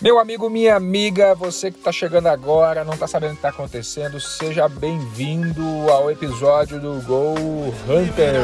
Meu 0.00 0.18
amigo, 0.18 0.50
minha 0.50 0.76
amiga, 0.76 1.34
você 1.34 1.70
que 1.70 1.78
está 1.78 1.90
chegando 1.90 2.26
agora, 2.26 2.84
não 2.84 2.92
está 2.92 3.06
sabendo 3.06 3.30
o 3.30 3.32
que 3.32 3.38
está 3.38 3.48
acontecendo, 3.48 4.20
seja 4.20 4.68
bem-vindo 4.68 5.64
ao 5.90 6.10
episódio 6.10 6.78
do 6.78 7.00
Go 7.06 7.34
Hunter. 7.88 8.34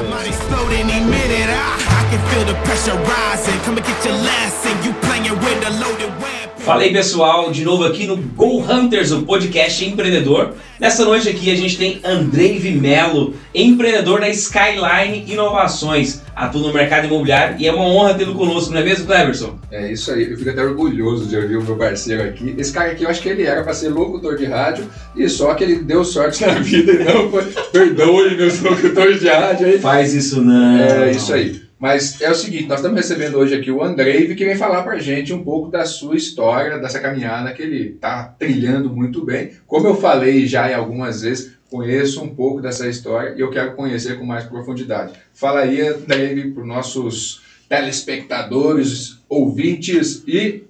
Fala 6.64 6.82
aí 6.82 6.92
pessoal, 6.92 7.50
de 7.50 7.64
novo 7.64 7.84
aqui 7.84 8.06
no 8.06 8.16
Go 8.16 8.60
Hunters, 8.60 9.10
o 9.10 9.22
podcast 9.22 9.84
empreendedor. 9.84 10.54
Nessa 10.78 11.04
noite 11.04 11.28
aqui 11.28 11.50
a 11.50 11.56
gente 11.56 11.77
tem 11.77 12.00
Andrei 12.04 12.56
Vimelo, 12.56 13.34
empreendedor 13.52 14.20
da 14.20 14.28
Skyline 14.28 15.24
Inovações, 15.27 16.22
atua 16.36 16.68
no 16.68 16.72
mercado 16.72 17.09
imobiliário 17.09 17.56
e 17.59 17.66
é 17.66 17.72
uma 17.72 17.84
honra 17.84 18.14
tê-lo 18.14 18.36
conosco, 18.36 18.72
não 18.72 18.80
é 18.80 18.84
mesmo, 18.84 19.06
Cleverson? 19.06 19.59
É 19.72 19.90
isso 19.90 20.12
aí, 20.12 20.30
eu 20.30 20.38
fico 20.38 20.50
até 20.50 20.62
orgulhoso 20.62 21.27
de 21.27 21.36
ouvir 21.36 21.56
o 21.56 21.64
meu 21.64 21.77
parceiro 21.77 22.22
aqui. 22.22 22.54
Esse 22.56 22.72
cara 22.72 22.92
aqui 22.92 23.02
eu 23.02 23.10
acho 23.10 23.20
que 23.20 23.29
ele 23.29 23.42
era 23.42 23.65
para 23.65 23.74
ser 23.74 23.88
locutor 23.88 24.37
de 24.37 24.45
rádio 24.45 24.88
e 25.16 25.29
só 25.29 25.54
que 25.54 25.65
ele 25.65 25.80
deu 25.80 26.04
sorte 26.04 26.46
na 26.46 26.54
vida 26.62 26.92
e 26.92 27.04
não 27.04 27.29
foi. 27.29 27.45
Perdoe 27.73 28.37
meus 28.37 28.60
locutores 28.60 29.18
de 29.18 29.29
rádio 29.29 29.66
aí. 29.66 29.79
Faz 29.80 30.15
isso 30.15 30.40
não. 30.40 30.79
É 30.79 31.10
isso 31.10 31.34
aí. 31.34 31.60
Mas 31.82 32.20
é 32.20 32.30
o 32.30 32.34
seguinte, 32.36 32.68
nós 32.68 32.78
estamos 32.78 32.96
recebendo 32.96 33.36
hoje 33.36 33.56
aqui 33.56 33.68
o 33.68 33.82
Andrei, 33.82 34.32
que 34.36 34.45
vem 34.45 34.54
falar 34.54 34.84
pra 34.84 35.00
gente 35.00 35.34
um 35.34 35.42
pouco 35.42 35.68
da 35.68 35.84
sua 35.84 36.14
história, 36.14 36.78
dessa 36.78 37.00
caminhada 37.00 37.52
que 37.52 37.60
ele 37.60 37.95
está 37.95 38.23
trilhando 38.38 38.88
muito 38.88 39.24
bem. 39.24 39.50
Como 39.66 39.88
eu 39.88 39.96
falei 39.96 40.46
já 40.46 40.70
em 40.70 40.74
algumas 40.74 41.23
vezes, 41.23 41.56
conheço 41.68 42.23
um 42.23 42.32
pouco 42.32 42.62
dessa 42.62 42.87
história 42.87 43.34
e 43.37 43.40
eu 43.40 43.50
quero 43.50 43.74
conhecer 43.74 44.16
com 44.16 44.24
mais 44.24 44.45
profundidade. 44.45 45.14
Fala 45.34 45.62
aí, 45.62 45.80
Andrei, 45.80 46.52
para 46.52 46.62
os 46.62 46.68
nossos 46.68 47.42
telespectadores, 47.68 49.18
ouvintes 49.28 50.23
e 50.24 50.62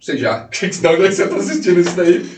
seja, 0.00 0.48
de 0.50 0.86
onde 0.88 1.06
é 1.06 1.10
você 1.12 1.22
está 1.22 1.36
assistindo 1.36 1.78
isso 1.78 1.94
daí? 1.94 2.28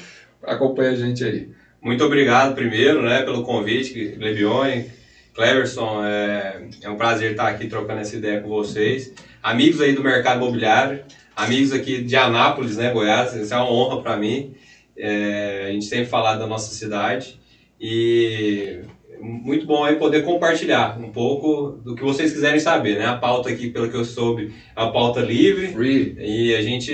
Acompanha 0.42 0.90
a 0.90 0.94
gente 0.94 1.24
aí. 1.24 1.48
Muito 1.80 2.04
obrigado 2.04 2.54
primeiro, 2.54 3.00
né, 3.02 3.22
pelo 3.22 3.44
convite, 3.44 4.14
Levione, 4.18 4.99
Cleverson, 5.40 6.04
é, 6.04 6.68
é 6.82 6.90
um 6.90 6.96
prazer 6.96 7.30
estar 7.30 7.48
aqui 7.48 7.66
trocando 7.66 8.00
essa 8.00 8.14
ideia 8.14 8.42
com 8.42 8.48
vocês. 8.50 9.14
Amigos 9.42 9.80
aí 9.80 9.94
do 9.94 10.02
mercado 10.02 10.36
imobiliário, 10.36 11.02
amigos 11.34 11.72
aqui 11.72 12.04
de 12.04 12.14
Anápolis, 12.14 12.76
né, 12.76 12.92
Goiás, 12.92 13.34
isso 13.34 13.54
é 13.54 13.56
uma 13.56 13.72
honra 13.72 14.02
para 14.02 14.18
mim. 14.18 14.52
É, 14.94 15.68
a 15.70 15.72
gente 15.72 15.86
sempre 15.86 16.04
falar 16.04 16.34
da 16.34 16.46
nossa 16.46 16.74
cidade 16.74 17.40
e 17.80 18.80
muito 19.18 19.64
bom 19.64 19.82
aí 19.82 19.96
poder 19.96 20.24
compartilhar 20.24 20.98
um 21.00 21.10
pouco 21.10 21.80
do 21.82 21.94
que 21.94 22.02
vocês 22.02 22.34
quiserem 22.34 22.60
saber, 22.60 22.98
né? 22.98 23.06
A 23.06 23.16
pauta 23.16 23.48
aqui, 23.48 23.70
pelo 23.70 23.88
que 23.88 23.96
eu 23.96 24.04
soube, 24.04 24.52
é 24.76 24.82
uma 24.82 24.92
pauta 24.92 25.20
livre. 25.20 25.68
Free. 25.68 26.16
E 26.18 26.54
a 26.54 26.60
gente 26.60 26.92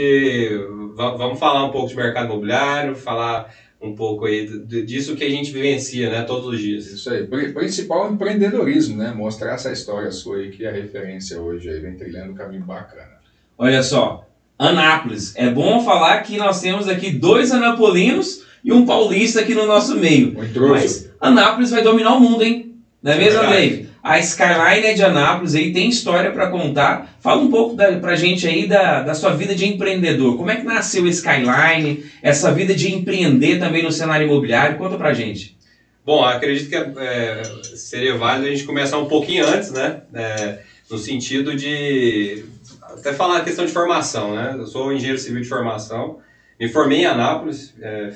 vamos 0.97 1.39
falar 1.39 1.65
um 1.65 1.71
pouco 1.71 1.89
de 1.89 1.97
mercado 1.97 2.27
imobiliário, 2.27 2.95
falar 2.95 3.53
um 3.87 3.95
pouco 3.95 4.27
aí 4.27 4.47
disso 4.85 5.17
que 5.17 5.25
a 5.25 5.31
gente 5.31 5.51
vivencia, 5.51 6.11
né, 6.11 6.23
todos 6.23 6.47
os 6.47 6.61
dias. 6.61 6.87
Isso 6.87 7.09
aí. 7.11 7.27
Principal 7.27 8.13
empreendedorismo, 8.13 8.97
né? 8.97 9.13
Mostrar 9.15 9.55
essa 9.55 9.73
história 9.73 10.11
sua 10.11 10.39
aí 10.39 10.51
que 10.51 10.65
é 10.65 10.69
a 10.69 10.73
referência 10.73 11.41
hoje 11.41 11.69
aí, 11.71 11.81
vem 11.81 11.95
trilhando 11.95 12.33
um 12.33 12.35
caminho 12.35 12.65
bacana. 12.65 13.17
Olha 13.57 13.83
só, 13.83 14.29
Anápolis. 14.59 15.35
É 15.37 15.49
bom 15.49 15.83
falar 15.85 16.21
que 16.23 16.37
nós 16.37 16.61
temos 16.61 16.89
aqui 16.89 17.11
dois 17.11 17.53
anapolinos 17.53 18.45
e 18.65 18.73
um 18.73 18.85
paulista 18.85 19.41
aqui 19.41 19.55
no 19.55 19.67
nosso 19.67 19.97
meio. 19.97 20.33
Muito 20.33 20.61
Mas 20.61 21.11
Anápolis 21.21 21.71
vai 21.71 21.83
dominar 21.83 22.15
o 22.15 22.21
mundo, 22.21 22.43
hein? 22.43 22.75
Não 23.03 23.13
é 23.13 23.17
mesmo, 23.17 23.41
Dave? 23.41 23.89
A 24.07 24.21
Skyline 24.21 24.87
é 24.87 24.93
de 24.93 25.03
Anápolis 25.03 25.57
aí 25.57 25.73
tem 25.73 25.89
história 25.89 26.31
para 26.31 26.49
contar. 26.49 27.19
Fala 27.21 27.43
um 27.43 27.51
pouco 27.51 27.75
da, 27.75 27.99
pra 27.99 28.15
gente 28.15 28.47
aí 28.47 28.69
da, 28.69 29.03
da 29.03 29.15
sua 29.15 29.33
vida 29.33 29.53
de 29.53 29.67
empreendedor. 29.67 30.37
Como 30.37 30.49
é 30.49 30.55
que 30.55 30.63
nasceu 30.63 31.05
a 31.07 31.09
Skyline? 31.09 32.05
Essa 32.23 32.53
vida 32.53 32.73
de 32.73 32.95
empreender 32.95 33.59
também 33.59 33.83
no 33.83 33.91
cenário 33.91 34.29
imobiliário? 34.29 34.79
Conta 34.79 34.97
pra 34.97 35.13
gente. 35.13 35.59
Bom, 36.05 36.25
acredito 36.25 36.69
que 36.69 36.77
é, 36.77 37.43
seria 37.75 38.17
válido 38.17 38.47
a 38.47 38.51
gente 38.51 38.63
começar 38.63 38.97
um 38.97 39.07
pouquinho 39.07 39.45
antes, 39.45 39.73
né? 39.73 40.03
É, 40.15 40.61
no 40.89 40.99
sentido 40.99 41.57
de 41.57 42.45
até 42.83 43.13
falar 43.13 43.39
a 43.39 43.45
questão 43.45 43.67
de 43.67 43.73
formação, 43.73 44.37
né? 44.37 44.55
Eu 44.57 44.69
sou 44.69 44.93
engenheiro 44.93 45.19
civil 45.19 45.43
de 45.43 45.49
formação, 45.49 46.21
me 46.61 46.69
formei 46.69 47.01
em 47.01 47.07
Anápolis, 47.07 47.75
é, 47.83 48.13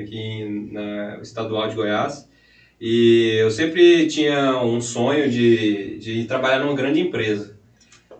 aqui 0.00 0.70
na 0.72 1.18
Estadual 1.20 1.68
de 1.68 1.74
Goiás. 1.74 2.32
E 2.80 3.36
eu 3.40 3.50
sempre 3.50 4.06
tinha 4.06 4.58
um 4.58 4.80
sonho 4.80 5.30
de, 5.30 5.98
de 5.98 6.24
trabalhar 6.24 6.58
numa 6.58 6.74
grande 6.74 7.00
empresa. 7.00 7.56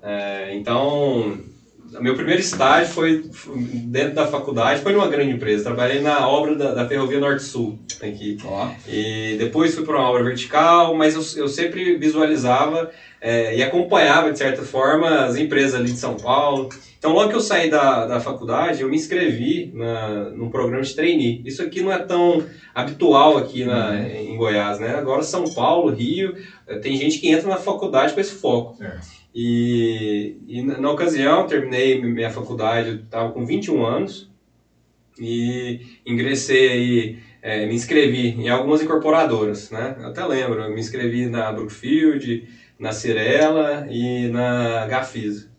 É, 0.03 0.55
então, 0.55 1.39
meu 2.01 2.15
primeiro 2.15 2.41
estágio 2.41 2.93
foi 2.93 3.25
dentro 3.87 4.15
da 4.15 4.27
faculdade, 4.27 4.83
foi 4.83 4.93
numa 4.93 5.09
grande 5.09 5.33
empresa. 5.33 5.65
Trabalhei 5.65 6.01
na 6.01 6.27
obra 6.29 6.55
da, 6.55 6.75
da 6.75 6.89
Ferrovia 6.89 7.21
Norte-Sul 7.21 7.79
aqui. 8.03 8.39
Oh. 8.45 8.69
E 8.89 9.37
depois 9.39 9.75
fui 9.75 9.85
para 9.85 9.97
uma 9.97 10.09
obra 10.09 10.25
vertical, 10.25 10.95
mas 10.95 11.15
eu, 11.15 11.43
eu 11.43 11.49
sempre 11.49 11.97
visualizava 11.97 12.91
é, 13.21 13.57
e 13.57 13.63
acompanhava, 13.63 14.31
de 14.31 14.39
certa 14.39 14.63
forma, 14.63 15.25
as 15.25 15.37
empresas 15.37 15.75
ali 15.75 15.93
de 15.93 15.99
São 15.99 16.17
Paulo. 16.17 16.69
Então, 17.05 17.13
logo 17.13 17.29
que 17.29 17.37
eu 17.37 17.41
saí 17.41 17.69
da, 17.69 18.07
da 18.07 18.19
faculdade, 18.19 18.81
eu 18.81 18.89
me 18.89 18.97
inscrevi 18.97 19.71
na, 19.75 20.31
num 20.31 20.49
programa 20.49 20.83
de 20.83 20.95
trainee. 20.95 21.43
Isso 21.45 21.63
aqui 21.63 21.83
não 21.83 21.93
é 21.93 21.99
tão 21.99 22.43
habitual 22.75 23.37
aqui 23.37 23.63
na, 23.63 23.91
uhum. 23.91 24.07
em 24.07 24.37
Goiás, 24.39 24.81
né? 24.81 24.95
Agora 24.95 25.23
São 25.23 25.45
Paulo, 25.53 25.93
Rio, 25.93 26.35
eh, 26.67 26.79
tem 26.79 26.97
gente 26.97 27.19
que 27.19 27.29
entra 27.29 27.47
na 27.47 27.59
faculdade 27.59 28.15
com 28.15 28.21
esse 28.21 28.33
foco. 28.37 28.83
É. 28.83 28.97
E, 29.35 30.39
e 30.49 30.63
na, 30.63 30.79
na, 30.79 30.91
ocasião, 30.91 31.47
terminei 31.47 32.01
minha 32.01 32.31
faculdade, 32.31 32.89
eu 32.89 32.95
estava 32.95 33.33
com 33.33 33.45
21 33.45 33.85
anos 33.85 34.31
e 35.21 35.81
ingressei 36.07 36.69
aí, 36.71 37.19
é, 37.43 37.67
me 37.67 37.75
inscrevi 37.75 38.29
em 38.29 38.49
algumas 38.49 38.81
incorporadoras, 38.81 39.71
né? 39.71 39.95
Eu 40.01 40.07
até 40.07 40.25
lembro, 40.25 40.71
me 40.71 40.81
inscrevi 40.81 41.27
na 41.27 41.53
Brookfield, 41.53 42.49
na 42.79 42.93
Cirela 42.93 43.87
e 43.91 44.29
na 44.29 44.87
Gafisa. 44.87 45.53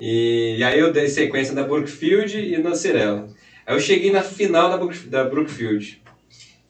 E, 0.00 0.56
e, 0.58 0.64
aí 0.64 0.78
eu 0.78 0.92
dei 0.92 1.08
sequência 1.08 1.54
da 1.54 1.62
Brookfield 1.62 2.36
e 2.38 2.58
na 2.58 2.74
Cirela. 2.74 3.28
Aí 3.66 3.74
eu 3.74 3.80
cheguei 3.80 4.10
na 4.10 4.22
final 4.22 4.68
da, 4.68 4.76
Brook, 4.76 4.98
da 5.06 5.24
Brookfield. 5.24 6.02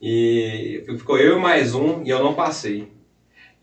E 0.00 0.82
ficou 0.98 1.18
eu 1.18 1.38
e 1.38 1.40
mais 1.40 1.74
um 1.74 2.02
e 2.04 2.10
eu 2.10 2.22
não 2.22 2.34
passei. 2.34 2.88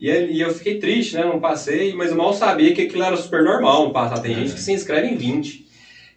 E, 0.00 0.10
e 0.10 0.40
eu 0.40 0.52
fiquei 0.52 0.78
triste, 0.78 1.14
né? 1.14 1.24
Não 1.24 1.38
passei, 1.38 1.94
mas 1.94 2.10
eu 2.10 2.16
mal 2.16 2.34
sabia 2.34 2.74
que 2.74 2.82
aquilo 2.82 3.04
era 3.04 3.16
super 3.16 3.44
normal 3.44 3.84
não 3.84 3.92
passar. 3.92 4.20
Tem 4.20 4.32
é. 4.32 4.34
gente 4.34 4.54
que 4.54 4.60
se 4.60 4.72
inscreve 4.72 5.06
em 5.06 5.16
20. 5.16 5.66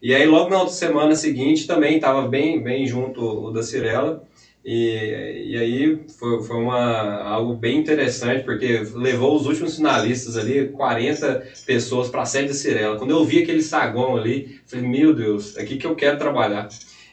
E 0.01 0.13
aí 0.13 0.25
logo 0.25 0.49
na 0.49 0.59
outra 0.59 0.73
semana 0.73 1.15
seguinte 1.15 1.67
também 1.67 1.95
estava 1.95 2.27
bem, 2.27 2.61
bem 2.61 2.85
junto 2.85 3.21
o 3.21 3.51
da 3.51 3.61
Cirela. 3.61 4.23
E, 4.65 5.51
e 5.51 5.57
aí 5.59 6.05
foi, 6.17 6.41
foi 6.41 6.55
uma, 6.55 7.21
algo 7.21 7.53
bem 7.53 7.77
interessante, 7.77 8.43
porque 8.43 8.79
levou 8.95 9.35
os 9.35 9.45
últimos 9.45 9.75
finalistas 9.75 10.35
ali, 10.35 10.69
40 10.69 11.45
pessoas 11.67 12.09
para 12.09 12.23
a 12.23 12.25
sede 12.25 12.47
da 12.47 12.53
Cirela. 12.55 12.97
Quando 12.97 13.11
eu 13.11 13.23
vi 13.23 13.43
aquele 13.43 13.61
saguão 13.61 14.17
ali, 14.17 14.59
falei, 14.65 14.87
meu 14.87 15.13
Deus, 15.13 15.55
é 15.55 15.61
aqui 15.61 15.77
que 15.77 15.85
eu 15.85 15.95
quero 15.95 16.17
trabalhar. 16.17 16.67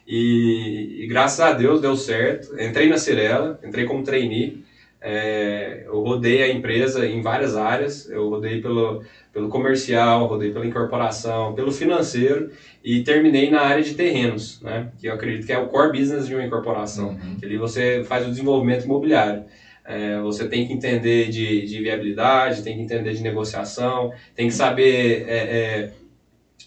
E, 0.06 1.02
e 1.02 1.06
graças 1.06 1.40
a 1.40 1.52
Deus 1.52 1.78
deu 1.78 1.94
certo. 1.94 2.58
Entrei 2.58 2.88
na 2.88 2.96
Cirela, 2.96 3.60
entrei 3.62 3.84
como 3.84 4.02
trainee. 4.02 4.64
É, 4.98 5.82
eu 5.84 5.98
rodei 6.00 6.42
a 6.42 6.48
empresa 6.48 7.06
em 7.06 7.20
várias 7.20 7.54
áreas, 7.54 8.08
eu 8.08 8.28
rodei 8.28 8.60
pelo, 8.62 9.02
pelo 9.32 9.48
comercial, 9.48 10.26
rodei 10.26 10.50
pela 10.50 10.66
incorporação, 10.66 11.54
pelo 11.54 11.72
financeiro 11.72 12.50
e 12.84 13.02
terminei 13.02 13.50
na 13.50 13.62
área 13.62 13.82
de 13.82 13.94
terrenos, 13.94 14.60
né? 14.60 14.90
que 14.98 15.06
eu 15.06 15.14
acredito 15.14 15.46
que 15.46 15.52
é 15.52 15.58
o 15.58 15.68
core 15.68 15.98
business 15.98 16.26
de 16.26 16.34
uma 16.34 16.44
incorporação, 16.44 17.10
uhum. 17.10 17.36
que 17.36 17.46
ali 17.46 17.56
você 17.56 18.04
faz 18.04 18.26
o 18.26 18.30
desenvolvimento 18.30 18.84
imobiliário. 18.84 19.44
É, 19.84 20.20
você 20.20 20.46
tem 20.46 20.66
que 20.66 20.72
entender 20.72 21.28
de, 21.28 21.66
de, 21.66 21.78
viabilidade, 21.80 22.62
tem 22.62 22.76
que 22.76 22.82
entender 22.82 23.14
de 23.14 23.22
negociação, 23.22 24.12
tem 24.34 24.46
que 24.46 24.54
saber 24.54 25.24
é, 25.26 25.36
é, 25.36 25.92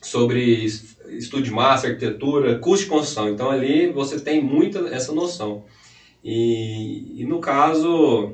sobre 0.01 0.65
estudo 1.09 1.43
de 1.43 1.51
massa, 1.51 1.87
arquitetura, 1.87 2.59
custo 2.59 2.85
de 2.85 2.89
construção. 2.89 3.29
Então 3.29 3.49
ali 3.49 3.89
você 3.91 4.19
tem 4.19 4.43
muita 4.43 4.79
essa 4.89 5.13
noção. 5.13 5.63
E, 6.23 7.21
e 7.21 7.25
no 7.25 7.39
caso, 7.39 8.33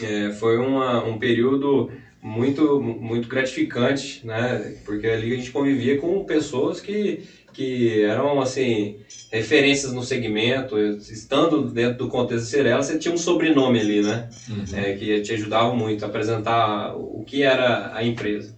é, 0.00 0.30
foi 0.32 0.58
uma, 0.58 1.04
um 1.04 1.18
período 1.18 1.90
muito, 2.22 2.80
muito 2.80 3.26
gratificante, 3.26 4.24
né? 4.24 4.76
Porque 4.84 5.08
ali 5.08 5.32
a 5.32 5.36
gente 5.36 5.50
convivia 5.50 5.98
com 5.98 6.24
pessoas 6.24 6.80
que, 6.80 7.24
que 7.52 8.00
eram, 8.02 8.40
assim, 8.40 9.00
referências 9.32 9.92
no 9.92 10.04
segmento. 10.04 10.78
Estando 10.78 11.68
dentro 11.68 11.98
do 11.98 12.08
contexto 12.08 12.44
de 12.44 12.50
Cirela, 12.50 12.80
você 12.80 12.96
tinha 12.96 13.12
um 13.12 13.16
sobrenome 13.18 13.80
ali, 13.80 14.00
né? 14.00 14.28
Uhum. 14.48 14.64
É, 14.72 14.92
que 14.92 15.20
te 15.20 15.32
ajudava 15.32 15.74
muito 15.74 16.04
a 16.04 16.08
apresentar 16.08 16.94
o 16.94 17.24
que 17.26 17.42
era 17.42 17.90
a 17.92 18.04
empresa. 18.04 18.56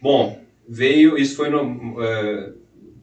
Bom, 0.00 0.38
veio, 0.66 1.18
isso 1.18 1.36
foi 1.36 1.50
no 1.50 2.02
é, 2.02 2.52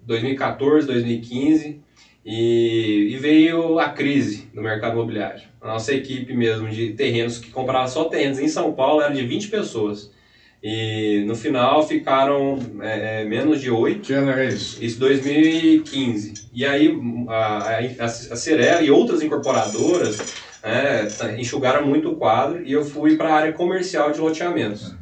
2014, 0.04 0.88
2015, 0.88 1.80
e, 2.26 3.08
e, 3.12 3.18
veio 3.18 3.80
a 3.80 3.90
crise 3.90 4.48
no 4.54 4.62
mercado 4.62 4.94
imobiliário. 4.94 5.51
A 5.62 5.68
nossa 5.68 5.94
equipe 5.94 6.34
mesmo 6.34 6.70
de 6.70 6.94
terrenos 6.94 7.38
que 7.38 7.52
comprava 7.52 7.88
só 7.88 8.06
terrenos 8.06 8.40
em 8.40 8.48
São 8.48 8.74
Paulo 8.74 9.02
era 9.02 9.14
de 9.14 9.24
20 9.24 9.48
pessoas. 9.50 10.12
E 10.64 11.24
no 11.26 11.36
final 11.36 11.88
ficaram 11.88 12.58
é, 12.82 13.22
é, 13.22 13.26
menos 13.26 13.62
de 13.62 13.70
8. 13.70 14.02
Que 14.02 14.14
ano 14.14 14.32
era 14.32 14.46
isso? 14.46 14.84
Isso 14.84 15.00
2015. 15.00 16.50
E 16.54 16.66
aí 16.66 16.96
a, 17.28 17.70
a, 17.70 18.06
a 18.06 18.08
Cirela 18.10 18.82
e 18.82 18.92
outras 18.92 19.22
incorporadoras 19.22 20.20
né, 20.64 21.08
enxugaram 21.38 21.86
muito 21.86 22.10
o 22.10 22.16
quadro 22.16 22.64
e 22.64 22.72
eu 22.72 22.84
fui 22.84 23.16
para 23.16 23.30
a 23.30 23.36
área 23.36 23.54
comercial 23.54 24.12
de 24.12 24.20
loteamentos. 24.20 24.94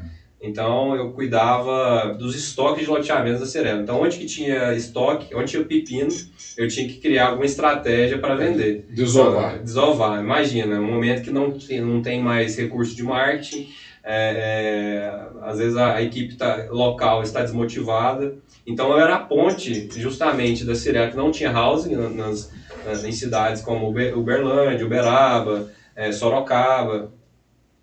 Então 0.42 0.96
eu 0.96 1.12
cuidava 1.12 2.14
dos 2.18 2.34
estoques 2.34 2.86
de 2.86 2.90
loteamentos 2.90 3.42
da 3.42 3.46
Cirela. 3.46 3.82
Então 3.82 4.02
onde 4.02 4.18
que 4.18 4.26
tinha 4.26 4.74
estoque, 4.74 5.36
onde 5.36 5.52
tinha 5.52 5.64
pepino, 5.64 6.10
eu 6.58 6.68
tinha 6.68 6.88
que 6.88 6.96
criar 6.96 7.28
alguma 7.28 7.46
estratégia 7.46 8.18
para 8.20 8.36
vender. 8.36 8.86
Desovar. 8.90 9.62
Desovar. 9.62 10.22
Imagina, 10.22 10.80
um 10.80 10.88
momento 10.88 11.22
que 11.22 11.32
não, 11.32 11.54
não 11.82 12.02
tem 12.02 12.22
mais 12.22 12.58
recurso 12.58 12.96
de 12.96 13.04
marketing, 13.04 13.68
é, 14.02 15.12
é, 15.12 15.42
às 15.42 15.58
vezes 15.58 15.76
a, 15.76 15.96
a 15.96 16.02
equipe 16.02 16.36
tá, 16.36 16.68
local 16.70 17.22
está 17.22 17.42
desmotivada. 17.42 18.34
Então 18.66 18.92
eu 18.92 19.00
era 19.00 19.16
a 19.16 19.20
ponte 19.20 19.90
justamente 20.00 20.64
da 20.64 20.74
Cirela, 20.74 21.10
que 21.10 21.18
não 21.18 21.32
tinha 21.32 21.52
housing 21.52 21.96
nas, 21.96 22.50
nas, 22.86 23.04
em 23.04 23.12
cidades 23.12 23.62
como 23.62 23.88
Uberlândia, 23.90 24.86
Uberaba, 24.86 25.70
é, 25.96 26.12
Sorocaba. 26.12 27.12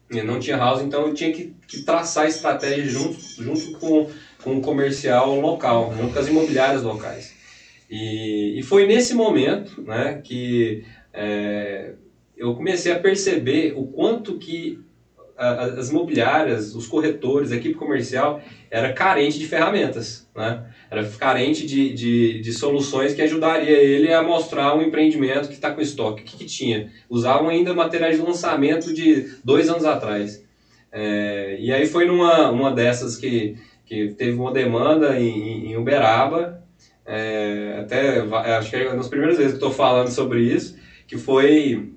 Não 0.08 0.38
tinha 0.38 0.56
housing, 0.56 0.86
então 0.86 1.06
eu 1.06 1.14
tinha 1.14 1.32
que, 1.32 1.52
que 1.66 1.82
traçar 1.82 2.28
estratégia 2.28 2.84
junto, 2.84 3.18
junto 3.42 3.72
com, 3.78 4.08
com 4.42 4.56
o 4.56 4.60
comercial 4.60 5.38
local, 5.40 5.92
junto 5.96 6.12
com 6.12 6.18
as 6.18 6.28
imobiliárias 6.28 6.82
locais. 6.82 7.34
E, 7.90 8.58
e 8.58 8.62
foi 8.62 8.86
nesse 8.86 9.14
momento 9.14 9.82
né, 9.84 10.20
que 10.22 10.84
é, 11.12 11.92
eu 12.36 12.54
comecei 12.54 12.92
a 12.92 12.98
perceber 12.98 13.72
o 13.74 13.84
quanto 13.84 14.38
que 14.38 14.78
as 15.38 15.90
imobiliárias, 15.90 16.74
os 16.74 16.86
corretores, 16.86 17.52
a 17.52 17.56
equipe 17.56 17.74
comercial 17.74 18.40
era 18.70 18.92
carente 18.92 19.38
de 19.38 19.46
ferramentas, 19.46 20.26
né? 20.34 20.64
Era 20.90 21.04
carente 21.04 21.66
de, 21.66 21.92
de, 21.92 22.40
de 22.40 22.52
soluções 22.52 23.12
que 23.12 23.20
ajudaria 23.20 23.76
ele 23.76 24.12
a 24.12 24.22
mostrar 24.22 24.74
um 24.74 24.82
empreendimento 24.82 25.48
que 25.48 25.54
está 25.54 25.70
com 25.70 25.80
estoque. 25.80 26.22
O 26.22 26.24
que, 26.24 26.36
que, 26.38 26.44
tinha? 26.44 26.90
Usavam 27.10 27.48
ainda 27.48 27.74
materiais 27.74 28.16
de 28.16 28.22
lançamento 28.22 28.92
de 28.94 29.28
dois 29.44 29.68
anos 29.68 29.84
atrás. 29.84 30.42
É, 30.92 31.56
e 31.60 31.72
aí 31.72 31.86
foi 31.86 32.06
numa 32.06 32.50
uma 32.50 32.70
dessas 32.70 33.16
que, 33.16 33.56
que 33.84 34.14
teve 34.16 34.38
uma 34.38 34.52
demanda 34.52 35.18
em, 35.18 35.72
em 35.72 35.76
Uberaba, 35.76 36.62
é, 37.04 37.78
até 37.80 38.18
acho 38.56 38.70
que 38.70 38.76
é 38.76 38.88
uma 38.88 38.96
das 38.96 39.08
primeiras 39.08 39.36
vezes 39.36 39.52
que 39.52 39.58
estou 39.58 39.72
falando 39.72 40.08
sobre 40.08 40.40
isso, 40.40 40.76
que 41.06 41.16
foi 41.16 41.92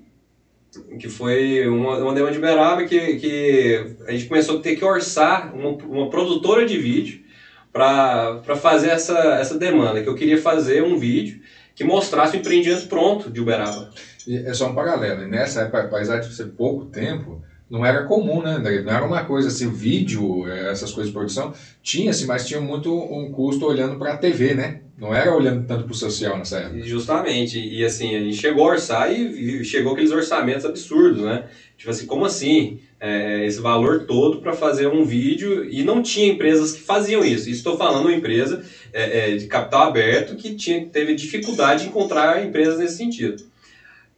que 0.98 1.08
foi 1.08 1.66
uma, 1.66 1.98
uma 1.98 2.14
demanda 2.14 2.32
de 2.32 2.38
Uberaba 2.38 2.84
que, 2.84 3.16
que 3.16 3.96
a 4.06 4.12
gente 4.12 4.26
começou 4.26 4.58
a 4.58 4.62
ter 4.62 4.76
que 4.76 4.84
orçar 4.84 5.54
uma, 5.54 5.70
uma 5.70 6.10
produtora 6.10 6.64
de 6.64 6.78
vídeo 6.78 7.20
para 7.72 8.42
fazer 8.56 8.88
essa, 8.90 9.18
essa 9.34 9.58
demanda, 9.58 10.02
que 10.02 10.08
eu 10.08 10.14
queria 10.14 10.40
fazer 10.40 10.82
um 10.82 10.96
vídeo 10.96 11.40
que 11.74 11.84
mostrasse 11.84 12.36
o 12.36 12.40
empreendimento 12.40 12.86
pronto 12.88 13.30
de 13.30 13.40
Uberaba. 13.40 13.90
E 14.26 14.36
é 14.36 14.52
só 14.52 14.68
um 14.68 14.74
paralelo, 14.74 15.26
nessa 15.26 15.62
época, 15.62 15.82
apesar 15.82 16.18
de 16.18 16.34
ser 16.34 16.46
pouco 16.48 16.86
tempo, 16.86 17.42
não 17.70 17.86
era 17.86 18.02
comum, 18.02 18.42
né? 18.42 18.58
Não 18.58 18.92
era 18.92 19.06
uma 19.06 19.24
coisa 19.24 19.46
assim, 19.46 19.70
vídeo, 19.70 20.50
é, 20.50 20.72
essas 20.72 20.90
coisas 20.90 21.06
de 21.06 21.16
produção, 21.16 21.54
tinha-se, 21.82 22.26
mas 22.26 22.46
tinha 22.46 22.60
muito 22.60 22.92
um 22.92 23.30
custo 23.30 23.64
olhando 23.64 23.96
para 23.96 24.14
a 24.14 24.16
TV, 24.16 24.54
né? 24.54 24.80
Não 24.98 25.14
era 25.14 25.34
olhando 25.34 25.66
tanto 25.66 25.84
para 25.84 25.92
o 25.92 25.96
social 25.96 26.36
nessa 26.36 26.58
época. 26.58 26.82
Justamente. 26.82 27.58
E 27.58 27.82
assim, 27.84 28.14
a 28.16 28.20
gente 28.20 28.36
chegou 28.36 28.68
a 28.68 28.72
orçar 28.72 29.10
e 29.10 29.64
chegou 29.64 29.92
aqueles 29.92 30.10
orçamentos 30.10 30.66
absurdos, 30.66 31.22
né? 31.22 31.44
Tipo 31.78 31.90
assim, 31.90 32.06
como 32.06 32.26
assim? 32.26 32.80
É, 32.98 33.46
esse 33.46 33.60
valor 33.60 34.04
todo 34.04 34.42
para 34.42 34.52
fazer 34.52 34.88
um 34.88 35.04
vídeo 35.04 35.64
e 35.64 35.82
não 35.82 36.02
tinha 36.02 36.30
empresas 36.30 36.72
que 36.72 36.82
faziam 36.82 37.24
isso. 37.24 37.48
Estou 37.48 37.78
falando 37.78 38.02
uma 38.02 38.12
empresa 38.12 38.62
é, 38.92 39.30
é, 39.30 39.36
de 39.36 39.46
capital 39.46 39.88
aberto 39.88 40.36
que 40.36 40.54
tinha, 40.54 40.84
teve 40.84 41.14
dificuldade 41.14 41.84
de 41.84 41.88
encontrar 41.88 42.44
empresas 42.44 42.78
nesse 42.78 42.98
sentido. 42.98 43.42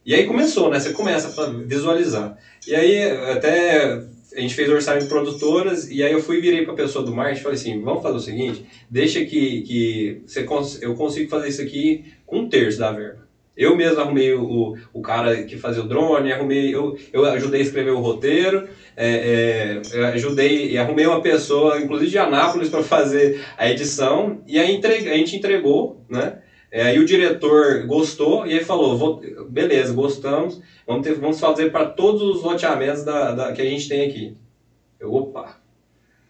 E 0.05 0.13
aí 0.13 0.25
começou, 0.25 0.69
né? 0.69 0.81
Você 0.81 0.91
começa 0.91 1.41
a 1.41 1.49
visualizar. 1.49 2.37
E 2.67 2.75
aí 2.75 3.03
até 3.31 3.99
a 4.35 4.39
gente 4.39 4.55
fez 4.55 4.69
orçamento 4.69 5.03
de 5.03 5.09
produtoras 5.09 5.89
e 5.89 6.03
aí 6.03 6.11
eu 6.11 6.19
fui 6.19 6.39
virei 6.39 6.63
para 6.63 6.73
a 6.73 6.77
pessoa 6.77 7.05
do 7.05 7.13
marketing 7.13 7.39
e 7.39 7.43
falei 7.43 7.57
assim, 7.57 7.81
vamos 7.81 8.01
fazer 8.01 8.15
o 8.15 8.19
seguinte, 8.19 8.65
deixa 8.89 9.23
que, 9.25 9.61
que 9.61 10.21
você 10.25 10.43
cons 10.43 10.81
eu 10.81 10.95
consigo 10.95 11.29
fazer 11.29 11.49
isso 11.49 11.61
aqui 11.61 12.05
com 12.25 12.39
um 12.39 12.49
terço 12.49 12.79
da 12.79 12.91
verba. 12.91 13.23
Eu 13.55 13.75
mesmo 13.75 14.01
arrumei 14.01 14.33
o, 14.33 14.75
o 14.91 15.01
cara 15.01 15.43
que 15.43 15.57
fazia 15.57 15.83
o 15.83 15.87
drone, 15.87 16.31
arrumei, 16.31 16.73
eu, 16.73 16.97
eu 17.11 17.23
ajudei 17.25 17.59
a 17.59 17.63
escrever 17.63 17.91
o 17.91 17.99
roteiro, 17.99 18.67
é, 18.97 19.79
é, 19.91 20.03
ajudei 20.05 20.71
e 20.71 20.77
arrumei 20.77 21.05
uma 21.05 21.21
pessoa, 21.21 21.79
inclusive 21.79 22.09
de 22.09 22.17
Anápolis, 22.17 22.69
para 22.69 22.81
fazer 22.81 23.45
a 23.55 23.69
edição, 23.69 24.41
e 24.47 24.57
aí 24.57 24.75
entregue, 24.75 25.07
a 25.07 25.15
gente 25.15 25.35
entregou, 25.35 26.03
né? 26.09 26.39
É, 26.73 26.85
aí 26.85 26.97
o 26.97 27.05
diretor 27.05 27.85
gostou 27.85 28.47
e 28.47 28.53
aí 28.57 28.63
falou, 28.63 28.97
vou, 28.97 29.21
beleza, 29.47 29.93
gostamos, 29.93 30.59
vamos, 30.87 31.05
ter, 31.05 31.13
vamos 31.13 31.39
fazer 31.39 31.71
para 31.71 31.85
todos 31.85 32.23
os 32.23 32.41
loteamentos 32.41 33.03
da, 33.03 33.31
da, 33.31 33.51
que 33.51 33.61
a 33.61 33.65
gente 33.65 33.87
tem 33.87 34.09
aqui. 34.09 34.35
Eu, 34.99 35.13
opa, 35.13 35.55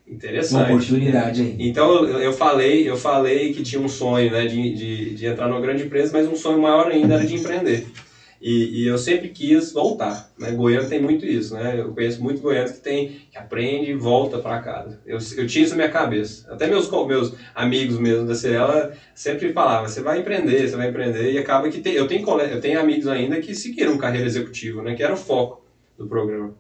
interessante. 0.06 0.70
Uma 0.70 0.76
oportunidade 0.76 1.42
aí. 1.42 1.56
Então 1.60 2.06
eu 2.20 2.34
falei, 2.34 2.90
eu 2.90 2.98
falei 2.98 3.54
que 3.54 3.64
tinha 3.64 3.82
um 3.82 3.88
sonho 3.88 4.34
né, 4.34 4.46
de, 4.46 4.76
de, 4.76 5.14
de 5.14 5.26
entrar 5.26 5.48
numa 5.48 5.62
grande 5.62 5.84
empresa, 5.84 6.12
mas 6.12 6.28
um 6.28 6.36
sonho 6.36 6.60
maior 6.60 6.92
ainda 6.92 7.14
era 7.14 7.26
de 7.26 7.36
empreender. 7.36 7.88
E, 8.46 8.82
e, 8.82 8.88
eu 8.88 8.98
sempre 8.98 9.30
quis 9.30 9.72
voltar. 9.72 10.30
Né? 10.38 10.52
Goiânia 10.52 10.90
tem 10.90 11.02
muito 11.02 11.26
isso, 11.26 11.54
né? 11.54 11.80
Eu 11.80 11.94
conheço 11.94 12.22
muitos 12.22 12.42
goianos 12.42 12.72
que 12.72 12.82
tem 12.82 13.22
que 13.32 13.38
aprende 13.38 13.90
e 13.90 13.94
volta 13.94 14.38
para 14.38 14.60
casa. 14.62 15.00
Eu, 15.06 15.18
eu 15.38 15.48
tinha 15.48 15.64
isso 15.64 15.70
na 15.70 15.78
minha 15.78 15.90
cabeça. 15.90 16.52
Até 16.52 16.68
meus 16.68 16.92
meus 17.08 17.34
amigos 17.56 17.98
mesmo 17.98 18.28
da 18.28 18.36
Cirela 18.36 18.92
sempre 19.16 19.54
falavam: 19.54 19.88
você 19.88 20.02
vai 20.02 20.20
empreender, 20.20 20.68
você 20.68 20.76
vai 20.76 20.90
empreender 20.90 21.32
e 21.32 21.38
acaba 21.38 21.70
que 21.70 21.80
tem, 21.80 21.94
eu 21.94 22.06
tenho 22.06 22.28
eu 22.42 22.60
tenho 22.60 22.82
amigos 22.82 23.08
ainda 23.08 23.40
que 23.40 23.56
seguiram 23.56 23.98
carreira 23.98 24.28
executiva, 24.28 24.84
né? 24.84 24.94
Que 24.94 25.04
era 25.04 25.14
o 25.14 25.18
foco 25.18 25.66
do 25.98 26.06
programa 26.06 26.54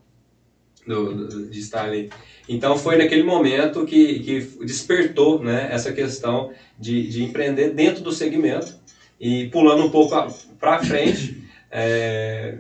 do, 0.87 1.13
do, 1.13 1.49
de 1.49 1.59
estar 1.59 1.83
ali. 1.83 2.09
Então 2.47 2.77
foi 2.77 2.95
naquele 2.95 3.23
momento 3.23 3.85
que, 3.85 4.19
que 4.19 4.39
despertou 4.65 5.43
né, 5.43 5.67
essa 5.69 5.91
questão 5.91 6.51
de, 6.79 7.09
de 7.09 7.23
empreender 7.25 7.71
dentro 7.71 8.01
do 8.01 8.11
segmento 8.13 8.73
e 9.19 9.49
pulando 9.49 9.83
um 9.83 9.89
pouco 9.89 10.33
para 10.57 10.81
frente 10.81 11.42
é, 11.75 12.55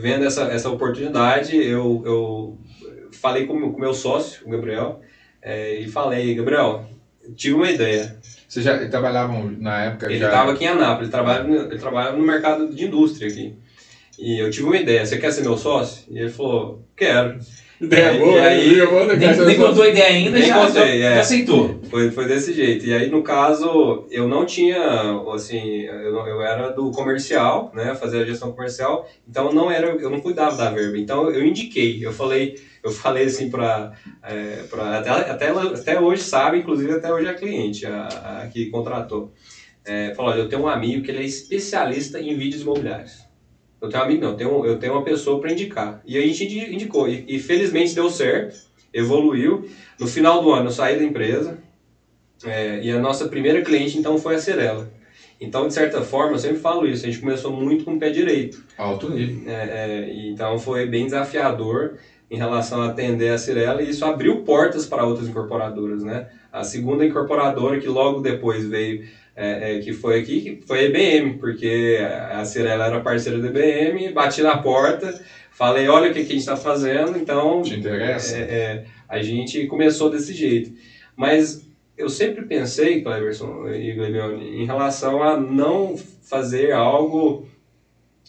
vendo 0.00 0.24
essa, 0.24 0.44
essa 0.44 0.70
oportunidade, 0.70 1.54
eu, 1.54 2.02
eu 2.06 2.58
falei 3.12 3.46
com 3.46 3.52
o 3.52 3.78
meu 3.78 3.92
sócio, 3.92 4.46
o 4.46 4.50
Gabriel, 4.50 5.02
é, 5.42 5.74
e 5.74 5.86
falei, 5.86 6.34
Gabriel, 6.34 6.88
tive 7.36 7.56
uma 7.56 7.70
ideia. 7.70 8.16
Vocês 8.48 8.64
já 8.64 8.88
trabalhavam 8.88 9.50
na 9.58 9.84
época? 9.84 10.06
Ele 10.06 10.24
estava 10.24 10.52
aqui 10.52 10.64
em 10.64 10.68
Anápolis, 10.68 11.02
ele 11.02 11.10
trabalha, 11.10 11.46
ele 11.46 11.78
trabalha 11.78 12.12
no 12.12 12.24
mercado 12.24 12.74
de 12.74 12.86
indústria 12.86 13.28
aqui. 13.28 13.54
E 14.18 14.38
eu 14.38 14.50
tive 14.50 14.64
uma 14.64 14.78
ideia, 14.78 15.04
você 15.04 15.18
quer 15.18 15.30
ser 15.30 15.42
meu 15.42 15.58
sócio? 15.58 16.04
E 16.08 16.18
ele 16.18 16.30
falou, 16.30 16.82
quero. 16.96 17.38
Ideia 17.84 18.18
boa, 18.18 18.36
e 18.36 18.38
aí, 18.40 18.78
nem, 19.18 19.46
nem 19.46 19.56
contou 19.56 19.82
a 19.82 19.88
ideia 19.88 20.06
ainda, 20.06 20.38
nem 20.38 20.48
já, 20.48 20.66
contei, 20.66 21.00
já, 21.00 21.10
é. 21.10 21.20
aceitou. 21.20 21.80
Foi, 21.90 22.10
foi 22.10 22.26
desse 22.26 22.52
jeito. 22.52 22.86
E 22.86 22.92
aí, 22.92 23.08
no 23.08 23.22
caso, 23.22 24.06
eu 24.10 24.26
não 24.28 24.44
tinha, 24.44 25.20
assim, 25.34 25.82
eu, 25.82 26.14
eu 26.26 26.42
era 26.42 26.70
do 26.70 26.90
comercial, 26.90 27.70
né, 27.74 27.94
fazer 27.94 28.22
a 28.22 28.24
gestão 28.24 28.52
comercial, 28.52 29.08
então 29.28 29.52
não 29.52 29.70
era, 29.70 29.88
eu 29.88 30.10
não 30.10 30.20
cuidava 30.20 30.56
da 30.56 30.70
verba. 30.70 30.98
Então 30.98 31.30
eu 31.30 31.44
indiquei, 31.44 32.04
eu 32.04 32.12
falei, 32.12 32.56
eu 32.82 32.90
falei 32.90 33.26
assim 33.26 33.50
para, 33.50 33.92
é, 34.22 34.64
pra, 34.70 34.98
até, 34.98 35.10
até, 35.10 35.48
até 35.50 36.00
hoje 36.00 36.22
sabe, 36.22 36.58
inclusive 36.58 36.92
até 36.92 37.12
hoje 37.12 37.28
a 37.28 37.34
cliente, 37.34 37.86
a, 37.86 38.42
a 38.42 38.48
que 38.48 38.70
contratou. 38.70 39.32
É, 39.84 40.14
falou, 40.14 40.32
olha, 40.32 40.40
eu 40.40 40.48
tenho 40.48 40.62
um 40.62 40.68
amigo 40.68 41.02
que 41.02 41.10
ele 41.10 41.20
é 41.20 41.24
especialista 41.24 42.18
em 42.18 42.34
vídeos 42.36 42.62
imobiliários. 42.62 43.24
Eu 43.84 43.90
tenho 43.90 44.02
um 44.02 44.06
amigo, 44.06 44.20
não, 44.22 44.30
eu 44.30 44.36
tenho, 44.36 44.66
eu 44.66 44.78
tenho 44.78 44.92
uma 44.92 45.02
pessoa 45.02 45.40
para 45.40 45.52
indicar. 45.52 46.00
E 46.04 46.16
a 46.16 46.20
gente 46.20 46.44
indicou. 46.72 47.08
E, 47.08 47.24
e, 47.28 47.38
felizmente 47.38 47.94
deu 47.94 48.08
certo, 48.08 48.58
evoluiu. 48.92 49.68
No 49.98 50.06
final 50.06 50.42
do 50.42 50.52
ano 50.52 50.66
eu 50.66 50.72
saí 50.72 50.96
da 50.96 51.04
empresa. 51.04 51.58
É, 52.44 52.80
e 52.82 52.90
a 52.90 52.98
nossa 52.98 53.28
primeira 53.28 53.62
cliente 53.62 53.96
então 53.96 54.18
foi 54.18 54.34
a 54.34 54.38
Cerela. 54.38 54.90
Então, 55.40 55.66
de 55.66 55.74
certa 55.74 56.02
forma, 56.02 56.34
eu 56.34 56.38
sempre 56.38 56.58
falo 56.58 56.86
isso, 56.86 57.04
a 57.04 57.08
gente 57.08 57.20
começou 57.20 57.52
muito 57.52 57.84
com 57.84 57.94
o 57.94 57.98
pé 57.98 58.10
direito. 58.10 58.64
Alto 58.78 59.10
nível. 59.10 59.42
É, 59.46 59.52
é, 59.52 60.28
então 60.28 60.58
foi 60.58 60.86
bem 60.86 61.04
desafiador 61.04 61.96
em 62.30 62.36
relação 62.36 62.80
a 62.80 62.86
atender 62.86 63.30
a 63.30 63.38
Cirela 63.38 63.82
e 63.82 63.90
isso 63.90 64.04
abriu 64.04 64.42
portas 64.42 64.86
para 64.86 65.04
outras 65.04 65.28
incorporadoras, 65.28 66.02
né? 66.02 66.28
A 66.50 66.64
segunda 66.64 67.04
incorporadora 67.04 67.78
que 67.78 67.88
logo 67.88 68.20
depois 68.20 68.66
veio 68.66 69.04
é, 69.36 69.76
é, 69.76 69.78
que 69.80 69.92
foi 69.92 70.20
aqui, 70.20 70.40
que 70.40 70.66
foi 70.66 70.80
a 70.80 70.82
IBM, 70.84 71.38
porque 71.38 71.98
a 72.30 72.44
Cirela 72.44 72.86
era 72.86 73.00
parceira 73.00 73.38
da 73.38 73.48
IBM, 73.48 74.12
bati 74.12 74.42
na 74.42 74.58
porta, 74.58 75.20
falei, 75.50 75.88
olha 75.88 76.10
o 76.10 76.14
que, 76.14 76.20
que 76.20 76.28
a 76.32 76.36
gente 76.36 76.38
está 76.38 76.56
fazendo, 76.56 77.18
então... 77.18 77.62
Te 77.62 77.74
interessa? 77.74 78.36
É, 78.36 78.40
é, 78.40 78.84
a 79.08 79.22
gente 79.22 79.66
começou 79.66 80.08
desse 80.08 80.32
jeito. 80.32 80.72
Mas 81.16 81.66
eu 81.96 82.08
sempre 82.08 82.44
pensei, 82.44 83.02
Cleverson 83.02 83.68
e 83.68 83.92
Glemione, 83.94 84.62
em 84.62 84.66
relação 84.66 85.22
a 85.22 85.36
não 85.36 85.96
fazer 86.22 86.72
algo, 86.72 87.48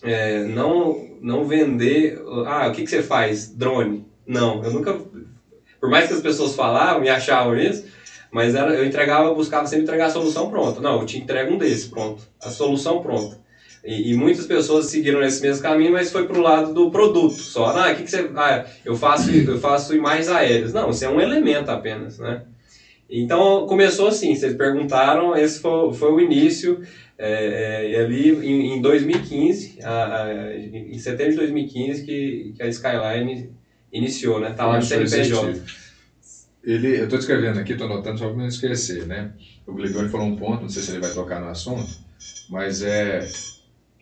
é, 0.01 0.43
não, 0.43 1.07
não 1.21 1.45
vender... 1.45 2.19
Ah, 2.47 2.67
o 2.67 2.71
que, 2.71 2.83
que 2.83 2.89
você 2.89 3.03
faz? 3.03 3.53
Drone. 3.55 4.05
Não, 4.25 4.63
eu 4.63 4.71
nunca 4.71 4.99
Por 5.79 5.89
mais 5.89 6.07
que 6.07 6.15
as 6.15 6.21
pessoas 6.21 6.55
falavam 6.55 7.03
e 7.03 7.09
achavam 7.09 7.55
isso, 7.55 7.85
mas 8.35 8.53
era, 8.53 8.75
eu 8.75 8.85
entregava, 8.85 9.33
buscava 9.33 9.65
sempre 9.65 9.83
entregar 9.83 10.07
a 10.07 10.09
solução 10.09 10.49
pronta. 10.49 10.81
Não, 10.81 10.99
eu 10.99 11.05
te 11.05 11.17
entrego 11.17 11.53
um 11.53 11.57
desse, 11.57 11.87
pronto. 11.87 12.21
A 12.43 12.49
solução 12.49 13.01
pronta. 13.01 13.39
E, 13.81 14.11
e, 14.11 14.13
muitas 14.13 14.45
pessoas 14.45 14.87
seguiram 14.87 15.21
nesse 15.21 15.41
mesmo 15.41 15.63
caminho, 15.63 15.93
mas 15.93 16.11
foi 16.11 16.27
pro 16.27 16.41
lado 16.41 16.73
do 16.73 16.91
produto 16.91 17.33
só. 17.33 17.67
Ah, 17.67 17.95
que, 17.95 18.03
que 18.03 18.11
você. 18.11 18.29
Ah, 18.35 18.65
eu 18.83 18.93
faço, 18.93 19.31
eu 19.31 19.57
faço 19.57 19.95
imagens 19.95 20.27
aéreas. 20.27 20.73
Não, 20.73 20.89
isso 20.89 21.05
é 21.05 21.09
um 21.09 21.21
elemento 21.21 21.71
apenas, 21.71 22.19
né? 22.19 22.41
Então 23.09 23.65
começou 23.67 24.09
assim, 24.09 24.35
vocês 24.35 24.53
perguntaram, 24.53 25.33
esse 25.33 25.61
foi, 25.61 25.93
foi 25.93 26.11
o 26.11 26.19
início. 26.19 26.81
É, 27.17 27.93
é, 27.93 27.99
ali 28.01 28.31
em, 28.31 28.75
em 28.75 28.81
2015, 28.81 29.79
a, 29.81 30.23
a, 30.23 30.57
em 30.57 30.99
setembro 30.99 31.31
de 31.31 31.37
2015, 31.37 32.03
que, 32.05 32.53
que 32.57 32.61
a 32.61 32.67
Skyline 32.67 33.51
iniciou, 33.93 34.41
né? 34.41 34.51
Tá 34.51 34.65
lá 34.65 34.75
no 34.75 34.83
CNPJ. 34.83 35.84
Ele, 36.65 36.99
eu 36.99 37.03
estou 37.03 37.19
escrevendo 37.19 37.59
aqui, 37.59 37.73
estou 37.73 37.85
anotando 37.87 38.17
só 38.17 38.27
para 38.27 38.37
não 38.37 38.47
esquecer, 38.47 39.05
né? 39.05 39.31
O 39.67 39.73
Gligoni 39.73 40.09
falou 40.09 40.27
um 40.27 40.35
ponto, 40.35 40.63
não 40.63 40.69
sei 40.69 40.81
se 40.81 40.91
ele 40.91 40.99
vai 40.99 41.13
tocar 41.13 41.39
no 41.39 41.47
assunto, 41.47 41.87
mas 42.49 42.81
é 42.81 43.25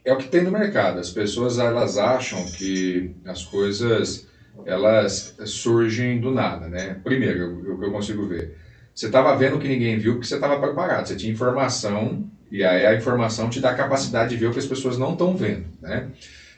é 0.06 0.14
o 0.14 0.18
que 0.18 0.28
tem 0.28 0.44
no 0.44 0.52
mercado. 0.52 1.00
As 1.00 1.10
pessoas 1.10 1.58
elas 1.58 1.98
acham 1.98 2.44
que 2.46 3.12
as 3.26 3.44
coisas 3.44 4.26
elas 4.66 5.36
surgem 5.46 6.20
do 6.20 6.32
nada, 6.32 6.68
né? 6.68 7.00
Primeiro, 7.04 7.74
o 7.74 7.80
que 7.80 7.86
eu 7.86 7.92
consigo 7.92 8.28
ver, 8.28 8.56
você 8.94 9.08
estava 9.08 9.36
vendo 9.36 9.60
que 9.60 9.68
ninguém 9.68 9.98
viu 9.98 10.14
porque 10.16 10.28
você 10.28 10.36
estava 10.36 10.60
preparado, 10.60 11.08
você 11.08 11.16
tinha 11.16 11.32
informação 11.32 12.24
e 12.52 12.64
aí 12.64 12.86
a 12.86 12.96
informação 12.96 13.50
te 13.50 13.60
dá 13.60 13.72
a 13.72 13.76
capacidade 13.76 14.30
de 14.32 14.38
ver 14.38 14.48
o 14.48 14.52
que 14.54 14.60
as 14.60 14.66
pessoas 14.68 14.98
não 14.98 15.14
estão 15.14 15.36
vendo, 15.36 15.66
né? 15.82 16.08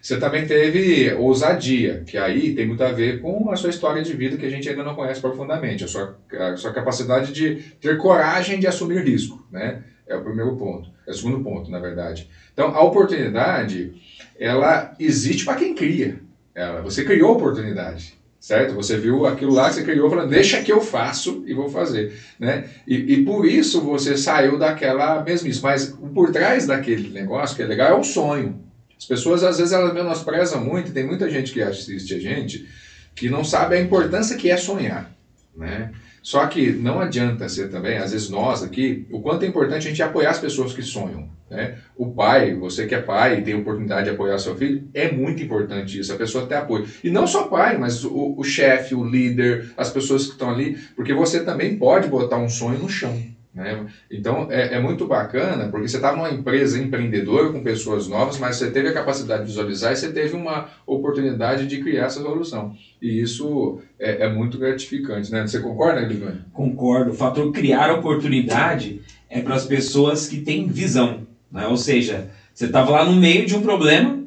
Você 0.06 0.20
também 0.20 0.46
teve 0.46 1.12
ousadia, 1.14 2.04
que 2.06 2.16
aí 2.16 2.54
tem 2.54 2.68
muito 2.68 2.84
a 2.84 2.92
ver 2.92 3.20
com 3.22 3.50
a 3.50 3.56
sua 3.56 3.72
história 3.72 4.04
de 4.04 4.14
vida 4.14 4.38
que 4.38 4.46
a 4.46 4.50
gente 4.52 4.70
ainda 4.70 4.84
não 4.84 4.94
conhece 4.94 5.20
profundamente, 5.20 5.84
a 5.84 5.88
sua, 5.88 6.16
a 6.32 6.56
sua 6.56 6.72
capacidade 6.72 7.34
de 7.34 7.56
ter 7.82 7.98
coragem 7.98 8.60
de 8.60 8.68
assumir 8.68 9.04
risco, 9.04 9.44
né? 9.52 9.82
É 10.06 10.16
o 10.16 10.22
primeiro 10.22 10.56
ponto, 10.58 10.92
é 11.08 11.10
o 11.10 11.14
segundo 11.16 11.40
ponto, 11.44 11.72
na 11.72 11.80
verdade. 11.80 12.30
Então, 12.54 12.68
a 12.68 12.84
oportunidade, 12.84 13.96
ela 14.40 14.94
existe 15.00 15.44
para 15.44 15.56
quem 15.56 15.74
cria. 15.74 16.20
Ela, 16.54 16.84
você 16.84 17.04
criou 17.04 17.32
a 17.32 17.38
oportunidade, 17.38 18.14
certo? 18.40 18.76
Você 18.76 18.98
viu 18.98 19.26
aquilo 19.26 19.54
lá 19.56 19.70
que 19.70 19.74
você 19.74 19.84
criou, 19.84 20.08
falando, 20.08 20.30
deixa 20.30 20.62
que 20.62 20.72
eu 20.72 20.82
faço 20.82 21.44
e 21.48 21.54
vou 21.56 21.68
fazer, 21.68 22.16
né? 22.40 22.70
E, 22.88 22.94
e 22.94 23.26
por 23.26 23.44
isso 23.44 23.82
você 23.82 24.16
saiu 24.16 24.60
daquela 24.60 25.24
mesmice. 25.24 25.64
Mas 25.64 25.88
por 26.14 26.32
trás 26.32 26.68
daquele 26.68 27.10
negócio 27.10 27.56
que 27.56 27.64
é 27.64 27.66
legal 27.66 27.90
é 27.90 28.00
o 28.00 28.04
sonho. 28.04 28.64
As 28.98 29.06
pessoas, 29.06 29.44
às 29.44 29.58
vezes, 29.58 29.74
elas 29.74 29.94
menosprezam 29.94 30.64
muito, 30.64 30.92
tem 30.92 31.06
muita 31.06 31.30
gente 31.30 31.52
que 31.52 31.62
assiste 31.62 32.14
a 32.14 32.20
gente 32.20 32.68
que 33.16 33.30
não 33.30 33.44
sabe 33.44 33.76
a 33.76 33.82
importância 33.82 34.36
que 34.36 34.52
é 34.52 34.58
sonhar, 34.58 35.10
né? 35.56 35.92
Só 36.22 36.46
que 36.48 36.72
não 36.72 37.00
adianta 37.00 37.48
ser 37.48 37.70
também, 37.70 37.98
às 37.98 38.12
vezes 38.12 38.30
nós 38.30 38.64
aqui, 38.64 39.06
o 39.12 39.22
quanto 39.22 39.44
é 39.44 39.48
importante 39.48 39.86
a 39.86 39.90
gente 39.92 40.02
apoiar 40.02 40.32
as 40.32 40.40
pessoas 40.40 40.74
que 40.74 40.82
sonham. 40.82 41.30
Né? 41.48 41.78
O 41.96 42.12
pai, 42.12 42.56
você 42.56 42.88
que 42.88 42.96
é 42.96 43.02
pai 43.02 43.38
e 43.38 43.42
tem 43.44 43.54
oportunidade 43.54 44.06
de 44.06 44.10
apoiar 44.10 44.40
seu 44.40 44.56
filho, 44.56 44.88
é 44.92 45.12
muito 45.12 45.44
importante 45.44 46.00
isso, 46.00 46.12
a 46.12 46.18
pessoa 46.18 46.48
ter 46.48 46.56
apoio. 46.56 46.88
E 47.04 47.12
não 47.12 47.28
só 47.28 47.44
pai, 47.44 47.78
mas 47.78 48.04
o, 48.04 48.34
o 48.36 48.44
chefe, 48.44 48.96
o 48.96 49.04
líder, 49.04 49.72
as 49.78 49.92
pessoas 49.92 50.26
que 50.26 50.32
estão 50.32 50.50
ali, 50.50 50.76
porque 50.96 51.14
você 51.14 51.44
também 51.44 51.78
pode 51.78 52.08
botar 52.08 52.38
um 52.38 52.50
sonho 52.50 52.80
no 52.80 52.90
chão. 52.90 53.16
Né? 53.56 53.86
Então 54.12 54.48
é, 54.52 54.76
é, 54.76 54.82
muito 54.82 55.08
bacana, 55.08 55.70
porque 55.70 55.88
você 55.88 55.96
está 55.96 56.14
numa 56.14 56.30
empresa 56.30 56.78
empreendedora 56.78 57.54
com 57.54 57.64
pessoas 57.64 58.06
novas, 58.06 58.38
mas 58.38 58.58
você 58.58 58.70
teve 58.70 58.90
a 58.90 58.94
capacidade 58.94 59.44
de 59.44 59.48
visualizar 59.48 59.94
e 59.94 59.96
você 59.96 60.12
teve 60.12 60.36
uma 60.36 60.68
oportunidade 60.86 61.66
de 61.66 61.82
criar 61.82 62.08
essa 62.08 62.22
solução. 62.22 62.76
E 63.02 63.22
isso 63.22 63.80
é, 63.98 64.26
é 64.26 64.30
muito 64.30 64.58
gratificante. 64.58 65.32
Né? 65.32 65.48
Você 65.48 65.60
concorda, 65.60 66.04
Guilherme? 66.04 66.42
Concordo. 66.52 67.12
O 67.12 67.14
fator 67.14 67.50
criar 67.54 67.94
oportunidade 67.94 69.02
é 69.30 69.40
para 69.40 69.56
as 69.56 69.66
pessoas 69.66 70.28
que 70.28 70.42
têm 70.42 70.68
visão. 70.68 71.22
Né? 71.50 71.66
Ou 71.66 71.78
seja, 71.78 72.30
você 72.54 72.66
estava 72.66 72.92
lá 72.92 73.06
no 73.06 73.16
meio 73.16 73.46
de 73.46 73.56
um 73.56 73.62
problema, 73.62 74.20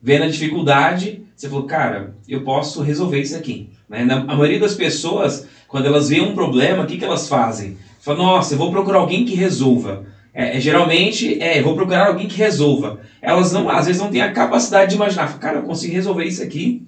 vendo 0.00 0.24
a 0.24 0.28
dificuldade, 0.28 1.22
você 1.36 1.50
falou, 1.50 1.66
cara, 1.66 2.14
eu 2.26 2.42
posso 2.44 2.80
resolver 2.80 3.20
isso 3.20 3.36
aqui. 3.36 3.68
Né? 3.86 4.06
A 4.10 4.34
maioria 4.34 4.58
das 4.58 4.74
pessoas, 4.74 5.46
quando 5.68 5.84
elas 5.84 6.08
veem 6.08 6.22
um 6.22 6.34
problema, 6.34 6.82
o 6.82 6.86
que, 6.86 6.96
que 6.96 7.04
elas 7.04 7.28
fazem? 7.28 7.76
Fala, 8.04 8.18
nossa, 8.18 8.52
eu 8.52 8.58
vou 8.58 8.70
procurar 8.70 8.98
alguém 8.98 9.24
que 9.24 9.34
resolva. 9.34 10.04
É, 10.34 10.58
é, 10.58 10.60
geralmente, 10.60 11.40
é, 11.40 11.62
vou 11.62 11.74
procurar 11.74 12.08
alguém 12.08 12.28
que 12.28 12.36
resolva. 12.36 13.00
Elas 13.22 13.50
não, 13.50 13.70
às 13.70 13.86
vezes 13.86 14.02
não 14.02 14.10
têm 14.10 14.20
a 14.20 14.30
capacidade 14.30 14.90
de 14.90 14.96
imaginar, 14.96 15.26
fala, 15.26 15.38
cara, 15.38 15.58
eu 15.58 15.62
consigo 15.62 15.94
resolver 15.94 16.24
isso 16.24 16.42
aqui. 16.42 16.82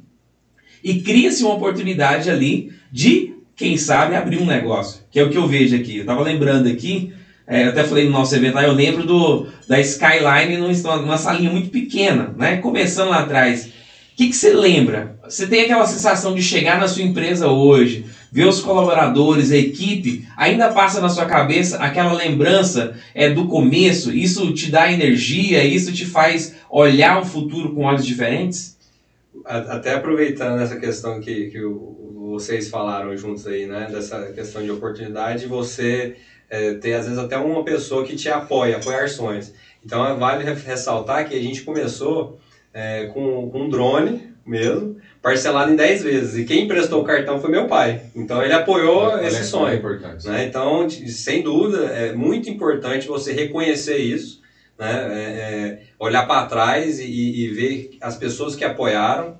E 0.84 1.00
cria-se 1.00 1.42
uma 1.42 1.54
oportunidade 1.54 2.28
ali 2.28 2.70
de, 2.92 3.32
quem 3.56 3.78
sabe, 3.78 4.14
abrir 4.14 4.36
um 4.36 4.44
negócio. 4.44 5.04
Que 5.10 5.18
é 5.18 5.22
o 5.22 5.30
que 5.30 5.38
eu 5.38 5.46
vejo 5.46 5.74
aqui. 5.74 5.96
Eu 5.96 6.00
estava 6.02 6.20
lembrando 6.22 6.68
aqui, 6.68 7.14
é, 7.46 7.64
eu 7.64 7.70
até 7.70 7.82
falei 7.82 8.04
no 8.04 8.10
nosso 8.10 8.34
evento 8.34 8.56
lá, 8.56 8.64
eu 8.64 8.72
lembro 8.72 9.04
do, 9.04 9.46
da 9.66 9.80
Skyline 9.80 10.58
numa 10.58 11.16
salinha 11.16 11.50
muito 11.50 11.70
pequena, 11.70 12.34
né? 12.36 12.58
Começando 12.58 13.08
lá 13.08 13.20
atrás. 13.20 13.70
O 14.16 14.18
que, 14.18 14.28
que 14.30 14.36
você 14.36 14.54
lembra? 14.54 15.18
Você 15.24 15.46
tem 15.46 15.64
aquela 15.64 15.86
sensação 15.86 16.34
de 16.34 16.42
chegar 16.42 16.80
na 16.80 16.88
sua 16.88 17.02
empresa 17.02 17.48
hoje, 17.48 18.06
ver 18.32 18.46
os 18.46 18.62
colaboradores, 18.62 19.52
a 19.52 19.58
equipe, 19.58 20.26
ainda 20.34 20.72
passa 20.72 21.02
na 21.02 21.10
sua 21.10 21.26
cabeça 21.26 21.76
aquela 21.76 22.14
lembrança 22.14 22.96
é, 23.14 23.28
do 23.28 23.46
começo, 23.46 24.10
isso 24.10 24.54
te 24.54 24.70
dá 24.70 24.90
energia, 24.90 25.62
isso 25.62 25.92
te 25.92 26.06
faz 26.06 26.54
olhar 26.70 27.20
o 27.20 27.26
futuro 27.26 27.74
com 27.74 27.84
olhos 27.84 28.06
diferentes? 28.06 28.78
Até 29.44 29.92
aproveitando 29.92 30.62
essa 30.62 30.80
questão 30.80 31.20
que, 31.20 31.50
que 31.50 31.60
vocês 32.14 32.70
falaram 32.70 33.14
juntos 33.18 33.46
aí, 33.46 33.66
né, 33.66 33.86
dessa 33.92 34.32
questão 34.32 34.62
de 34.62 34.70
oportunidade, 34.70 35.44
você 35.44 36.16
é, 36.48 36.72
ter 36.72 36.94
às 36.94 37.04
vezes 37.04 37.18
até 37.18 37.36
uma 37.36 37.62
pessoa 37.62 38.02
que 38.02 38.16
te 38.16 38.30
apoia, 38.30 38.78
apoiar 38.78 39.10
sonhos. 39.10 39.52
Então 39.84 40.18
vale 40.18 40.42
ressaltar 40.42 41.28
que 41.28 41.36
a 41.36 41.42
gente 41.42 41.60
começou 41.60 42.40
é, 42.76 43.06
com, 43.06 43.48
com 43.48 43.62
um 43.62 43.68
drone 43.70 44.34
mesmo, 44.44 44.96
parcelado 45.22 45.72
em 45.72 45.76
10 45.76 46.02
vezes. 46.02 46.36
E 46.36 46.44
quem 46.44 46.64
emprestou 46.64 47.00
o 47.00 47.04
cartão 47.04 47.40
foi 47.40 47.50
meu 47.50 47.66
pai. 47.66 48.02
Então 48.14 48.42
ele 48.42 48.52
apoiou 48.52 49.04
Olha, 49.04 49.26
esse 49.26 49.44
sonho. 49.44 49.72
É 49.72 49.76
importante. 49.76 50.28
Né? 50.28 50.44
Então, 50.44 50.86
sem 50.90 51.42
dúvida, 51.42 51.86
é 51.86 52.12
muito 52.12 52.50
importante 52.50 53.08
você 53.08 53.32
reconhecer 53.32 53.96
isso, 53.96 54.42
né? 54.78 54.92
É, 54.92 55.22
é, 55.22 55.82
olhar 55.98 56.26
para 56.26 56.46
trás 56.46 57.00
e, 57.00 57.06
e, 57.06 57.48
ver 57.48 57.96
as 57.98 58.14
pessoas 58.14 58.54
que 58.54 58.62
apoiaram 58.62 59.38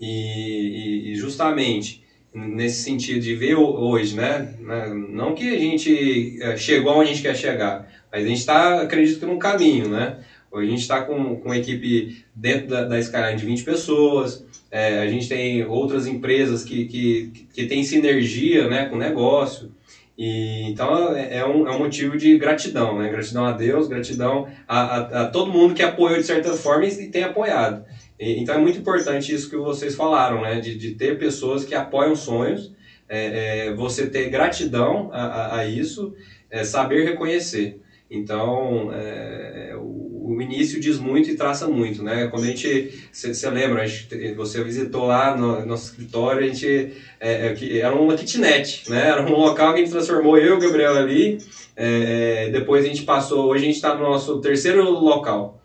e, 0.00 1.12
e, 1.12 1.14
justamente 1.16 2.02
nesse 2.32 2.82
sentido 2.82 3.20
de 3.20 3.34
ver 3.34 3.56
hoje, 3.56 4.16
né? 4.16 4.54
né? 4.58 4.88
Não 4.88 5.34
que 5.34 5.54
a 5.54 5.58
gente 5.58 6.38
é, 6.40 6.56
chegou 6.56 6.94
onde 6.94 7.10
a 7.10 7.12
gente 7.12 7.22
quer 7.22 7.36
chegar, 7.36 7.86
mas 8.10 8.24
a 8.24 8.26
gente 8.26 8.38
está, 8.38 8.80
acredito 8.80 9.20
que, 9.20 9.26
num 9.26 9.38
caminho, 9.38 9.88
né? 9.88 10.20
Hoje 10.50 10.66
a 10.66 10.70
gente 10.70 10.80
está 10.80 11.02
com, 11.02 11.36
com 11.36 11.54
equipe 11.54 12.24
dentro 12.34 12.68
da, 12.68 12.84
da 12.84 12.98
Skyline 12.98 13.38
de 13.38 13.46
20 13.46 13.62
pessoas, 13.62 14.44
é, 14.70 15.00
a 15.00 15.06
gente 15.08 15.28
tem 15.28 15.64
outras 15.64 16.06
empresas 16.06 16.62
que, 16.62 16.86
que, 16.86 17.46
que 17.52 17.66
têm 17.66 17.82
sinergia 17.82 18.68
né, 18.68 18.86
com 18.86 18.96
o 18.96 18.98
negócio. 18.98 19.72
E, 20.16 20.64
então 20.70 21.16
é, 21.16 21.38
é 21.38 21.46
um, 21.46 21.66
é 21.66 21.74
um 21.74 21.78
motivo 21.78 22.16
de 22.16 22.36
gratidão, 22.36 22.98
né? 22.98 23.08
Gratidão 23.08 23.46
a 23.46 23.52
Deus, 23.52 23.88
gratidão 23.88 24.48
a, 24.68 24.80
a, 24.80 25.22
a 25.22 25.26
todo 25.28 25.50
mundo 25.50 25.72
que 25.72 25.82
apoiou 25.82 26.18
de 26.18 26.26
certa 26.26 26.52
forma 26.52 26.84
e, 26.84 27.08
tem 27.08 27.22
apoiado. 27.22 27.84
E, 28.18 28.38
então 28.38 28.54
é 28.54 28.58
muito 28.58 28.78
importante 28.78 29.34
isso 29.34 29.48
que 29.48 29.56
vocês 29.56 29.94
falaram, 29.94 30.42
né? 30.42 30.60
De, 30.60 30.76
de 30.76 30.90
ter 30.94 31.18
pessoas 31.18 31.64
que 31.64 31.74
apoiam 31.74 32.14
sonhos, 32.14 32.70
é, 33.08 33.68
é, 33.68 33.72
você 33.72 34.08
ter 34.08 34.28
gratidão 34.28 35.08
a, 35.10 35.24
a, 35.24 35.58
a 35.60 35.66
isso, 35.66 36.14
é, 36.50 36.64
saber 36.64 37.08
reconhecer. 37.08 37.80
Então, 38.10 38.90
é, 38.92 39.72
o, 39.76 40.34
o, 40.34 40.42
início 40.42 40.80
diz 40.80 40.98
muito 40.98 41.30
e 41.30 41.36
traça 41.36 41.68
muito, 41.68 42.02
né? 42.02 42.26
Quando 42.26 42.42
a 42.42 42.46
gente, 42.48 43.08
você 43.12 43.48
lembra, 43.48 43.82
a 43.82 43.86
gente, 43.86 44.34
você 44.34 44.64
visitou 44.64 45.06
lá 45.06 45.36
no 45.36 45.64
nosso 45.64 45.92
escritório, 45.92 46.42
a 46.42 46.46
gente, 46.48 46.92
é, 47.20 47.54
é, 47.54 47.78
era 47.78 47.94
uma 47.94 48.16
kitnet, 48.16 48.90
né? 48.90 49.10
Era 49.10 49.22
um 49.22 49.36
local 49.36 49.74
que 49.74 49.80
a 49.80 49.84
gente 49.84 49.92
transformou 49.92 50.36
eu 50.36 50.54
e 50.54 50.56
o 50.56 50.58
Gabriel 50.58 50.96
ali, 50.96 51.38
é, 51.76 52.46
é, 52.46 52.50
depois 52.50 52.84
a 52.84 52.88
gente 52.88 53.02
passou, 53.02 53.48
hoje 53.48 53.62
a 53.62 53.66
gente 53.66 53.76
está 53.76 53.94
no 53.94 54.02
nosso 54.02 54.40
terceiro 54.40 54.90
local. 54.90 55.62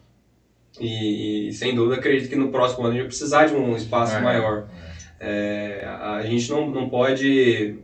E, 0.79 1.47
e, 1.47 1.53
sem 1.53 1.73
dúvida 1.73 1.95
acredito 1.95 2.29
que 2.29 2.35
no 2.35 2.51
próximo 2.51 2.83
ano 2.83 2.89
a 2.89 2.91
gente 2.91 3.01
vai 3.01 3.07
precisar 3.07 3.45
de 3.47 3.55
um 3.55 3.75
espaço 3.75 4.15
é. 4.17 4.21
maior. 4.21 4.67
a, 5.83 6.17
a, 6.17 6.23
gente 6.23 6.47
não, 6.51 6.69
não 6.69 6.89
pode, 6.89 7.75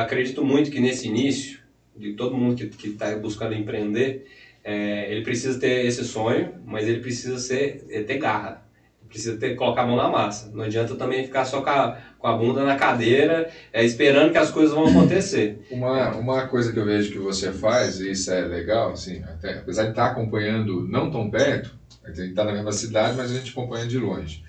acredito 0.00 0.44
muito 0.44 0.70
que 0.70 0.78
nesse 0.78 1.08
início, 1.08 1.63
de 1.96 2.12
todo 2.14 2.36
mundo 2.36 2.56
que 2.56 2.88
está 2.88 3.14
buscando 3.16 3.54
empreender, 3.54 4.26
é, 4.62 5.12
ele 5.12 5.22
precisa 5.22 5.58
ter 5.58 5.84
esse 5.84 6.04
sonho, 6.04 6.54
mas 6.64 6.88
ele 6.88 7.00
precisa 7.00 7.38
ser, 7.38 7.84
é, 7.90 8.02
ter 8.02 8.18
garra. 8.18 8.64
Precisa 9.08 9.36
ter, 9.36 9.54
colocar 9.54 9.82
a 9.82 9.86
mão 9.86 9.96
na 9.96 10.08
massa. 10.08 10.50
Não 10.52 10.64
adianta 10.64 10.96
também 10.96 11.22
ficar 11.22 11.44
só 11.44 11.62
com 11.62 11.70
a, 11.70 11.98
com 12.18 12.26
a 12.26 12.36
bunda 12.36 12.64
na 12.64 12.74
cadeira, 12.74 13.48
é, 13.72 13.84
esperando 13.84 14.32
que 14.32 14.38
as 14.38 14.50
coisas 14.50 14.74
vão 14.74 14.88
acontecer. 14.88 15.64
Uma, 15.70 16.16
uma 16.16 16.46
coisa 16.48 16.72
que 16.72 16.78
eu 16.78 16.84
vejo 16.84 17.12
que 17.12 17.18
você 17.18 17.52
faz, 17.52 18.00
e 18.00 18.10
isso 18.10 18.32
é 18.32 18.40
legal, 18.40 18.92
assim, 18.92 19.22
até, 19.22 19.58
apesar 19.58 19.84
de 19.84 19.90
estar 19.90 20.06
acompanhando 20.06 20.88
não 20.88 21.10
tão 21.10 21.30
perto, 21.30 21.76
a 22.02 22.08
gente 22.08 22.30
está 22.30 22.44
na 22.44 22.52
mesma 22.52 22.72
cidade, 22.72 23.16
mas 23.16 23.30
a 23.30 23.34
gente 23.34 23.50
acompanha 23.50 23.86
de 23.86 23.98
longe. 23.98 24.42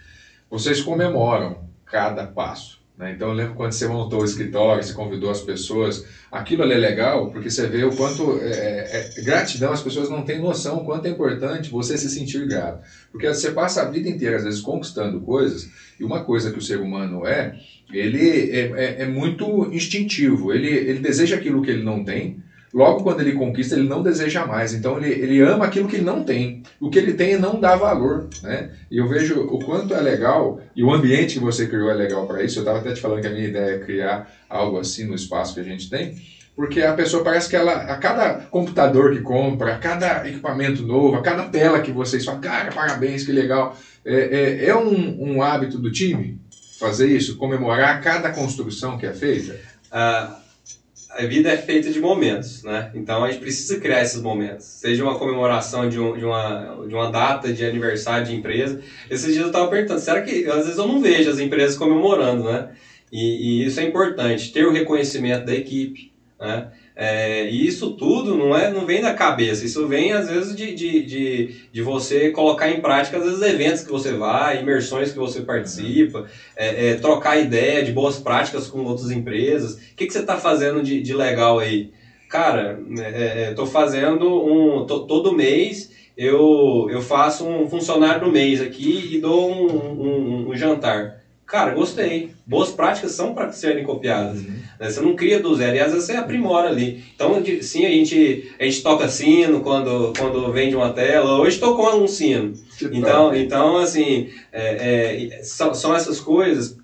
Vocês 0.50 0.82
comemoram 0.82 1.66
cada 1.86 2.26
passo. 2.26 2.85
Né? 2.98 3.12
Então 3.12 3.30
eu 3.30 3.34
lembro 3.34 3.56
quando 3.56 3.74
você 3.74 3.88
montou 3.88 4.22
o 4.22 4.26
escritório, 4.26 4.84
você 4.84 4.94
convidou 4.94 5.30
as 5.30 5.42
pessoas, 5.42 6.06
aquilo 6.32 6.64
ali 6.64 6.74
é 6.74 6.78
legal 6.78 7.30
porque 7.30 7.50
você 7.50 7.68
vê 7.68 7.84
o 7.84 7.96
quanto 7.96 8.40
é, 8.40 8.50
é, 8.50 9.10
é, 9.18 9.22
gratidão, 9.22 9.72
as 9.72 9.82
pessoas 9.82 10.10
não 10.10 10.24
têm 10.24 10.40
noção 10.40 10.78
o 10.78 10.86
quanto 10.86 11.06
é 11.06 11.10
importante 11.10 11.70
você 11.70 11.98
se 11.98 12.10
sentir 12.10 12.48
grato. 12.48 12.82
Porque 13.12 13.28
você 13.28 13.52
passa 13.52 13.82
a 13.82 13.90
vida 13.90 14.08
inteira, 14.08 14.38
às 14.38 14.44
vezes, 14.44 14.62
conquistando 14.62 15.20
coisas, 15.22 15.68
e 16.00 16.04
uma 16.04 16.24
coisa 16.24 16.52
que 16.52 16.58
o 16.58 16.62
ser 16.62 16.80
humano 16.80 17.26
é, 17.26 17.58
ele 17.92 18.52
é, 18.52 18.72
é, 18.72 19.02
é 19.04 19.06
muito 19.06 19.70
instintivo, 19.74 20.54
ele, 20.54 20.68
ele 20.68 21.00
deseja 21.00 21.36
aquilo 21.36 21.62
que 21.62 21.72
ele 21.72 21.84
não 21.84 22.04
tem, 22.04 22.44
Logo, 22.74 23.04
quando 23.04 23.22
ele 23.22 23.34
conquista, 23.34 23.76
ele 23.76 23.88
não 23.88 24.04
deseja 24.04 24.46
mais. 24.46 24.74
Então, 24.74 24.98
ele, 24.98 25.10
ele 25.10 25.42
ama 25.42 25.66
aquilo 25.66 25.88
que 25.88 25.96
ele 25.96 26.06
não 26.06 26.24
tem. 26.24 26.62
O 26.80 26.90
que 26.90 27.00
ele 27.00 27.14
tem 27.14 27.38
não 27.38 27.60
dá 27.60 27.76
valor. 27.76 28.28
Né? 28.44 28.72
E 28.92 28.98
eu 28.98 29.08
vejo 29.08 29.42
o 29.42 29.60
quanto 29.60 29.94
é 29.94 30.02
legal, 30.02 30.60
e 30.76 30.84
o 30.84 30.94
ambiente 30.94 31.36
que 31.36 31.40
você 31.40 31.68
criou 31.68 31.90
é 31.90 31.94
legal 31.94 32.28
para 32.28 32.44
isso. 32.44 32.60
Eu 32.60 32.64
estava 32.64 32.80
até 32.80 32.94
te 32.94 33.00
falando 33.00 33.22
que 33.22 33.28
a 33.28 33.32
minha 33.32 33.48
ideia 33.48 33.76
é 33.76 33.80
criar 33.80 34.30
algo 34.50 34.78
assim 34.78 35.06
no 35.06 35.16
espaço 35.16 35.54
que 35.54 35.62
a 35.62 35.64
gente 35.64 35.90
tem. 35.90 36.16
Porque 36.56 36.82
a 36.82 36.94
pessoa 36.94 37.24
parece 37.24 37.50
que 37.50 37.56
ela, 37.56 37.74
a 37.74 37.98
cada 37.98 38.34
computador 38.50 39.14
que 39.14 39.22
compra, 39.22 39.76
a 39.76 39.78
cada 39.78 40.28
equipamento 40.28 40.84
novo, 40.84 41.18
a 41.18 41.22
cada 41.22 41.44
tela 41.44 41.82
que 41.82 41.92
vocês 41.92 42.24
falam, 42.24 42.42
cara, 42.42 42.72
parabéns, 42.72 43.26
que 43.26 43.32
legal. 43.32 43.78
É, 44.06 44.16
é, 44.16 44.66
é 44.68 44.76
um, 44.76 45.34
um 45.36 45.42
hábito 45.42 45.78
do 45.78 45.92
time 45.92 46.40
fazer 46.80 47.08
isso, 47.08 47.38
comemorar 47.38 48.02
cada 48.02 48.32
construção 48.32 48.98
que 48.98 49.06
é 49.06 49.14
feita? 49.14 49.56
Uh 49.92 50.45
a 51.18 51.26
vida 51.26 51.50
é 51.50 51.58
feita 51.58 51.90
de 51.90 52.00
momentos, 52.00 52.62
né? 52.64 52.92
Então 52.94 53.24
a 53.24 53.32
gente 53.32 53.40
precisa 53.40 53.80
criar 53.80 54.02
esses 54.02 54.22
momentos. 54.22 54.66
Seja 54.66 55.04
uma 55.04 55.18
comemoração 55.18 55.88
de, 55.88 56.00
um, 56.00 56.18
de, 56.18 56.26
uma, 56.26 56.86
de 56.88 56.94
uma 56.94 57.10
data 57.10 57.54
de 57.54 57.66
aniversário 57.66 58.26
de 58.26 58.36
empresa. 58.36 58.82
Esses 59.10 59.28
dias 59.32 59.44
eu 59.44 59.48
estava 59.48 59.70
perguntando, 59.70 60.00
será 60.00 60.22
que 60.22 60.46
às 60.46 60.66
vezes 60.66 60.78
eu 60.78 60.88
não 60.88 61.02
vejo 61.02 61.30
as 61.30 61.40
empresas 61.40 61.78
comemorando, 61.78 62.44
né? 62.44 62.70
E, 63.12 63.62
e 63.62 63.66
isso 63.66 63.80
é 63.80 63.84
importante, 63.84 64.52
ter 64.52 64.66
o 64.66 64.72
reconhecimento 64.72 65.46
da 65.46 65.56
equipe, 65.56 66.12
né? 66.40 66.68
É, 66.96 67.50
e 67.50 67.68
isso 67.68 67.92
tudo 67.92 68.38
não, 68.38 68.56
é, 68.56 68.72
não 68.72 68.86
vem 68.86 69.02
da 69.02 69.14
cabeça, 69.14 69.66
isso 69.66 69.86
vem 69.86 70.14
às 70.14 70.30
vezes 70.30 70.56
de, 70.56 70.74
de, 70.74 71.04
de, 71.04 71.56
de, 71.70 71.82
você 71.82 72.30
colocar 72.30 72.72
em 72.72 72.80
prática, 72.80 73.18
às 73.18 73.26
vezes, 73.26 73.42
eventos 73.42 73.82
que 73.82 73.92
você 73.92 74.14
vai, 74.14 74.62
imersões 74.62 75.12
que 75.12 75.18
você 75.18 75.42
participa, 75.42 76.26
é, 76.56 76.92
é, 76.92 76.96
trocar 76.96 77.38
ideia 77.38 77.84
de 77.84 77.92
boas 77.92 78.18
práticas 78.18 78.66
com 78.66 78.82
outras 78.84 79.12
empresas. 79.12 79.74
O 79.74 79.96
que, 79.98 80.06
que 80.06 80.14
você 80.14 80.20
está 80.20 80.38
fazendo 80.38 80.82
de, 80.82 81.02
de 81.02 81.14
legal 81.14 81.60
aí? 81.60 81.92
Cara, 82.30 82.80
estou 83.50 83.66
é, 83.66 83.68
é, 83.68 83.72
fazendo 83.72 84.26
um. 84.26 84.86
Tô, 84.86 85.02
todo 85.02 85.34
mês 85.34 85.92
eu, 86.18 86.88
eu 86.90 87.02
faço 87.02 87.46
um 87.46 87.68
funcionário 87.68 88.22
do 88.22 88.32
mês 88.32 88.62
aqui 88.62 89.10
e 89.12 89.20
dou 89.20 89.52
um, 89.52 89.68
um, 89.68 90.50
um 90.50 90.56
jantar. 90.56 91.25
Cara, 91.46 91.76
gostei. 91.76 92.32
Boas 92.46 92.72
práticas 92.72 93.12
são 93.12 93.36
para 93.36 93.52
serem 93.52 93.84
copiadas. 93.84 94.40
Uhum. 94.40 94.56
Né? 94.80 94.90
Você 94.90 95.00
não 95.00 95.16
cria 95.16 95.40
do 95.40 95.56
zero 95.56 95.76
e 95.76 95.80
às 95.80 95.92
vezes 95.92 96.08
você 96.08 96.14
aprimora 96.14 96.70
ali. 96.70 97.04
Então, 97.14 97.44
sim, 97.62 97.86
a 97.86 97.90
gente, 97.90 98.52
a 98.60 98.64
gente 98.64 98.82
toca 98.82 99.08
sino 99.08 99.62
quando, 99.62 100.12
quando 100.18 100.52
vende 100.52 100.76
uma 100.76 100.92
tela. 100.92 101.40
Hoje 101.40 101.60
tocou 101.60 102.02
um 102.02 102.08
sino. 102.08 102.54
então, 102.92 103.36
então, 103.36 103.78
assim, 103.78 104.30
é, 104.52 105.36
é, 105.38 105.44
são, 105.44 105.74
são 105.74 105.96
essas 105.96 106.20
coisas 106.20 106.78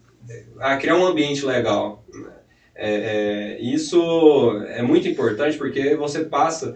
a 0.60 0.77
criar 0.77 0.96
um 0.96 1.06
ambiente 1.06 1.44
legal. 1.44 2.03
Né? 2.13 2.30
É, 2.75 2.94
é, 2.94 3.62
isso 3.62 4.63
é 4.70 4.82
muito 4.82 5.08
importante 5.08 5.58
porque 5.58 5.96
você 5.96 6.24
passa, 6.24 6.75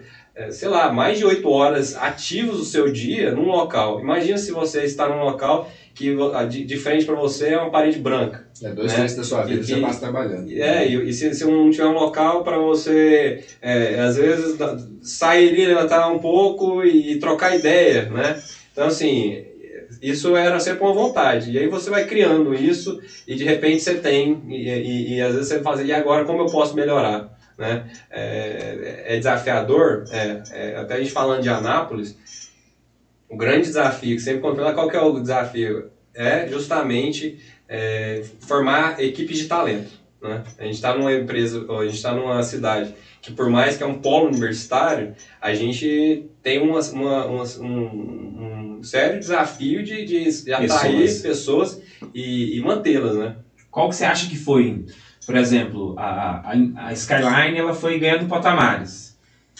sei 0.50 0.68
lá, 0.68 0.92
mais 0.92 1.18
de 1.18 1.24
oito 1.24 1.48
horas 1.48 1.94
ativos 1.94 2.58
do 2.58 2.64
seu 2.64 2.90
dia 2.90 3.32
num 3.32 3.48
local. 3.48 4.00
Imagina 4.00 4.36
se 4.36 4.52
você 4.52 4.82
está 4.82 5.08
num 5.08 5.20
local 5.20 5.68
que 5.94 6.14
de, 6.66 6.76
frente 6.76 7.06
para 7.06 7.14
você 7.14 7.48
é 7.48 7.58
uma 7.58 7.70
parede 7.70 7.98
branca. 7.98 8.46
É 8.62 8.70
dois 8.70 8.92
né? 8.92 9.06
da 9.06 9.24
sua 9.24 9.44
vida 9.44 9.60
e, 9.60 9.64
você 9.64 9.76
passa 9.80 10.00
trabalhando. 10.00 10.50
É, 10.52 10.86
e, 10.86 11.08
e 11.08 11.12
se, 11.12 11.32
se 11.32 11.44
não 11.44 11.70
tiver 11.70 11.86
um 11.86 11.94
local 11.94 12.42
para 12.42 12.58
você, 12.58 13.42
é, 13.62 13.98
às 14.00 14.16
vezes, 14.16 14.58
sair 15.02 15.48
ali, 15.48 15.66
levantar 15.66 16.06
um 16.08 16.18
pouco 16.18 16.84
e, 16.84 17.12
e, 17.12 17.18
trocar 17.18 17.56
ideia, 17.56 18.04
né? 18.10 18.38
Então, 18.72 18.86
assim, 18.86 19.42
isso 20.02 20.36
era 20.36 20.60
sempre 20.60 20.82
uma 20.82 20.92
vontade. 20.92 21.50
E 21.50 21.58
aí 21.58 21.66
você 21.66 21.88
vai 21.88 22.04
criando 22.04 22.54
isso 22.54 23.00
e 23.26 23.34
de 23.34 23.44
repente 23.44 23.82
você 23.82 23.94
tem, 23.94 24.38
e, 24.48 24.68
e, 24.68 25.14
e 25.14 25.22
às 25.22 25.32
vezes 25.32 25.48
você 25.48 25.62
faz, 25.62 25.80
e 25.80 25.92
agora 25.92 26.24
como 26.24 26.42
eu 26.42 26.46
posso 26.46 26.74
melhorar? 26.74 27.26
Né? 27.56 27.90
É, 28.10 29.04
é 29.06 29.16
desafiador, 29.16 30.04
é, 30.10 30.42
é, 30.50 30.76
até 30.76 30.94
a 30.94 30.98
gente 30.98 31.10
falando 31.10 31.42
de 31.42 31.48
Anápolis, 31.48 32.16
o 33.28 33.36
grande 33.36 33.62
desafio 33.62 34.16
que 34.16 34.22
sempre 34.22 34.40
controla, 34.40 34.74
qual 34.74 34.88
que 34.88 34.96
é 34.96 35.00
o 35.00 35.18
desafio? 35.20 35.90
É 36.14 36.46
justamente 36.48 37.38
é, 37.68 38.22
formar 38.40 39.02
equipes 39.02 39.38
de 39.38 39.46
talento. 39.46 39.90
Né? 40.22 40.42
A 40.58 40.64
gente 40.64 40.74
está 40.74 40.96
numa 40.96 41.12
empresa, 41.12 41.64
a 41.68 41.84
gente 41.84 41.96
está 41.96 42.14
numa 42.14 42.42
cidade 42.42 42.94
que 43.20 43.32
por 43.32 43.50
mais 43.50 43.76
que 43.76 43.82
é 43.82 43.86
um 43.86 43.98
polo 43.98 44.28
universitário, 44.28 45.14
a 45.40 45.52
gente 45.52 46.30
tem 46.42 46.60
uma, 46.60 46.80
uma, 46.80 47.26
uma 47.26 47.44
um, 47.58 48.76
um, 48.78 48.82
sério 48.84 49.18
desafio 49.18 49.82
de, 49.82 50.04
de, 50.04 50.44
de 50.44 50.52
atrair 50.52 51.00
pessoas, 51.00 51.22
pessoas 51.22 51.82
e, 52.14 52.56
e 52.56 52.60
mantê-las, 52.60 53.16
né? 53.16 53.36
Qual 53.68 53.88
que 53.88 53.96
você 53.96 54.04
acha 54.04 54.28
que 54.28 54.36
foi, 54.36 54.84
por 55.26 55.36
exemplo, 55.36 55.94
a, 55.98 56.52
a, 56.52 56.86
a 56.88 56.92
Skyline 56.92 57.58
ela 57.58 57.74
foi 57.74 57.98
ganhando 57.98 58.28
patamares 58.28 59.06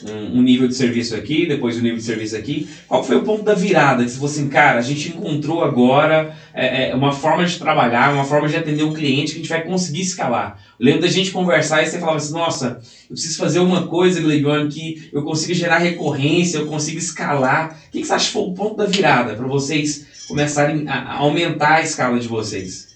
um, 0.04 0.38
um, 0.38 0.42
nível 0.42 0.68
de 0.68 0.74
serviço 0.74 1.16
aqui, 1.16 1.46
depois 1.46 1.76
um 1.76 1.80
nível 1.80 1.96
de 1.96 2.02
serviço 2.02 2.36
aqui. 2.36 2.68
Qual 2.86 3.02
foi 3.02 3.16
o 3.16 3.22
ponto 3.22 3.42
da 3.42 3.54
virada? 3.54 4.04
Que 4.04 4.10
você 4.10 4.40
assim, 4.40 4.48
cara, 4.48 4.78
a 4.78 4.82
gente 4.82 5.08
encontrou 5.08 5.64
agora 5.64 6.36
é, 6.52 6.90
é, 6.90 6.94
uma 6.94 7.12
forma 7.12 7.44
de 7.44 7.58
trabalhar, 7.58 8.12
uma 8.12 8.24
forma 8.24 8.46
de 8.46 8.56
atender 8.56 8.82
o 8.82 8.92
cliente 8.92 9.32
que 9.32 9.38
a 9.38 9.42
gente 9.42 9.48
vai 9.48 9.64
conseguir 9.64 10.02
escalar. 10.02 10.60
Eu 10.78 10.86
lembro 10.86 11.02
da 11.02 11.08
gente 11.08 11.30
conversar 11.30 11.82
e 11.82 11.86
você 11.86 11.98
falava 11.98 12.18
assim, 12.18 12.32
nossa, 12.32 12.80
eu 13.08 13.14
preciso 13.14 13.38
fazer 13.38 13.60
uma 13.60 13.86
coisa, 13.86 14.20
Gleigon, 14.20 14.68
que 14.68 15.08
eu 15.12 15.22
consiga 15.22 15.54
gerar 15.54 15.78
recorrência, 15.78 16.58
eu 16.58 16.66
consiga 16.66 16.98
escalar. 16.98 17.78
O 17.88 17.90
que, 17.90 18.00
que 18.00 18.06
você 18.06 18.12
acha 18.12 18.26
que 18.26 18.32
foi 18.32 18.42
o 18.42 18.54
ponto 18.54 18.76
da 18.76 18.84
virada 18.84 19.34
para 19.34 19.46
vocês 19.46 20.06
começarem 20.28 20.86
a 20.88 21.14
aumentar 21.14 21.76
a 21.76 21.82
escala 21.82 22.18
de 22.20 22.28
vocês? 22.28 22.95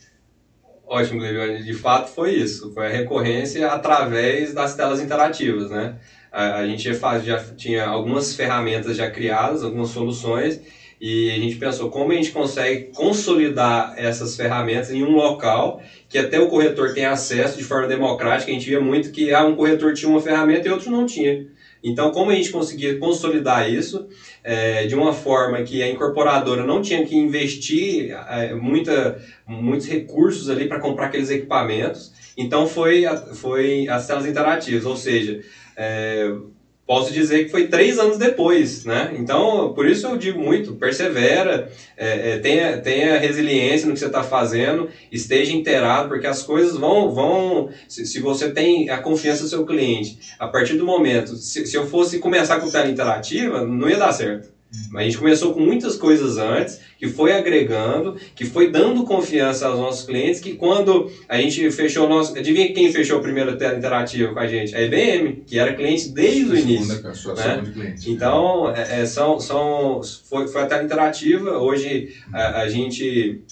Ótimo, 0.90 1.20
Gleigon. 1.20 1.62
De 1.62 1.72
fato 1.72 2.10
foi 2.10 2.34
isso. 2.34 2.72
Foi 2.74 2.86
a 2.86 2.90
recorrência 2.90 3.66
através 3.70 4.52
das 4.52 4.74
telas 4.74 5.00
interativas, 5.00 5.70
né? 5.70 5.96
a, 6.30 6.56
a 6.58 6.66
gente 6.66 6.82
já, 6.92 7.18
já 7.18 7.38
tinha 7.56 7.86
algumas 7.86 8.34
ferramentas 8.34 8.96
já 8.96 9.10
criadas, 9.10 9.62
algumas 9.62 9.88
soluções, 9.88 10.60
e 11.00 11.30
a 11.30 11.38
gente 11.38 11.56
pensou 11.56 11.88
como 11.90 12.12
a 12.12 12.14
gente 12.14 12.30
consegue 12.30 12.90
consolidar 12.92 13.94
essas 13.96 14.36
ferramentas 14.36 14.90
em 14.90 15.02
um 15.02 15.12
local 15.14 15.80
que 16.08 16.18
até 16.18 16.38
o 16.38 16.48
corretor 16.48 16.92
tem 16.92 17.06
acesso 17.06 17.56
de 17.56 17.64
forma 17.64 17.86
democrática. 17.86 18.50
A 18.50 18.54
gente 18.54 18.68
via 18.68 18.80
muito 18.80 19.10
que 19.10 19.32
ah, 19.32 19.44
um 19.44 19.54
corretor 19.54 19.94
tinha 19.94 20.10
uma 20.10 20.20
ferramenta 20.20 20.68
e 20.68 20.70
outro 20.70 20.90
não 20.90 21.06
tinha. 21.06 21.46
Então, 21.82 22.10
como 22.10 22.30
a 22.30 22.34
gente 22.34 22.50
conseguia 22.50 22.98
consolidar 22.98 23.70
isso 23.70 24.06
é, 24.44 24.86
de 24.86 24.94
uma 24.94 25.12
forma 25.12 25.62
que 25.62 25.82
a 25.82 25.88
incorporadora 25.88 26.64
não 26.64 26.82
tinha 26.82 27.04
que 27.04 27.16
investir 27.16 28.10
é, 28.28 28.54
muita, 28.54 29.20
muitos 29.46 29.86
recursos 29.86 30.48
ali 30.50 30.68
para 30.68 30.78
comprar 30.78 31.06
aqueles 31.06 31.30
equipamentos, 31.30 32.12
então 32.36 32.66
foi, 32.66 33.04
foi 33.34 33.88
as 33.88 34.06
telas 34.06 34.26
interativas, 34.26 34.84
ou 34.84 34.96
seja, 34.96 35.40
é, 35.76 36.30
posso 36.90 37.12
dizer 37.12 37.44
que 37.44 37.52
foi 37.52 37.68
três 37.68 38.00
anos 38.00 38.18
depois, 38.18 38.84
né? 38.84 39.14
Então, 39.16 39.72
por 39.74 39.86
isso 39.86 40.08
eu 40.08 40.16
digo 40.16 40.40
muito, 40.40 40.74
persevera, 40.74 41.70
é, 41.96 42.32
é, 42.32 42.38
tenha, 42.40 42.78
tenha 42.78 43.16
resiliência 43.16 43.86
no 43.86 43.92
que 43.92 44.00
você 44.00 44.06
está 44.06 44.24
fazendo, 44.24 44.88
esteja 45.12 45.52
inteirado, 45.52 46.08
porque 46.08 46.26
as 46.26 46.42
coisas 46.42 46.76
vão, 46.76 47.14
vão 47.14 47.70
se, 47.86 48.04
se, 48.04 48.18
você 48.18 48.50
tem 48.50 48.90
a 48.90 48.98
confiança 48.98 49.44
do 49.44 49.48
seu 49.48 49.64
cliente, 49.64 50.18
a 50.36 50.48
partir 50.48 50.74
do 50.74 50.84
momento, 50.84 51.36
se, 51.36 51.64
se 51.64 51.76
eu 51.76 51.86
fosse 51.86 52.18
começar 52.18 52.58
com 52.58 52.68
tela 52.68 52.90
interativa, 52.90 53.64
não 53.64 53.88
ia 53.88 53.96
dar 53.96 54.10
certo. 54.10 54.48
A 54.94 55.02
gente 55.02 55.18
começou 55.18 55.52
com 55.52 55.60
muitas 55.60 55.96
coisas 55.96 56.38
antes, 56.38 56.80
que 56.96 57.08
foi 57.08 57.32
agregando, 57.32 58.16
que 58.34 58.44
foi 58.44 58.70
dando 58.70 59.04
confiança 59.04 59.66
aos 59.66 59.78
nossos 59.78 60.06
clientes, 60.06 60.40
que 60.40 60.54
quando 60.54 61.10
a 61.28 61.36
gente 61.38 61.70
fechou 61.72 62.06
o 62.06 62.08
nosso... 62.08 62.36
Adivinha 62.38 62.72
quem 62.72 62.92
fechou 62.92 63.18
a 63.18 63.22
primeira 63.22 63.56
tela 63.56 63.76
interativa 63.76 64.32
com 64.32 64.38
a 64.38 64.46
gente? 64.46 64.74
A 64.74 64.82
IBM, 64.82 65.42
que 65.44 65.58
era 65.58 65.74
cliente 65.74 66.10
desde 66.10 66.52
o 66.52 66.56
início. 66.56 66.94
né? 67.34 67.94
Então, 68.06 68.72
é, 68.74 69.00
é, 69.00 69.06
são, 69.06 69.40
são, 69.40 70.00
foi, 70.28 70.46
foi 70.46 70.62
a 70.62 70.66
tela 70.66 70.84
interativa. 70.84 71.58
Hoje 71.58 72.14
a, 72.32 72.60
a 72.60 72.68
gente 72.68 73.42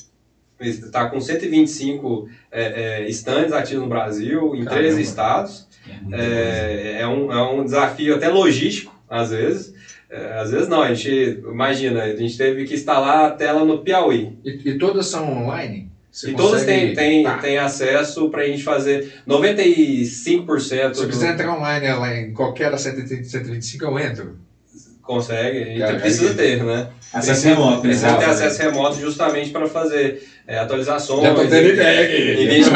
está 0.61 1.09
com 1.09 1.21
125 1.21 2.29
é, 2.51 3.03
é, 3.03 3.09
stands 3.11 3.53
ativos 3.53 3.83
no 3.83 3.89
Brasil, 3.89 4.55
em 4.55 4.65
Caramba. 4.65 4.83
13 4.83 5.03
estados. 5.03 5.69
É, 6.13 6.99
é, 7.01 7.07
um, 7.09 7.33
é 7.33 7.43
um 7.51 7.65
desafio 7.65 8.15
até 8.15 8.29
logístico, 8.29 8.95
às 9.09 9.31
vezes, 9.31 9.75
às 10.11 10.51
vezes 10.51 10.69
não, 10.69 10.83
a 10.83 10.93
gente, 10.95 11.41
imagina, 11.45 12.03
a 12.03 12.17
gente 12.17 12.37
teve 12.37 12.65
que 12.65 12.75
instalar 12.75 13.27
a 13.27 13.31
tela 13.31 13.65
no 13.65 13.79
Piauí. 13.79 14.33
E, 14.45 14.71
e 14.71 14.79
todas 14.79 15.07
são 15.07 15.43
online? 15.45 15.91
Você 16.11 16.31
e 16.31 16.35
todas 16.35 16.65
têm, 16.65 16.95
têm, 16.95 17.23
tá. 17.23 17.39
têm 17.39 17.59
acesso 17.59 18.29
para 18.31 18.43
a 18.43 18.47
gente 18.47 18.63
fazer 18.63 19.13
95%. 19.29 20.95
Se 20.95 21.03
eu 21.03 21.09
quiser 21.09 21.35
entrar 21.35 21.55
online 21.55 21.87
lá 21.93 22.17
em 22.17 22.33
qualquer 22.33 22.71
da 22.71 22.79
125, 22.79 23.85
eu 23.85 23.99
entro? 23.99 24.37
Consegue, 25.03 25.63
a 25.63 25.65
gente 25.65 25.79
Cara, 25.79 26.01
precisa 26.01 26.31
aí- 26.31 26.37
ter, 26.37 26.65
né? 26.65 26.89
Acesso 27.13 27.27
Precisa- 27.41 27.49
remoto, 27.55 27.81
Precisa 27.81 28.13
ter 28.15 28.27
né? 28.27 28.33
acesso 28.33 28.63
remoto 28.63 29.01
justamente 29.01 29.51
para 29.51 29.67
fazer 29.67 30.23
é, 30.47 30.59
atualizações. 30.59 31.23
Já 31.23 31.35
tô 31.35 31.47
tendo 31.47 31.69
ideia 31.69 32.05
aqui. 32.05 32.71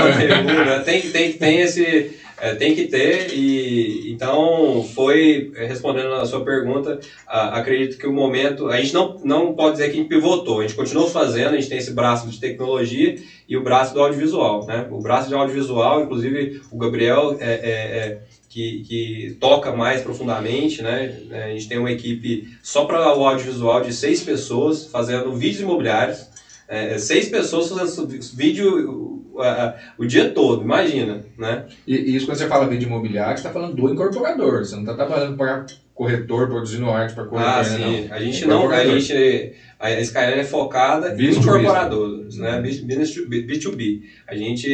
Né? 0.54 0.78
tem, 0.84 1.02
tem, 1.02 1.32
tem 1.34 1.60
esse. 1.60 2.12
É, 2.42 2.52
tem 2.54 2.74
que 2.74 2.84
ter, 2.84 3.32
e 3.32 4.10
então 4.12 4.84
foi 4.94 5.50
é, 5.54 5.64
respondendo 5.64 6.12
a 6.14 6.24
sua 6.26 6.44
pergunta. 6.44 6.98
a- 7.26 7.58
acredito 7.58 7.96
que 7.98 8.06
o 8.06 8.12
momento. 8.12 8.66
A 8.68 8.76
gente 8.80 8.92
não, 8.94 9.16
não 9.24 9.54
pode 9.54 9.72
dizer 9.76 9.88
que 9.90 9.96
a 9.96 10.00
gente 10.00 10.08
pivotou, 10.08 10.58
a 10.58 10.62
gente 10.62 10.74
continuou 10.74 11.06
fazendo, 11.08 11.54
a 11.54 11.56
gente 11.56 11.68
tem 11.68 11.78
esse 11.78 11.92
braço 11.92 12.28
de 12.28 12.38
tecnologia 12.40 13.14
e 13.48 13.56
o 13.56 13.62
braço 13.62 13.94
do 13.94 14.00
audiovisual. 14.00 14.66
Né? 14.66 14.86
O 14.90 15.00
braço 15.00 15.28
de 15.28 15.34
audiovisual, 15.34 16.02
inclusive 16.02 16.60
o 16.70 16.76
Gabriel, 16.78 17.36
é, 17.40 17.52
é- 17.52 17.98
é, 17.98 18.18
que, 18.48 18.82
que 18.86 19.36
toca 19.40 19.72
mais 19.72 20.02
profundamente. 20.02 20.82
Né? 20.82 21.14
A 21.30 21.48
gente 21.50 21.68
tem 21.68 21.78
uma 21.78 21.90
equipe 21.92 22.48
só 22.62 22.84
para 22.84 23.16
o 23.16 23.24
audiovisual 23.26 23.80
de 23.82 23.92
seis 23.92 24.20
pessoas 24.20 24.86
fazendo 24.86 25.32
vídeos 25.32 25.60
imobiliários. 25.62 26.26
É, 26.68 26.96
seis 26.98 27.28
pessoas 27.28 27.68
fazendo 27.68 28.06
vídeo 28.34 29.21
a- 29.38 29.74
o 29.98 30.04
dia 30.04 30.24
todo, 30.32 30.62
imagina, 30.62 31.20
né? 31.36 31.64
E, 31.86 31.94
e 31.96 32.14
isso 32.16 32.26
quando 32.26 32.36
você 32.38 32.46
fala 32.46 32.66
vídeo 32.66 32.86
imobiliário, 32.86 33.36
você 33.36 33.40
está 33.40 33.50
falando 33.50 33.74
do 33.74 33.88
incorporador. 33.88 34.64
Você 34.64 34.74
não 34.74 34.82
está 34.82 34.94
trabalhando 34.94 35.36
para 35.36 35.64
corretor, 35.94 36.48
produzindo 36.48 36.88
arte 36.90 37.14
para 37.14 37.24
corretor, 37.24 37.50
Ah, 37.52 37.62
né, 37.62 37.64
sim. 37.64 38.06
não. 38.08 38.14
A 38.14 38.20
gente 38.20 38.42
É 38.42 38.46
não, 38.46 38.70
a 38.70 38.84
gente, 38.84 39.52
a 39.78 39.90
Skyline 40.00 40.40
é 40.40 40.42
focada 40.42 41.14
em 41.16 41.30
incorporadores, 41.30 42.36
né? 42.36 42.58
Business 42.58 43.10
to- 43.12 43.26
B2B. 43.28 44.00
A 44.26 44.34
gente 44.34 44.68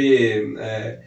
é, 0.56 0.98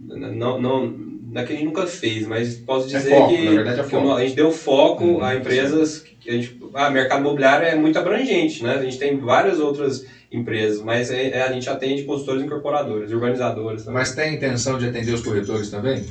não, 0.00 0.58
não, 0.58 0.86
não 0.86 1.40
é 1.40 1.44
que 1.44 1.52
a 1.52 1.56
gente 1.56 1.64
nunca 1.64 1.86
fez, 1.86 2.26
mas 2.26 2.54
posso 2.54 2.86
É 2.86 2.98
dizer 2.98 3.10
foco, 3.10 3.28
que, 3.28 3.44
na 3.44 3.50
verdade 3.52 3.80
é 3.80 3.82
que 3.82 3.94
a 3.96 4.20
gente 4.20 4.34
deu 4.34 4.50
foco 4.50 5.04
Uhum, 5.04 5.22
a 5.22 5.34
empresas 5.34 5.98
que 5.98 6.30
a 6.30 6.32
gente, 6.34 6.56
ah, 6.74 6.90
mercado 6.90 7.20
imobiliário 7.20 7.64
é 7.64 7.74
muito 7.74 7.98
abrangente, 7.98 8.62
né? 8.62 8.74
A 8.74 8.80
gente 8.80 8.98
tem 8.98 9.16
várias 9.16 9.58
outras 9.58 10.02
empresas, 10.30 10.80
mas 10.80 11.10
é- 11.10 11.28
é- 11.28 11.42
a 11.42 11.52
gente 11.52 11.68
atende 11.68 12.02
consultores 12.04 12.42
incorporadores, 12.42 13.10
urbanizadores. 13.10 13.82
também. 13.84 13.98
Mas 14.00 14.10
tem 14.10 14.34
intenção 14.34 14.78
de 14.78 14.86
atender 14.86 15.12
os 15.12 15.20
corretores 15.20 15.68
também? 15.68 16.02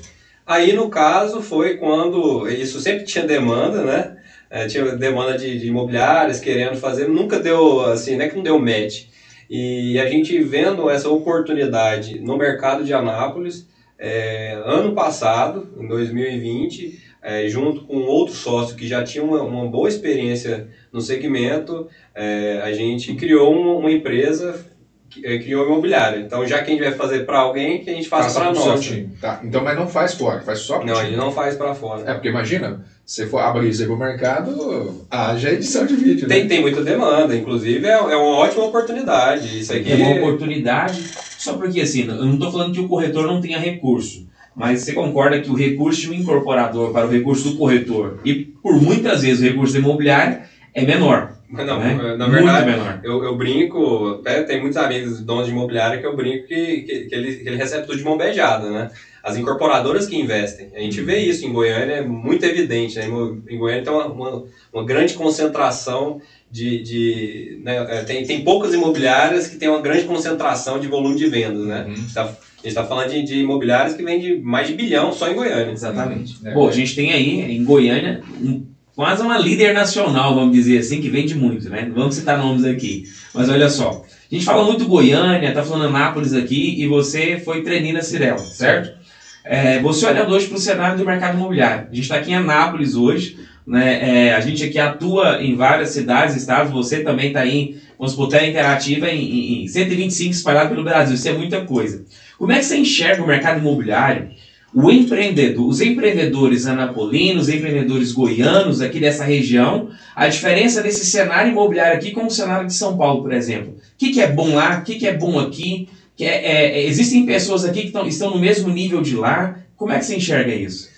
Aí, 0.46 0.74
no 0.74 0.90
caso, 0.90 1.40
foi 1.40 1.76
quando. 1.76 2.48
Isso 2.50 2.80
sempre 2.80 3.04
tinha 3.04 3.24
demanda, 3.24 3.84
né? 3.84 4.12
É, 4.50 4.66
tinha 4.66 4.94
demanda 4.94 5.34
de, 5.36 5.58
de 5.58 5.68
imobiliários 5.68 6.38
querendo 6.40 6.76
fazer, 6.76 7.06
nunca 7.08 7.40
deu 7.40 7.82
assim, 7.86 8.16
não 8.16 8.26
é 8.26 8.28
que 8.28 8.36
não 8.36 8.44
deu 8.44 8.58
match. 8.58 9.04
E 9.50 9.98
a 10.00 10.06
gente 10.06 10.38
vendo 10.40 10.90
essa 10.90 11.10
oportunidade 11.10 12.20
no 12.20 12.36
mercado 12.36 12.84
de 12.84 12.94
Anápolis, 12.94 13.66
é, 13.98 14.60
ano 14.66 14.94
passado, 14.94 15.68
em 15.78 15.88
2020, 15.88 16.92
é, 17.22 17.48
junto 17.48 17.82
com 17.82 17.98
outro 17.98 18.34
sócio 18.36 18.76
que 18.76 18.88
já 18.88 19.04
tinha 19.04 19.24
uma, 19.24 19.42
uma 19.42 19.68
boa 19.68 19.88
experiência 19.88 20.68
no 20.92 21.02
segmento, 21.02 21.88
é, 22.16 22.62
a 22.64 22.72
gente 22.74 23.14
criou 23.16 23.54
uma, 23.54 23.74
uma 23.76 23.92
empresa, 23.92 24.66
que- 25.10 25.26
é, 25.26 25.38
criou 25.40 25.64
uma 25.64 25.74
imobiliária. 25.74 26.20
Então, 26.20 26.46
já 26.48 26.62
que 26.64 26.72
a 26.72 26.74
gente 26.74 26.84
vai 26.84 26.94
fazer 26.94 27.26
para 27.26 27.40
alguém, 27.40 27.84
que 27.84 27.90
a 27.90 27.94
gente 27.94 28.08
faça 28.10 28.40
para 28.40 28.52
nós. 28.54 28.92
Tá. 29.20 29.40
Então, 29.44 29.64
mas 29.64 29.78
não 29.78 29.88
faz 29.88 30.14
fora, 30.14 30.42
faz 30.42 30.60
só 30.60 30.78
pro 30.80 30.88
Não, 30.88 30.96
time. 30.96 31.08
gente 31.10 31.18
não 31.18 31.32
faz 31.32 31.56
para 31.56 31.76
fora. 31.76 32.10
É, 32.10 32.14
porque 32.14 32.30
imagina, 32.30 32.84
se 33.06 33.26
for 33.28 33.40
abrir 33.40 33.70
isso 33.70 33.82
aí 33.82 33.88
pro 33.88 33.98
mercado, 33.98 35.06
haja 35.12 35.52
edição 35.52 35.86
de 35.86 35.96
vídeo, 35.96 36.28
Tem, 36.28 36.44
né? 36.44 36.50
tem 36.50 36.62
muita 36.62 36.84
demanda, 36.84 37.36
inclusive 37.36 37.86
é, 37.86 37.92
é 37.92 38.16
uma 38.16 38.38
ótima 38.38 38.64
oportunidade. 38.66 39.60
Isso 39.60 39.74
aqui 39.74 39.92
É 39.92 39.96
uma 39.96 40.16
oportunidade, 40.16 41.04
só 41.38 41.54
porque 41.54 41.82
assim, 41.82 42.08
eu 42.08 42.26
não 42.26 42.34
estou 42.34 42.52
falando 42.52 42.74
que 42.74 42.80
o 42.80 42.88
corretor 42.88 43.28
não 43.28 43.42
tenha 43.42 43.60
recurso, 43.60 44.28
mas 44.56 44.82
você 44.82 44.94
concorda 44.94 45.40
que 45.40 45.50
o 45.50 45.56
recurso 45.56 46.08
do 46.08 46.14
incorporador 46.14 46.92
para 46.92 47.08
o 47.08 47.10
recurso 47.10 47.52
do 47.52 47.58
corretor, 47.58 48.20
e 48.24 48.46
por 48.62 48.80
muitas 48.82 49.22
vezes 49.22 49.42
o 49.42 49.46
recurso 49.46 49.74
do 49.74 49.80
imobiliário, 49.80 50.40
é 50.74 50.84
menor. 50.84 51.34
Não, 51.50 51.80
né? 51.80 52.16
na 52.16 52.28
Muito 52.28 52.46
verdade, 52.46 52.66
menor. 52.66 53.00
eu, 53.04 53.24
eu 53.24 53.36
brinco, 53.36 54.20
até 54.22 54.42
tem 54.44 54.60
muitos 54.60 54.78
amigos 54.78 55.20
donos 55.20 55.48
de 55.48 55.52
imobiliária 55.52 56.00
que 56.00 56.06
eu 56.06 56.16
brinco 56.16 56.48
que, 56.48 56.82
que, 56.82 57.00
que 57.08 57.16
ele, 57.16 57.34
que 57.36 57.50
ele 57.50 57.58
recebe 57.58 57.86
tudo 57.86 57.98
de 57.98 58.04
mão 58.06 58.16
beijada, 58.16 58.70
né? 58.72 58.90
As 59.22 59.36
incorporadoras 59.36 60.08
que 60.08 60.18
investem. 60.18 60.70
A 60.74 60.80
gente 60.80 61.02
vê 61.02 61.20
isso 61.20 61.46
em 61.46 61.52
Goiânia, 61.52 61.96
é 61.96 62.02
muito 62.02 62.44
evidente. 62.44 62.98
Né? 62.98 63.06
Em 63.50 63.58
Goiânia 63.58 63.84
tem 63.84 63.94
uma, 63.94 64.08
uma, 64.08 64.44
uma 64.74 64.86
grande 64.86 65.14
concentração 65.14 66.20
de. 66.50 66.82
de 66.82 67.60
né? 67.62 67.86
é, 67.88 68.04
tem, 68.04 68.26
tem 68.26 68.44
poucas 68.44 68.74
imobiliárias 68.74 69.48
que 69.48 69.58
tem 69.58 69.70
uma 69.70 69.82
grande 69.82 70.06
concentração 70.06 70.80
de 70.80 70.88
volume 70.88 71.16
de 71.16 71.28
vendas, 71.28 71.66
né? 71.66 71.86
Uhum. 71.88 72.06
Tá- 72.14 72.34
a 72.64 72.68
gente 72.68 72.78
está 72.78 72.86
falando 72.86 73.10
de, 73.10 73.24
de 73.24 73.40
imobiliários 73.40 73.96
que 73.96 74.04
vendem 74.04 74.40
mais 74.42 74.68
de 74.68 74.74
bilhão 74.76 75.12
só 75.12 75.30
em 75.30 75.36
Goiânia. 75.36 75.72
Exatamente. 75.72 76.38
É. 76.46 76.52
Pô, 76.52 76.68
a 76.70 76.72
gente 76.72 76.96
tem 76.96 77.12
aí 77.12 77.56
em 77.58 77.64
Goiânia 77.64 78.22
um- 78.42 78.64
quase 78.96 79.24
uma 79.24 79.38
líder 79.38 79.74
nacional, 79.74 80.36
vamos 80.36 80.54
dizer 80.56 80.78
assim, 80.78 81.02
que 81.02 81.10
vende 81.10 81.34
muito, 81.34 81.70
né? 81.70 81.86
Não 81.88 81.96
vamos 81.96 82.16
citar 82.16 82.38
nomes 82.38 82.64
aqui. 82.66 83.04
Mas 83.34 83.50
olha 83.50 83.70
só, 83.70 84.06
a 84.32 84.36
gente 84.36 84.46
fala 84.46 84.64
muito 84.64 84.86
Goiânia, 84.86 85.52
tá 85.54 85.64
falando 85.64 85.86
Anápolis 85.96 86.34
aqui, 86.34 86.76
e 86.82 86.86
você 86.88 87.40
foi 87.44 87.64
treininho 87.64 87.96
na 87.96 88.02
Cirela, 88.02 88.38
certo? 88.38 89.00
É, 89.44 89.80
você 89.80 90.06
olhando 90.06 90.32
hoje 90.32 90.46
para 90.48 90.58
o 90.58 90.60
cenário 90.60 90.98
do 91.00 91.06
mercado 91.06 91.36
imobiliário. 91.36 91.88
A 91.92 91.96
gente 91.96 92.04
está 92.04 92.18
aqui 92.18 92.30
em 92.32 92.36
Anápolis 92.36 92.94
hoje, 92.96 93.38
né? 93.66 94.28
É, 94.28 94.34
a 94.36 94.40
gente 94.42 94.64
aqui 94.64 94.78
atua 94.78 95.42
em 95.42 95.56
várias 95.56 95.90
cidades, 95.90 96.36
estados, 96.36 96.72
você 96.72 97.00
também 97.02 97.28
está 97.30 97.40
aí, 97.40 97.78
vamos 97.98 98.12
supor, 98.12 98.28
Interativa 98.28 99.10
em, 99.10 99.20
em, 99.24 99.64
em 99.64 99.68
125 99.68 100.32
espalhado 100.32 100.70
pelo 100.70 100.84
Brasil, 100.84 101.16
isso 101.16 101.28
é 101.28 101.34
muita 101.34 101.62
coisa. 101.62 102.04
Como 102.42 102.52
é 102.54 102.58
que 102.58 102.66
você 102.66 102.78
enxerga 102.78 103.22
o 103.22 103.28
mercado 103.28 103.60
imobiliário 103.60 104.32
o 104.74 104.90
empreendedor, 104.90 105.68
os 105.68 105.80
empreendedores 105.80 106.66
anapolinos, 106.66 107.44
os 107.44 107.54
empreendedores 107.54 108.12
goianos 108.14 108.82
aqui 108.82 109.00
dessa 109.00 109.24
região, 109.24 109.90
a 110.16 110.28
diferença 110.28 110.82
desse 110.82 111.06
cenário 111.06 111.52
imobiliário 111.52 111.98
aqui 111.98 112.12
com 112.12 112.26
o 112.26 112.32
cenário 112.32 112.66
de 112.66 112.74
São 112.74 112.98
Paulo, 112.98 113.22
por 113.22 113.32
exemplo. 113.32 113.74
O 113.74 113.98
que, 113.98 114.12
que 114.12 114.22
é 114.22 114.32
bom 114.32 114.56
lá, 114.56 114.80
o 114.80 114.84
que, 114.84 114.96
que 114.96 115.06
é 115.06 115.14
bom 115.14 115.40
aqui? 115.40 115.88
Que 116.16 116.24
é, 116.24 116.46
é, 116.46 116.86
existem 116.86 117.28
pessoas 117.28 117.64
aqui 117.64 117.84
que 117.84 117.92
tão, 117.92 118.08
estão 118.08 118.32
no 118.32 118.40
mesmo 118.40 118.70
nível 118.70 119.02
de 119.04 119.16
lá. 119.16 119.60
Como 119.76 119.92
é 119.92 120.00
que 120.00 120.06
você 120.06 120.16
enxerga 120.16 120.56
isso? 120.56 120.90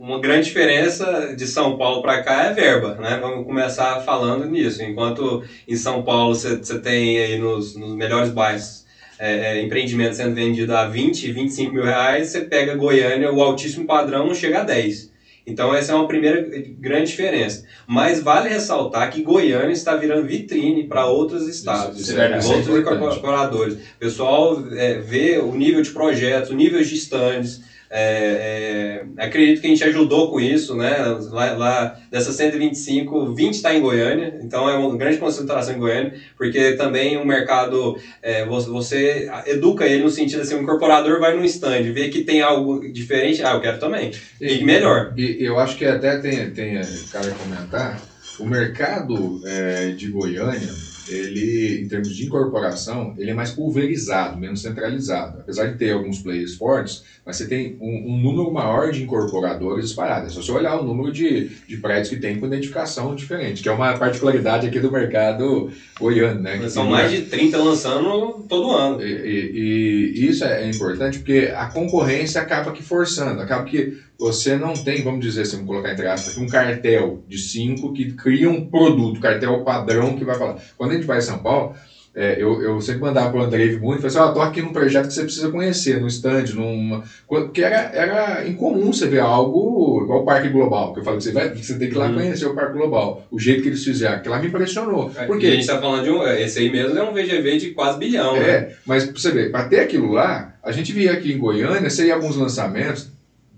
Uma 0.00 0.18
grande 0.18 0.46
diferença 0.46 1.36
de 1.36 1.46
São 1.46 1.76
Paulo 1.76 2.02
para 2.02 2.22
cá 2.22 2.46
é 2.46 2.52
verba, 2.52 2.94
né? 2.94 3.18
Vamos 3.20 3.46
começar 3.46 4.00
falando 4.00 4.46
nisso. 4.46 4.82
Enquanto 4.82 5.44
em 5.68 5.76
São 5.76 6.02
Paulo 6.02 6.34
você 6.34 6.78
tem 6.80 7.18
aí 7.18 7.38
nos, 7.38 7.76
nos 7.76 7.94
melhores 7.94 8.30
bairros 8.30 8.81
é, 9.24 9.58
é, 9.58 9.62
empreendimentos 9.62 10.16
sendo 10.16 10.34
vendido 10.34 10.74
a 10.74 10.84
20, 10.84 11.30
25 11.30 11.72
mil 11.72 11.84
reais, 11.84 12.26
você 12.28 12.40
pega 12.40 12.74
Goiânia, 12.74 13.32
o 13.32 13.40
altíssimo 13.40 13.86
padrão 13.86 14.26
não 14.26 14.34
chega 14.34 14.58
a 14.58 14.64
10. 14.64 15.12
Então 15.46 15.72
essa 15.72 15.92
é 15.92 15.94
uma 15.94 16.08
primeira 16.08 16.42
grande 16.80 17.10
diferença. 17.10 17.64
Mas 17.86 18.20
vale 18.20 18.48
ressaltar 18.48 19.12
que 19.12 19.22
Goiânia 19.22 19.72
está 19.72 19.94
virando 19.94 20.26
vitrine 20.26 20.88
para 20.88 21.06
outros 21.06 21.46
estados, 21.46 22.00
Isso 22.00 22.18
é 22.18 22.32
é 22.32 22.36
outros 22.36 22.66
importante. 22.66 22.96
incorporadores. 22.96 23.74
O 23.74 23.98
pessoal 24.00 24.60
é, 24.72 24.94
vê 24.98 25.38
o 25.38 25.54
nível 25.54 25.82
de 25.82 25.90
projetos, 25.90 26.50
o 26.50 26.56
nível 26.56 26.82
de 26.82 26.92
estandes, 26.92 27.60
é, 27.94 29.02
é, 29.18 29.22
acredito 29.22 29.60
que 29.60 29.66
a 29.66 29.70
gente 29.70 29.84
ajudou 29.84 30.30
com 30.30 30.40
isso, 30.40 30.74
né? 30.74 30.96
Lá, 31.30 31.52
lá 31.52 32.00
dessas 32.10 32.34
125, 32.36 33.34
20 33.34 33.52
está 33.52 33.74
em 33.74 33.82
Goiânia, 33.82 34.38
então 34.42 34.66
é 34.66 34.74
uma 34.74 34.96
grande 34.96 35.18
concentração 35.18 35.74
em 35.74 35.78
Goiânia, 35.78 36.14
porque 36.34 36.72
também 36.72 37.18
o 37.18 37.26
mercado, 37.26 37.98
é, 38.22 38.46
você, 38.46 39.30
educa 39.44 39.84
ele 39.84 40.02
no 40.02 40.08
sentido 40.08 40.40
assim, 40.40 40.54
o 40.54 40.62
incorporador 40.62 41.20
vai 41.20 41.36
no 41.36 41.44
stand, 41.44 41.82
vê 41.92 42.08
que 42.08 42.24
tem 42.24 42.40
algo 42.40 42.90
diferente, 42.90 43.42
ah, 43.42 43.52
eu 43.52 43.60
quero 43.60 43.78
também. 43.78 44.10
E 44.40 44.64
melhor. 44.64 45.12
E 45.14 45.44
eu 45.44 45.58
acho 45.58 45.76
que 45.76 45.84
até 45.84 46.16
tem, 46.16 46.50
tem 46.50 46.80
cara 47.10 47.30
comentar, 47.32 48.00
o 48.38 48.46
mercado 48.46 49.42
é, 49.44 49.90
de 49.90 50.08
Goiânia, 50.08 50.72
ele, 51.08 51.82
em 51.82 51.88
termos 51.88 52.14
de 52.16 52.24
incorporação, 52.24 53.14
ele 53.18 53.30
é 53.30 53.34
mais 53.34 53.50
pulverizado, 53.50 54.38
menos 54.38 54.60
centralizado. 54.62 55.38
Apesar 55.40 55.66
de 55.66 55.76
ter 55.78 55.92
alguns 55.92 56.18
players 56.20 56.54
fortes, 56.54 57.02
mas 57.24 57.36
você 57.36 57.46
tem 57.46 57.76
um, 57.80 58.12
um 58.14 58.20
número 58.20 58.50
maior 58.52 58.90
de 58.90 59.02
incorporadores 59.02 59.86
espalhados. 59.86 60.30
É 60.30 60.34
só 60.34 60.42
você 60.42 60.52
olhar 60.52 60.76
o 60.78 60.84
número 60.84 61.12
de, 61.12 61.48
de 61.66 61.76
prédios 61.76 62.08
que 62.08 62.16
tem 62.16 62.38
com 62.38 62.46
identificação 62.46 63.14
diferente, 63.14 63.62
que 63.62 63.68
é 63.68 63.72
uma 63.72 63.94
particularidade 63.96 64.66
aqui 64.66 64.80
do 64.80 64.90
mercado 64.90 65.70
goiano, 65.98 66.40
né? 66.40 66.58
Que 66.58 66.68
São 66.68 66.82
tem 66.84 66.92
mais 66.92 67.10
de 67.10 67.22
30 67.22 67.58
lançando 67.58 68.44
todo 68.48 68.70
ano. 68.70 69.00
e, 69.02 69.04
e- 69.06 70.12
e 70.22 70.28
isso 70.28 70.44
é 70.44 70.68
importante 70.68 71.18
porque 71.18 71.50
a 71.54 71.66
concorrência 71.66 72.40
acaba 72.40 72.72
que 72.72 72.82
forçando, 72.82 73.40
acaba 73.40 73.64
que 73.64 73.96
você 74.18 74.56
não 74.56 74.72
tem, 74.74 75.02
vamos 75.02 75.20
dizer 75.20 75.42
assim, 75.42 75.56
vamos 75.56 75.68
colocar 75.68 75.92
entre 75.92 76.06
aspas, 76.06 76.32
aqui, 76.32 76.40
um 76.40 76.48
cartel 76.48 77.22
de 77.26 77.38
cinco 77.38 77.92
que 77.92 78.12
cria 78.12 78.48
um 78.48 78.68
produto, 78.68 79.20
cartel 79.20 79.62
padrão 79.64 80.14
que 80.14 80.24
vai 80.24 80.36
falar. 80.36 80.56
Quando 80.76 80.92
a 80.92 80.94
gente 80.94 81.06
vai 81.06 81.18
em 81.18 81.22
São 81.22 81.42
Paulo, 81.42 81.72
é, 82.14 82.34
eu, 82.38 82.60
eu 82.60 82.78
sempre 82.82 83.00
mandava 83.00 83.30
pro 83.30 83.40
Andrei 83.40 83.74
muito, 83.78 84.02
falei 84.02 84.08
assim, 84.08 84.18
ó, 84.18 84.32
tô 84.34 84.40
aqui 84.42 84.60
num 84.60 84.70
projeto 84.70 85.06
que 85.06 85.14
você 85.14 85.22
precisa 85.24 85.48
conhecer, 85.50 85.98
num 85.98 86.06
stand, 86.06 86.44
numa... 86.54 87.02
Porque 87.26 87.62
era, 87.62 87.90
era 87.94 88.46
incomum 88.46 88.92
você 88.92 89.06
ver 89.06 89.20
algo 89.20 90.02
igual 90.04 90.20
o 90.20 90.24
Parque 90.24 90.48
Global, 90.50 90.92
que 90.92 91.00
eu 91.00 91.04
falo 91.04 91.16
que 91.16 91.22
você, 91.24 91.32
vai, 91.32 91.48
você 91.48 91.78
tem 91.78 91.88
que 91.88 91.94
ir 91.94 91.98
lá 91.98 92.08
Uhum. 92.08 92.14
conhecer 92.14 92.44
o 92.44 92.54
Parque 92.54 92.74
Global, 92.74 93.22
o 93.30 93.38
jeito 93.38 93.62
que 93.62 93.68
eles 93.70 93.82
fizeram, 93.82 94.16
aquilo 94.16 94.34
lá 94.34 94.40
me 94.42 94.48
impressionou. 94.48 95.08
Por 95.08 95.26
Porque 95.26 95.46
quê? 95.46 95.46
a 95.46 95.50
gente 95.52 95.60
está 95.60 95.80
falando 95.80 96.04
de 96.04 96.10
um. 96.10 96.22
Esse 96.22 96.58
aí 96.58 96.70
mesmo 96.70 96.98
é 96.98 97.02
um 97.02 97.14
VGV 97.14 97.56
de 97.56 97.70
quase 97.70 97.98
bilhão, 97.98 98.34
né? 98.34 98.50
É, 98.50 98.72
mas 98.84 99.04
pra 99.04 99.14
você 99.18 99.30
ver, 99.30 99.50
para 99.50 99.64
ter 99.64 99.80
aquilo 99.80 100.12
lá, 100.12 100.52
a 100.62 100.70
gente 100.70 100.92
via 100.92 101.12
aqui 101.12 101.32
em 101.32 101.38
Goiânia, 101.38 101.88
você 101.88 102.06
ia 102.08 102.14
alguns 102.14 102.36
lançamentos 102.36 103.08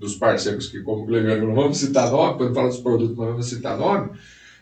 dos 0.04 0.14
parceiros 0.14 0.66
que, 0.66 0.80
como 0.80 1.02
o 1.02 1.06
Cleviano, 1.06 1.48
não 1.48 1.54
vamos 1.54 1.78
citar 1.78 2.10
nome, 2.10 2.38
quando 2.38 2.54
fala 2.54 2.68
dos 2.68 2.78
produtos, 2.78 3.16
não 3.16 3.26
vamos 3.26 3.48
citar 3.48 3.76
nome, 3.76 4.10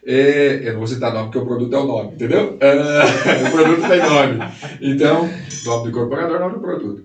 é, 0.04 0.60
eu 0.64 0.72
não 0.72 0.78
vou 0.78 0.88
citar 0.88 1.12
nome 1.12 1.26
porque 1.26 1.38
o 1.38 1.46
produto 1.46 1.74
é 1.74 1.78
o 1.78 1.86
nome, 1.86 2.14
entendeu? 2.14 2.56
É, 2.60 3.02
o 3.46 3.50
produto 3.50 3.88
tem 3.88 4.00
nome. 4.00 4.38
Então, 4.80 5.30
nome 5.64 5.82
do 5.84 5.88
incorporador, 5.90 6.40
nome 6.40 6.54
do 6.54 6.60
produto. 6.60 7.04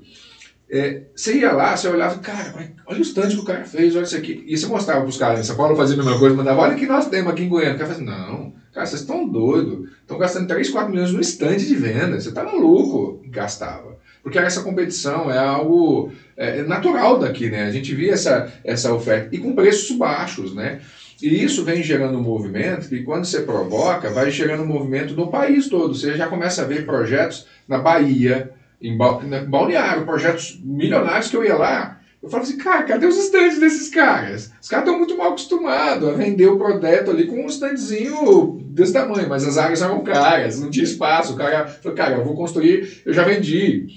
É, 0.69 1.03
você 1.15 1.37
ia 1.37 1.53
lá, 1.53 1.77
você 1.77 1.87
olhava, 1.87 2.19
cara, 2.19 2.53
olha 2.85 2.99
o 2.99 3.01
stand 3.01 3.29
que 3.29 3.39
o 3.39 3.43
cara 3.43 3.63
fez, 3.63 3.95
olha 3.95 4.03
isso 4.03 4.17
aqui. 4.17 4.43
E 4.45 4.57
você 4.57 4.65
mostrava 4.65 5.01
para 5.01 5.09
os 5.09 5.17
caras, 5.17 5.39
em 5.39 5.43
São 5.43 5.55
Paulo 5.55 5.75
fazia 5.75 5.95
a 5.95 5.97
mesma 5.97 6.19
coisa, 6.19 6.35
mandava, 6.35 6.61
olha 6.61 6.75
que 6.75 6.85
nós 6.85 7.07
temos 7.07 7.31
aqui 7.31 7.43
em 7.43 7.49
Goiânia. 7.49 7.75
O 7.75 7.79
cara 7.79 7.91
assim, 7.91 8.03
não, 8.03 8.53
cara, 8.73 8.85
vocês 8.85 9.01
estão 9.01 9.27
doidos, 9.27 9.89
estão 10.01 10.17
gastando 10.17 10.47
3, 10.47 10.69
4 10.69 10.91
milhões 10.91 11.13
no 11.13 11.21
stand 11.21 11.57
de 11.57 11.75
venda, 11.75 12.19
você 12.19 12.29
está 12.29 12.43
maluco. 12.43 13.21
Gastava. 13.27 13.96
Porque 14.27 14.39
essa 14.39 14.61
competição 14.61 15.31
é 15.31 15.37
algo 15.37 16.11
é, 16.35 16.61
natural 16.61 17.17
daqui, 17.17 17.49
né? 17.49 17.63
A 17.63 17.71
gente 17.71 17.95
via 17.95 18.11
essa, 18.11 18.51
essa 18.61 18.93
oferta, 18.93 19.33
e 19.33 19.37
com 19.37 19.55
preços 19.55 19.95
baixos, 19.95 20.53
né? 20.53 20.81
E 21.21 21.41
isso 21.45 21.63
vem 21.63 21.81
gerando 21.81 22.17
um 22.17 22.23
movimento 22.23 22.89
que, 22.89 23.03
quando 23.03 23.23
você 23.23 23.39
provoca, 23.43 24.09
vai 24.09 24.29
gerando 24.29 24.63
um 24.63 24.67
movimento 24.67 25.15
no 25.15 25.31
país 25.31 25.69
todo. 25.69 25.95
Você 25.95 26.15
já 26.15 26.27
começa 26.27 26.61
a 26.61 26.65
ver 26.65 26.85
projetos 26.85 27.47
na 27.69 27.77
Bahia, 27.77 28.51
em 28.81 28.97
Balneário, 28.97 30.03
projetos 30.03 30.59
milionários 30.61 31.29
que 31.29 31.37
eu 31.37 31.45
ia 31.45 31.55
lá. 31.55 31.97
Eu 32.21 32.27
falo 32.27 32.43
assim, 32.43 32.57
cara, 32.57 32.83
cadê 32.83 33.05
os 33.05 33.17
estandes 33.17 33.59
desses 33.59 33.87
caras? 33.89 34.51
Os 34.61 34.67
caras 34.67 34.85
estão 34.85 34.97
muito 34.97 35.15
mal 35.15 35.29
acostumados 35.29 36.09
a 36.09 36.11
vender 36.11 36.47
o 36.47 36.57
projeto 36.57 37.11
ali 37.11 37.27
com 37.27 37.45
um 37.45 37.47
standzinho 37.47 38.59
desse 38.71 38.91
tamanho, 38.91 39.29
mas 39.29 39.47
as 39.47 39.57
áreas 39.57 39.81
eram 39.81 40.03
caras, 40.03 40.59
não 40.59 40.69
tinha 40.69 40.83
espaço. 40.83 41.33
O 41.33 41.37
cara 41.37 41.65
falou, 41.65 41.95
cara, 41.95 42.15
eu 42.15 42.25
vou 42.25 42.35
construir, 42.35 43.01
eu 43.05 43.13
já 43.13 43.23
vendi. 43.23 43.87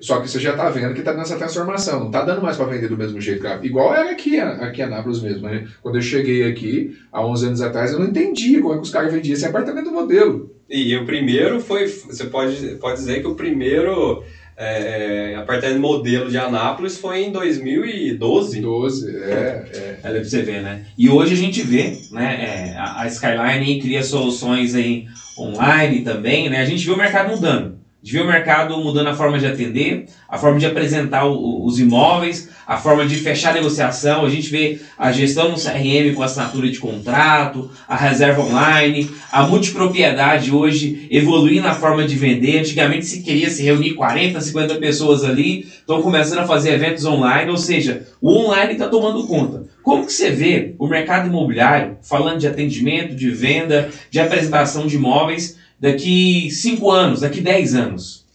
Só 0.00 0.20
que 0.20 0.28
você 0.28 0.38
já 0.38 0.52
está 0.52 0.70
vendo 0.70 0.94
que 0.94 1.00
está 1.00 1.12
nessa 1.12 1.36
transformação, 1.36 2.00
não 2.00 2.06
está 2.06 2.22
dando 2.24 2.42
mais 2.42 2.56
para 2.56 2.66
vender 2.66 2.88
do 2.88 2.96
mesmo 2.96 3.20
jeito, 3.20 3.42
cara. 3.42 3.64
Igual 3.64 3.94
era 3.94 4.10
aqui, 4.10 4.38
aqui 4.38 4.80
em 4.80 4.84
Anápolis 4.84 5.20
mesmo. 5.20 5.48
Né? 5.48 5.66
Quando 5.82 5.96
eu 5.96 6.02
cheguei 6.02 6.44
aqui, 6.44 6.96
há 7.12 7.24
11 7.24 7.46
anos 7.46 7.60
atrás, 7.60 7.92
eu 7.92 7.98
não 7.98 8.06
entendia 8.06 8.60
como 8.60 8.74
é 8.74 8.76
que 8.76 8.82
os 8.82 8.90
caras 8.90 9.12
vendiam 9.12 9.34
esse 9.34 9.46
apartamento 9.46 9.90
modelo. 9.90 10.50
E 10.68 10.94
o 10.96 11.06
primeiro 11.06 11.60
foi, 11.60 11.86
você 11.86 12.24
pode, 12.24 12.76
pode 12.76 12.98
dizer 12.98 13.20
que 13.20 13.26
o 13.26 13.34
primeiro 13.34 14.22
é, 14.56 15.34
apartamento 15.36 15.80
modelo 15.80 16.30
de 16.30 16.36
Anápolis 16.36 16.98
foi 16.98 17.24
em 17.24 17.32
2012. 17.32 18.60
12, 18.60 19.16
é. 19.16 19.20
é. 19.22 19.98
é 20.02 20.10
pra 20.10 20.24
você 20.24 20.42
ver, 20.42 20.62
né? 20.62 20.84
E 20.96 21.08
hoje 21.08 21.32
a 21.32 21.36
gente 21.36 21.62
vê, 21.62 21.98
né, 22.12 22.74
é, 22.74 22.78
a 22.78 23.06
Skyline 23.06 23.80
cria 23.80 24.02
soluções 24.02 24.74
em 24.74 25.08
online 25.38 26.02
também, 26.02 26.50
né? 26.50 26.60
A 26.60 26.64
gente 26.64 26.84
vê 26.84 26.92
o 26.92 26.98
mercado 26.98 27.30
mudando 27.30 27.78
de 28.08 28.14
ver 28.14 28.22
o 28.22 28.26
mercado 28.26 28.78
mudando 28.78 29.08
a 29.08 29.14
forma 29.14 29.38
de 29.38 29.46
atender, 29.46 30.06
a 30.26 30.38
forma 30.38 30.58
de 30.58 30.64
apresentar 30.64 31.26
o, 31.26 31.66
os 31.66 31.78
imóveis, 31.78 32.48
a 32.66 32.78
forma 32.78 33.04
de 33.04 33.14
fechar 33.16 33.50
a 33.50 33.52
negociação. 33.52 34.24
A 34.24 34.30
gente 34.30 34.48
vê 34.48 34.80
a 34.98 35.12
gestão 35.12 35.50
no 35.50 35.56
CRM 35.56 36.14
com 36.14 36.22
assinatura 36.22 36.70
de 36.70 36.78
contrato, 36.78 37.70
a 37.86 37.94
reserva 37.94 38.40
online, 38.40 39.10
a 39.30 39.46
multipropriedade 39.46 40.50
hoje 40.50 41.06
evoluindo 41.10 41.64
na 41.64 41.74
forma 41.74 42.06
de 42.06 42.16
vender. 42.16 42.60
Antigamente 42.60 43.04
se 43.04 43.20
queria 43.20 43.50
se 43.50 43.62
reunir 43.62 43.92
40, 43.92 44.40
50 44.40 44.76
pessoas 44.76 45.22
ali, 45.22 45.68
estão 45.68 46.00
começando 46.00 46.38
a 46.38 46.46
fazer 46.46 46.72
eventos 46.72 47.04
online, 47.04 47.50
ou 47.50 47.58
seja, 47.58 48.06
o 48.22 48.32
online 48.32 48.72
está 48.72 48.88
tomando 48.88 49.26
conta. 49.26 49.64
Como 49.82 50.06
que 50.06 50.12
você 50.14 50.30
vê 50.30 50.74
o 50.78 50.86
mercado 50.86 51.28
imobiliário 51.28 51.98
falando 52.00 52.38
de 52.38 52.46
atendimento, 52.46 53.14
de 53.14 53.30
venda, 53.30 53.90
de 54.10 54.18
apresentação 54.18 54.86
de 54.86 54.96
imóveis? 54.96 55.58
Daqui 55.80 56.50
5 56.50 56.90
anos, 56.90 57.20
daqui 57.20 57.40
10 57.40 57.74
anos? 57.74 58.28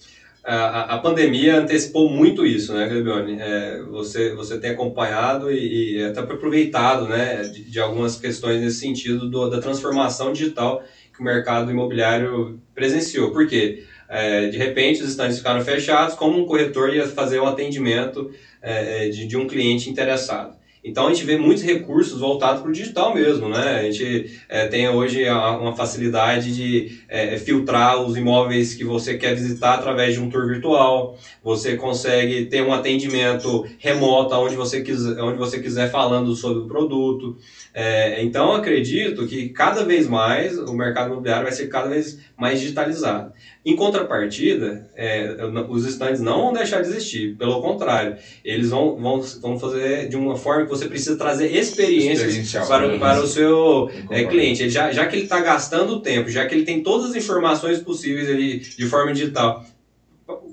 A, 0.46 0.96
a, 0.96 0.98
pandemia 0.98 1.60
antecipou 1.60 2.10
muito 2.10 2.46
isso, 2.46 2.74
né, 2.74 2.86
Gabrione? 2.86 3.38
É, 3.40 3.82
você, 3.84 4.34
você 4.36 4.60
tem 4.60 4.72
acompanhado 4.72 5.50
e, 5.50 5.96
e 5.96 6.04
até 6.04 6.20
aproveitado 6.20 7.08
né, 7.08 7.44
de, 7.44 7.64
de, 7.64 7.80
algumas 7.80 8.18
questões 8.18 8.60
nesse 8.60 8.80
sentido 8.80 9.30
do, 9.30 9.50
da 9.50 9.62
transformação 9.62 10.34
digital 10.34 10.84
que 11.14 11.22
o 11.22 11.24
mercado 11.24 11.72
imobiliário 11.72 12.60
presenciou. 12.76 13.32
Por 13.32 13.48
quê? 13.48 13.86
É, 14.10 14.48
de 14.48 14.58
repente, 14.58 15.02
os 15.02 15.10
estandes 15.10 15.38
ficaram 15.38 15.62
fechados, 15.62 16.14
como 16.14 16.38
um 16.38 16.46
corretor 16.46 16.94
ia 16.94 17.08
fazer 17.08 17.40
um 17.40 17.48
atendimento 17.48 18.30
é, 18.62 19.08
de, 19.08 19.26
de 19.26 19.38
um 19.38 19.48
cliente 19.48 19.90
interessado. 19.90 20.58
Então 20.84 21.08
a 21.08 21.14
gente 21.14 21.24
vê 21.24 21.38
muitos 21.38 21.64
recursos 21.64 22.20
voltados 22.20 22.62
para 22.62 22.70
o 22.70 22.74
digital 22.74 23.14
mesmo, 23.14 23.48
né? 23.48 23.80
A 23.80 23.84
gente 23.84 24.38
é, 24.50 24.66
tem 24.66 24.90
hoje 24.90 25.30
uma 25.30 25.76
facilidade 25.76 26.54
de 26.54 27.00
é, 27.08 27.38
filtrar 27.38 28.02
os 28.02 28.18
imóveis 28.18 28.74
que 28.74 28.84
você 28.84 29.16
quer 29.16 29.34
visitar 29.34 29.76
através 29.76 30.14
de 30.14 30.20
um 30.20 30.28
tour 30.28 30.46
virtual. 30.46 31.16
Você 31.42 31.76
consegue 31.76 32.46
ter 32.46 32.62
um 32.62 32.74
atendimento 32.74 33.66
remoto 33.78 34.36
onde 34.36 34.56
você 34.56 34.82
quiser, 34.82 35.22
onde 35.22 35.38
você 35.38 35.60
quiser 35.60 35.90
falando 35.90 36.34
sobre 36.36 36.62
o 36.62 36.68
produto. 36.68 37.38
É, 37.74 38.22
então 38.22 38.54
acredito 38.54 39.26
que 39.26 39.50
cada 39.50 39.84
vez 39.84 40.06
mais 40.06 40.58
o 40.58 40.74
mercado 40.74 41.08
imobiliário 41.08 41.44
vai 41.44 41.52
ser 41.52 41.68
cada 41.68 41.88
vez 41.88 42.18
mais 42.44 42.60
digitalizado. 42.60 43.32
Em 43.66 43.74
contrapartida, 43.74 44.86
é, 44.98 45.34
os 45.70 45.86
stands 45.86 46.20
não 46.20 46.42
vão 46.42 46.54
deixar 46.54 46.82
de 46.82 46.90
existir, 46.90 47.38
pelo 47.38 47.62
contrário, 47.62 48.18
eles 48.44 48.70
vão, 48.70 48.98
vão, 48.98 49.22
vão 49.42 49.58
fazer 49.58 50.10
de 50.10 50.18
uma 50.18 50.36
forma 50.36 50.66
que 50.66 50.70
você 50.70 50.86
precisa 50.88 51.16
trazer 51.16 51.56
experiências 51.56 52.68
para, 52.68 52.90
né? 52.90 53.00
para 53.00 53.22
o 53.22 53.28
seu 53.28 53.90
é, 54.10 54.26
cliente. 54.26 54.62
Ele 54.62 54.70
já, 54.70 54.92
já 54.92 55.06
que 55.08 55.16
ele 55.16 55.24
está 55.24 55.40
gastando 55.40 56.02
tempo, 56.02 56.30
já 56.30 56.46
que 56.46 56.54
ele 56.54 56.66
tem 56.66 56.84
todas 56.84 57.12
as 57.12 57.16
informações 57.16 57.80
possíveis 57.80 58.30
ali 58.30 58.60
de 58.60 58.86
forma 58.88 59.14
digital, 59.14 59.66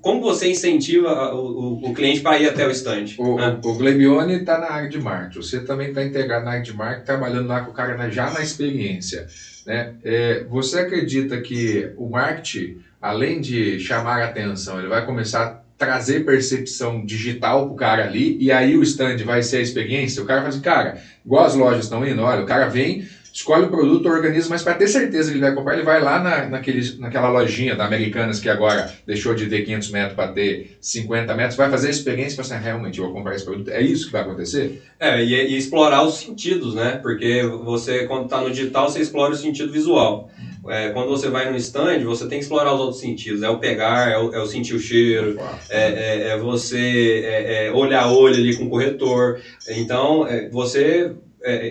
como 0.01 0.21
você 0.21 0.49
incentiva 0.49 1.35
o, 1.35 1.39
o, 1.39 1.91
o, 1.91 1.95
cliente 1.95 2.21
para 2.21 2.39
ir 2.39 2.49
até 2.49 2.67
o 2.67 2.71
stand? 2.71 3.17
O, 3.19 3.35
né? 3.35 3.59
o 3.65 3.75
Glebione 3.75 4.35
está 4.35 4.59
na 4.59 4.71
área 4.71 4.89
de 4.89 4.99
marketing, 5.01 5.43
você 5.43 5.61
também 5.61 5.89
está 5.89 6.05
integrado 6.05 6.45
na 6.45 6.53
área 6.53 6.63
de 6.63 6.73
marketing, 6.73 7.05
trabalhando 7.05 7.49
lá 7.49 7.63
com 7.63 7.73
o 7.73 7.75
cara 7.75 8.09
já 8.11 8.31
na 8.31 8.41
experiência. 8.41 9.27
Né? 9.67 9.95
É, 10.03 10.45
você 10.45 10.81
acredita 10.81 11.41
que 11.41 11.93
o 11.97 12.09
marketing 12.09 12.81
além 13.01 13.41
de 13.41 13.79
chamar 13.81 14.21
a 14.21 14.27
atenção, 14.27 14.79
ele 14.79 14.89
vai 14.89 15.05
começar 15.05 15.43
a 15.43 15.61
trazer 15.79 16.27
percepção 16.27 17.05
digital 17.05 17.67
pro 17.67 17.75
cara 17.75 18.05
ali, 18.05 18.37
e 18.39 18.53
aí 18.53 18.77
o 18.77 18.83
stand 18.83 19.17
vai 19.25 19.43
ser 19.43 19.57
a 19.57 19.63
experiência. 19.63 20.23
O 20.23 20.27
cara 20.27 20.41
fala 20.41 20.51
assim, 20.51 20.61
cara, 20.61 21.01
igual 21.25 21.45
as 21.45 21.55
lojas 21.55 21.85
estão 21.85 22.07
indo, 22.07 22.21
olha, 22.21 22.43
o 22.43 22.47
cara 22.47 22.67
vem, 22.67 23.07
escolhe 23.33 23.65
o 23.65 23.71
produto, 23.71 24.09
organiza, 24.09 24.49
mas 24.49 24.63
para 24.63 24.75
ter 24.75 24.89
certeza 24.89 25.31
que 25.31 25.37
ele 25.37 25.45
vai 25.45 25.55
comprar, 25.55 25.75
ele 25.75 25.83
vai 25.83 26.01
lá 26.01 26.21
na, 26.21 26.49
naquele, 26.49 26.99
naquela 26.99 27.29
lojinha 27.29 27.77
da 27.77 27.87
Americanas 27.87 28.41
que 28.41 28.49
agora 28.49 28.93
deixou 29.07 29.35
de 29.35 29.49
ter 29.49 29.63
500 29.63 29.91
metros 29.91 30.15
para 30.15 30.33
ter 30.33 30.77
50 30.81 31.35
metros, 31.35 31.57
vai 31.57 31.71
fazer 31.71 31.89
a 31.89 31.91
experiência 31.91 32.35
e 32.35 32.37
fala 32.37 32.47
assim, 32.47 32.55
ah, 32.55 32.71
realmente, 32.71 32.99
eu 32.99 33.05
vou 33.05 33.15
comprar 33.15 33.35
esse 33.35 33.45
produto. 33.45 33.71
É 33.71 33.81
isso 33.81 34.07
que 34.07 34.13
vai 34.13 34.23
acontecer? 34.23 34.83
É, 34.99 35.23
e, 35.23 35.33
e 35.33 35.57
explorar 35.57 36.03
os 36.03 36.19
sentidos, 36.19 36.75
né? 36.75 36.99
Porque 37.03 37.43
você, 37.65 38.05
quando 38.07 38.25
está 38.25 38.41
no 38.41 38.51
digital, 38.51 38.89
você 38.89 39.01
explora 39.01 39.33
o 39.33 39.37
sentido 39.37 39.73
visual. 39.73 40.31
É, 40.69 40.91
quando 40.91 41.09
você 41.09 41.29
vai 41.29 41.51
no 41.51 41.57
stand, 41.57 42.05
você 42.05 42.27
tem 42.27 42.39
que 42.39 42.45
explorar 42.45 42.75
os 42.75 42.81
outros 42.81 43.01
sentidos. 43.01 43.43
É 43.43 43.49
o 43.49 43.59
pegar, 43.59 44.11
é 44.11 44.19
o, 44.19 44.35
é 44.35 44.41
o 44.41 44.47
sentir 44.47 44.75
o 44.75 44.79
cheiro, 44.79 45.39
é, 45.71 45.81
é, 45.81 46.29
é 46.29 46.39
você 46.39 47.23
é, 47.25 47.67
é, 47.67 47.73
olhar 47.73 48.13
olho 48.13 48.35
ali 48.35 48.57
com 48.57 48.65
o 48.65 48.71
corretor. 48.71 49.41
Então, 49.69 50.27
você, 50.51 51.13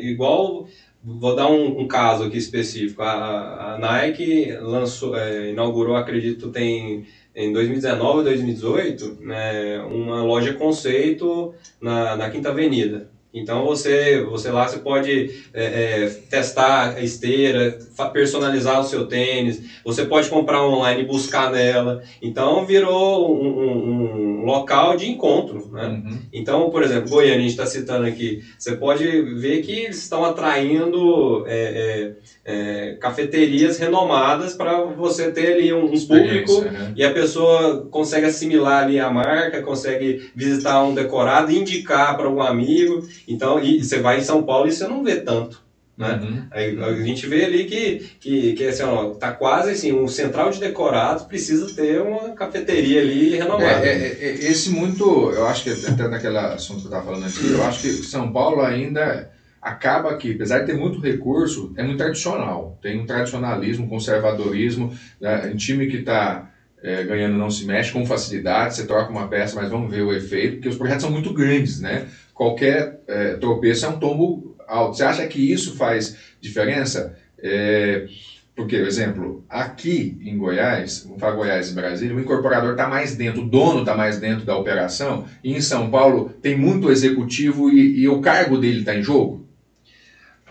igual 0.02 0.68
Vou 1.02 1.34
dar 1.34 1.48
um, 1.50 1.80
um, 1.80 1.88
caso 1.88 2.26
aqui 2.26 2.38
específico. 2.38 3.02
A, 3.02 3.76
a 3.76 3.78
Nike 3.78 4.52
lançou, 4.60 5.16
é, 5.16 5.50
inaugurou, 5.50 5.96
acredito, 5.96 6.52
tem 6.52 7.06
em 7.34 7.54
2019 7.54 8.18
ou 8.18 8.24
2018, 8.24 9.18
né, 9.22 9.80
uma 9.82 10.22
loja 10.22 10.54
conceito 10.54 11.54
na, 11.80 12.18
na 12.18 12.30
Quinta 12.30 12.50
Avenida. 12.50 13.10
Então 13.34 13.64
você, 13.64 14.22
você 14.22 14.50
lá 14.50 14.68
você 14.68 14.80
pode 14.80 15.32
é, 15.54 15.64
é, 15.64 16.08
testar 16.30 16.96
a 16.96 17.02
esteira, 17.02 17.78
personalizar 18.12 18.80
o 18.80 18.84
seu 18.84 19.06
tênis, 19.06 19.62
você 19.86 20.04
pode 20.04 20.28
comprar 20.30 20.66
online 20.66 21.04
e 21.04 21.06
buscar 21.06 21.52
nela. 21.52 22.02
Então 22.22 22.66
virou 22.66 23.32
um, 23.32 23.48
um, 23.48 24.29
um 24.29 24.29
local 24.50 24.98
de 24.98 25.10
encontro. 25.10 25.70
Né? 25.72 25.88
Uhum. 25.88 26.20
Então, 26.34 26.70
por 26.70 26.84
exemplo, 26.84 27.10
Goiânia, 27.10 27.38
a 27.38 27.42
gente 27.42 27.52
está 27.52 27.66
citando 27.66 28.06
aqui, 28.06 28.44
você 28.58 28.76
pode 28.76 29.06
ver 29.40 29.62
que 29.62 29.72
eles 29.72 30.02
estão 30.02 30.26
atraindo 30.26 31.46
é, 31.48 32.16
é, 32.46 32.92
é 32.92 32.94
cafeterias 32.94 33.78
renomadas 33.78 34.54
para 34.54 34.84
você 34.84 35.32
ter 35.32 35.54
ali 35.54 35.74
um, 35.74 35.86
um 35.86 36.08
público 36.08 36.62
né? 36.62 36.94
e 36.96 37.04
a 37.04 37.12
pessoa 37.12 37.88
consegue 37.90 38.26
assimilar 38.26 38.84
ali 38.84 39.00
a 39.00 39.10
marca, 39.10 39.62
consegue 39.62 40.32
visitar 40.36 40.84
um 40.84 40.94
decorado, 40.94 41.52
indicar 41.52 42.18
para 42.18 42.30
um 42.30 42.42
amigo. 42.42 43.08
Então, 43.28 43.64
e 43.64 43.84
você 43.84 44.00
vai 44.00 44.18
em 44.18 44.24
São 44.24 44.44
Paulo 44.44 44.68
e 44.68 44.72
você 44.72 44.88
não 44.88 45.04
vê 45.04 45.18
tanto. 45.18 45.69
Né? 46.00 46.18
Uhum. 46.24 46.44
Aí, 46.50 46.82
a 46.82 47.04
gente 47.04 47.28
vê 47.28 47.44
ali 47.44 47.66
que, 47.66 48.10
que, 48.22 48.54
que 48.54 48.68
assim, 48.68 48.84
ó, 48.84 49.10
tá 49.16 49.34
quase 49.34 49.72
assim, 49.72 49.92
um 49.92 50.08
central 50.08 50.50
de 50.50 50.58
decorados 50.58 51.24
precisa 51.24 51.76
ter 51.76 52.00
uma 52.00 52.30
cafeteria 52.30 53.02
ali 53.02 53.36
renomada. 53.36 53.86
É, 53.86 53.90
é, 53.90 54.18
é, 54.22 54.32
esse 54.50 54.70
muito, 54.70 55.30
eu 55.32 55.46
acho 55.46 55.66
que 55.66 55.86
até 55.86 56.08
naquele 56.08 56.38
assunto 56.38 56.80
que 56.80 56.86
eu 56.86 56.92
estava 56.92 57.06
falando 57.06 57.26
aqui, 57.26 57.52
eu 57.52 57.62
acho 57.66 57.82
que 57.82 57.90
São 57.90 58.32
Paulo 58.32 58.62
ainda 58.62 59.30
acaba 59.62 60.16
que, 60.16 60.32
apesar 60.32 60.60
de 60.60 60.68
ter 60.68 60.74
muito 60.78 61.02
recurso, 61.02 61.74
é 61.76 61.84
muito 61.84 61.98
tradicional. 61.98 62.80
Tem 62.82 62.98
um 62.98 63.06
tradicionalismo, 63.06 63.86
um 63.86 63.90
conservadorismo, 63.90 64.98
né? 65.20 65.52
um 65.54 65.58
time 65.58 65.88
que 65.88 65.98
está 65.98 66.50
é, 66.82 67.04
ganhando 67.04 67.38
não 67.38 67.50
se 67.50 67.66
mexe 67.66 67.92
com 67.92 68.06
facilidade, 68.06 68.76
você 68.76 68.88
troca 68.88 69.12
uma 69.12 69.28
peça, 69.28 69.58
mas 69.58 69.70
vamos 69.70 69.94
ver 69.94 70.04
o 70.04 70.14
efeito, 70.14 70.54
porque 70.56 70.70
os 70.70 70.78
projetos 70.78 71.02
são 71.02 71.12
muito 71.12 71.34
grandes, 71.34 71.82
né? 71.82 72.08
qualquer 72.40 73.02
é, 73.06 73.34
tropeço 73.34 73.86
é 73.86 73.90
um 73.90 74.00
tombo 74.00 74.49
alto. 74.70 74.98
Você 74.98 75.04
acha 75.04 75.28
que 75.28 75.52
isso 75.52 75.76
faz 75.76 76.18
diferença? 76.40 77.18
É, 77.38 78.08
porque, 78.56 78.78
por 78.78 78.88
exemplo, 78.88 79.46
aqui 79.50 80.18
em 80.22 80.38
Goiás, 80.38 81.04
vamos 81.06 81.20
falar 81.20 81.36
Goiás 81.36 81.72
e 81.72 81.74
Brasília, 81.74 82.16
o 82.16 82.20
incorporador 82.20 82.72
está 82.72 82.88
mais 82.90 83.16
dentro, 83.16 83.42
o 83.42 83.48
dono 83.48 83.80
está 83.80 83.96
mais 83.96 84.20
dentro 84.20 84.46
da 84.46 84.58
operação, 84.58 85.26
e 85.42 85.56
em 85.56 85.62
São 85.62 85.90
Paulo 85.90 86.34
tem 86.42 86.58
muito 86.58 86.92
executivo 86.92 87.70
e, 87.70 88.02
e 88.02 88.08
o 88.10 88.20
cargo 88.20 88.58
dele 88.58 88.80
está 88.80 88.94
em 88.94 89.02
jogo? 89.02 89.48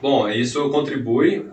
Bom, 0.00 0.28
isso 0.28 0.70
contribui. 0.70 1.44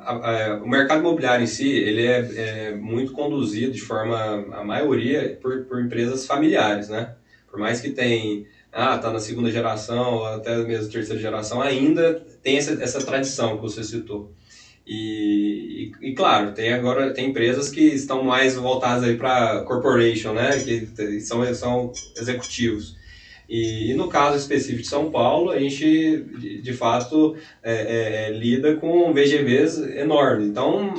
O 0.64 0.68
mercado 0.68 1.00
imobiliário 1.00 1.44
em 1.44 1.48
si, 1.48 1.68
ele 1.68 2.06
é, 2.06 2.70
é 2.70 2.76
muito 2.76 3.12
conduzido 3.12 3.74
de 3.74 3.82
forma, 3.82 4.46
a 4.54 4.64
maioria, 4.64 5.38
por, 5.42 5.66
por, 5.66 5.84
empresas 5.84 6.28
familiares, 6.28 6.88
né? 6.88 7.16
Por 7.50 7.60
mais 7.60 7.82
que 7.82 7.90
tem, 7.90 8.46
ah, 8.76 8.98
tá 8.98 9.10
na 9.10 9.20
segunda 9.20 9.50
geração, 9.50 10.16
ou 10.16 10.26
até 10.26 10.58
mesmo 10.58 10.92
terceira 10.92 11.22
geração, 11.22 11.62
ainda 11.62 12.22
tem 12.44 12.58
essa, 12.58 12.74
essa 12.84 13.00
tradição 13.00 13.56
que 13.56 13.62
você 13.62 13.82
citou. 13.82 14.30
E, 14.86 15.92
e, 16.02 16.10
e, 16.10 16.14
claro, 16.14 16.52
tem 16.54 16.74
agora 16.74 17.14
tem 17.14 17.30
empresas 17.30 17.70
que 17.70 17.82
estão 17.82 18.22
mais 18.22 18.56
voltadas 18.56 19.04
aí 19.04 19.16
para 19.16 19.62
corporation, 19.62 20.34
né? 20.34 20.50
Que 20.60 21.22
são, 21.22 21.54
são 21.56 21.92
executivos. 22.18 22.98
E, 23.48 23.92
e, 23.92 23.94
no 23.94 24.10
caso 24.10 24.38
específico 24.38 24.82
de 24.82 24.88
São 24.90 25.10
Paulo, 25.10 25.52
a 25.52 25.60
gente 25.60 26.26
de, 26.38 26.62
de 26.62 26.74
fato 26.74 27.36
é, 27.64 27.74
é, 27.74 28.28
é 28.28 28.30
lida 28.32 28.76
com 28.76 29.14
VGVs 29.14 29.78
enormes. 29.98 30.48
Então 30.48 30.94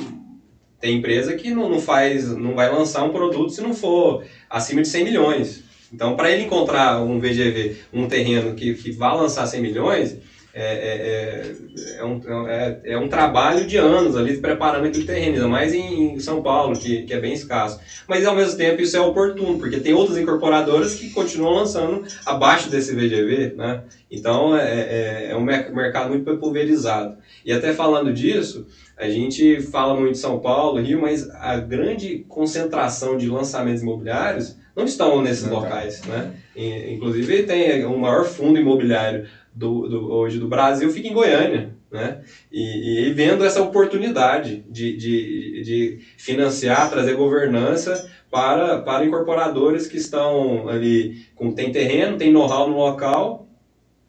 tem 0.80 0.96
empresa 0.96 1.34
que 1.34 1.50
não, 1.50 1.68
não 1.68 1.80
faz, 1.80 2.28
não 2.36 2.54
vai 2.54 2.72
lançar 2.72 3.04
um 3.04 3.12
produto 3.12 3.50
se 3.50 3.60
não 3.60 3.74
for 3.74 4.24
acima 4.48 4.80
de 4.80 4.88
100 4.88 5.04
milhões. 5.04 5.65
Então, 5.92 6.16
para 6.16 6.30
ele 6.30 6.44
encontrar 6.44 7.02
um 7.02 7.18
VGV, 7.18 7.76
um 7.92 8.08
terreno 8.08 8.54
que, 8.54 8.74
que 8.74 8.90
vá 8.92 9.12
lançar 9.12 9.46
100 9.46 9.60
milhões, 9.60 10.18
é, 10.58 11.52
é, 11.98 11.98
é, 11.98 12.04
um, 12.04 12.48
é, 12.48 12.80
é 12.84 12.98
um 12.98 13.08
trabalho 13.08 13.66
de 13.66 13.76
anos 13.76 14.16
ali 14.16 14.38
preparando 14.38 14.86
aquele 14.86 15.04
terreno, 15.04 15.34
ainda 15.34 15.48
mais 15.48 15.74
em, 15.74 16.18
São 16.18 16.40
Paulo, 16.42 16.78
que, 16.78 17.02
que 17.02 17.12
é 17.12 17.20
bem 17.20 17.34
escasso. 17.34 17.78
Mas 18.08 18.24
ao 18.24 18.34
mesmo 18.34 18.56
tempo 18.56 18.80
isso 18.80 18.96
é 18.96 19.00
oportuno, 19.00 19.58
porque 19.58 19.80
tem 19.80 19.92
outras 19.92 20.16
incorporadoras 20.16 20.94
que 20.94 21.10
continuam 21.10 21.56
lançando 21.56 22.04
abaixo 22.24 22.70
desse 22.70 22.94
VGV, 22.94 23.52
né? 23.54 23.82
Então 24.10 24.56
é, 24.56 24.80
é, 24.80 25.28
é 25.32 25.36
um 25.36 25.42
mercado 25.42 26.08
muito 26.08 26.24
pulverizado. 26.38 27.18
E 27.44 27.52
até 27.52 27.74
falando 27.74 28.10
disso, 28.10 28.66
a 28.96 29.10
gente 29.10 29.60
fala 29.60 29.94
muito 29.94 30.12
de 30.12 30.18
São 30.18 30.38
Paulo, 30.38 30.80
Rio, 30.80 31.02
mas 31.02 31.28
a 31.28 31.58
grande 31.58 32.24
concentração 32.28 33.18
de 33.18 33.28
lançamentos 33.28 33.82
imobiliários 33.82 34.56
não 34.76 34.84
estão 34.84 35.22
nesses 35.22 35.48
locais, 35.48 36.02
né? 36.04 36.34
Inclusive 36.54 37.44
tem 37.44 37.84
o 37.86 37.98
maior 37.98 38.26
fundo 38.26 38.58
imobiliário 38.58 39.26
do, 39.54 39.88
do, 39.88 40.12
hoje 40.12 40.38
do 40.38 40.48
Brasil 40.48 40.90
fica 40.90 41.08
em 41.08 41.14
Goiânia, 41.14 41.74
né? 41.90 42.20
E, 42.52 43.08
e 43.08 43.12
vendo 43.14 43.42
essa 43.42 43.62
oportunidade 43.62 44.62
de, 44.68 44.96
de, 44.96 45.62
de 45.62 45.98
financiar, 46.18 46.90
trazer 46.90 47.14
governança 47.14 48.10
para, 48.30 48.82
para 48.82 49.06
incorporadores 49.06 49.86
que 49.86 49.96
estão 49.96 50.68
ali, 50.68 51.24
com, 51.34 51.52
tem 51.52 51.72
terreno, 51.72 52.18
tem 52.18 52.30
know-how 52.30 52.68
no 52.68 52.76
local 52.76 53.48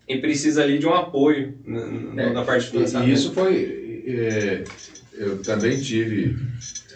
e 0.06 0.18
precisa 0.18 0.64
ali 0.64 0.80
de 0.80 0.86
um 0.86 0.94
apoio 0.94 1.58
na, 1.66 2.24
é, 2.24 2.34
na 2.34 2.44
parte 2.44 2.70
financiamento. 2.70 3.10
E 3.10 3.14
isso 3.14 3.32
foi... 3.32 4.04
É, 4.06 4.64
eu 5.18 5.42
também 5.42 5.80
tive 5.80 6.38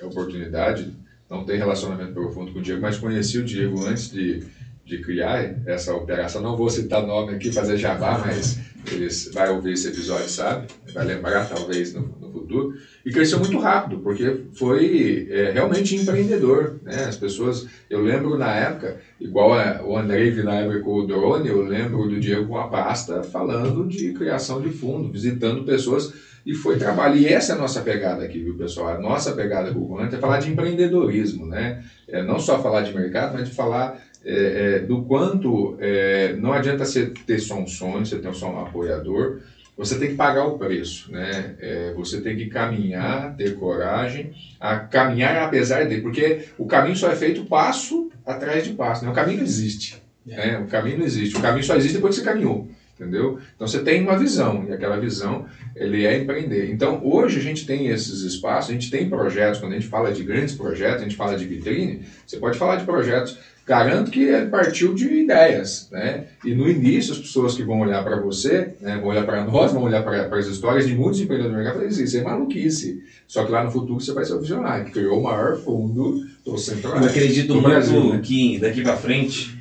a 0.01 0.05
oportunidade, 0.05 0.93
não 1.31 1.45
tem 1.45 1.57
relacionamento 1.57 2.13
profundo 2.13 2.51
com 2.51 2.59
o 2.59 2.61
Diego, 2.61 2.81
mas 2.81 2.97
conheci 2.97 3.39
o 3.39 3.43
Diego 3.43 3.83
antes 3.87 4.11
de 4.11 4.43
de 4.91 4.97
criar 4.99 5.55
essa 5.65 5.93
operação. 5.95 6.41
Não 6.41 6.57
vou 6.57 6.69
citar 6.69 7.05
nome 7.05 7.33
aqui, 7.33 7.51
fazer 7.51 7.77
jabá, 7.77 8.21
mas 8.25 8.59
eles 8.91 9.31
vai 9.33 9.49
ouvir 9.49 9.73
esse 9.73 9.87
episódio, 9.87 10.27
sabe? 10.27 10.67
Vai 10.93 11.05
lembrar, 11.05 11.47
talvez, 11.47 11.93
no, 11.93 12.01
no 12.19 12.31
futuro. 12.31 12.73
E 13.05 13.11
cresceu 13.11 13.39
muito 13.39 13.57
rápido, 13.57 13.99
porque 13.99 14.41
foi 14.53 15.27
é, 15.29 15.51
realmente 15.51 15.95
empreendedor. 15.95 16.79
Né? 16.83 17.05
As 17.05 17.15
pessoas, 17.15 17.67
eu 17.89 18.01
lembro 18.01 18.37
na 18.37 18.53
época, 18.53 18.99
igual 19.19 19.53
a, 19.53 19.81
o 19.83 19.97
Andrei 19.97 20.31
na 20.43 20.55
época 20.55 20.79
com 20.81 20.99
o 20.99 21.07
drone, 21.07 21.47
eu 21.47 21.61
lembro 21.61 22.09
do 22.09 22.19
Diego 22.19 22.47
com 22.47 22.57
a 22.57 22.67
pasta 22.67 23.23
falando 23.23 23.87
de 23.87 24.11
criação 24.13 24.61
de 24.61 24.69
fundo, 24.69 25.11
visitando 25.11 25.63
pessoas 25.63 26.13
e 26.45 26.53
foi 26.53 26.77
trabalho. 26.77 27.15
E 27.15 27.27
essa 27.27 27.53
é 27.53 27.55
a 27.55 27.59
nossa 27.59 27.81
pegada 27.81 28.23
aqui, 28.23 28.39
viu, 28.39 28.55
pessoal? 28.55 28.89
A 28.89 28.99
nossa 28.99 29.33
pegada 29.33 29.71
com 29.71 29.79
o 29.79 30.01
é 30.01 30.09
falar 30.11 30.39
de 30.39 30.51
empreendedorismo, 30.51 31.45
né? 31.45 31.83
É 32.07 32.23
não 32.23 32.39
só 32.39 32.61
falar 32.61 32.81
de 32.81 32.93
mercado, 32.93 33.33
mas 33.33 33.47
de 33.47 33.55
falar 33.55 34.01
é, 34.23 34.75
é, 34.75 34.79
do 34.79 35.03
quanto 35.03 35.75
é, 35.79 36.33
não 36.37 36.53
adianta 36.53 36.85
você 36.85 37.11
ter 37.25 37.39
só 37.39 37.55
um 37.55 37.67
sonho, 37.67 38.05
você 38.05 38.17
ter 38.17 38.33
só 38.33 38.49
um 38.51 38.59
apoiador, 38.59 39.39
você 39.77 39.97
tem 39.97 40.09
que 40.09 40.15
pagar 40.15 40.45
o 40.45 40.57
preço, 40.57 41.11
né? 41.11 41.55
É, 41.59 41.91
você 41.93 42.21
tem 42.21 42.35
que 42.35 42.47
caminhar, 42.47 43.35
ter 43.35 43.55
coragem, 43.55 44.31
a 44.59 44.77
caminhar 44.77 45.37
apesar 45.37 45.85
dele, 45.85 46.01
porque 46.01 46.45
o 46.57 46.65
caminho 46.65 46.95
só 46.95 47.09
é 47.09 47.15
feito 47.15 47.45
passo 47.45 48.09
atrás 48.25 48.63
de 48.63 48.73
passo, 48.73 49.05
né? 49.05 49.11
O 49.11 49.13
caminho 49.13 49.37
não 49.37 49.45
existe, 49.45 50.01
né? 50.25 50.57
O 50.57 50.67
caminho 50.67 50.99
não 50.99 51.05
existe, 51.05 51.37
o 51.37 51.41
caminho 51.41 51.63
só 51.63 51.75
existe 51.75 51.95
depois 51.95 52.15
que 52.15 52.21
você 52.21 52.27
caminhou 52.29 52.67
entendeu? 53.01 53.39
Então 53.55 53.67
você 53.67 53.79
tem 53.79 54.01
uma 54.01 54.17
visão 54.17 54.65
e 54.67 54.71
aquela 54.71 54.99
visão 54.99 55.45
ele 55.75 56.05
é 56.05 56.17
empreender. 56.17 56.71
Então 56.71 57.01
hoje 57.03 57.39
a 57.39 57.41
gente 57.41 57.65
tem 57.65 57.87
esses 57.87 58.21
espaços, 58.21 58.69
a 58.69 58.73
gente 58.73 58.91
tem 58.91 59.09
projetos. 59.09 59.59
Quando 59.59 59.73
a 59.73 59.75
gente 59.75 59.87
fala 59.87 60.11
de 60.11 60.23
grandes 60.23 60.55
projetos, 60.55 61.01
a 61.01 61.03
gente 61.03 61.15
fala 61.15 61.37
de 61.37 61.45
vitrine. 61.45 62.03
Você 62.25 62.37
pode 62.37 62.57
falar 62.57 62.77
de 62.77 62.85
projetos 62.85 63.37
Garanto 63.65 64.09
que 64.09 64.23
ele 64.23 64.47
partiu 64.47 64.93
de 64.93 65.05
ideias, 65.05 65.87
né? 65.91 66.25
E 66.43 66.53
no 66.53 66.67
início 66.67 67.13
as 67.13 67.19
pessoas 67.19 67.55
que 67.55 67.63
vão 67.63 67.79
olhar 67.79 68.03
para 68.03 68.19
você, 68.19 68.73
né, 68.81 68.97
vão 68.97 69.09
olhar 69.09 69.23
para 69.23 69.45
nós, 69.45 69.71
vão 69.71 69.83
olhar 69.83 70.03
para 70.03 70.35
as 70.35 70.47
histórias 70.47 70.87
de 70.87 70.95
muitos 70.95 71.21
empreendedores 71.21 71.55
do 71.55 71.63
mercado 71.63 71.85
e 71.85 71.87
falar 71.87 72.03
isso 72.03 72.17
é 72.17 72.23
maluquice. 72.23 73.03
Só 73.27 73.45
que 73.45 73.51
lá 73.51 73.63
no 73.63 73.71
futuro 73.71 74.01
você 74.01 74.13
vai 74.13 74.25
ser 74.25 74.33
o 74.33 74.41
visionário, 74.41 74.85
que 74.85 74.91
criou 74.91 75.19
o 75.19 75.23
maior 75.23 75.57
fundo 75.57 76.25
do 76.43 76.57
centro 76.57 76.89
Eu 76.89 77.05
acredito 77.05 77.53
muito 77.53 77.69
Brasil, 77.69 78.13
né? 78.13 78.19
que 78.23 78.59
daqui 78.59 78.81
para 78.81 78.97
frente 78.97 79.55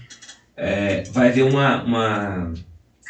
é, 0.57 1.03
vai 1.12 1.29
haver 1.29 1.44
uma, 1.44 1.85
uma, 1.85 2.55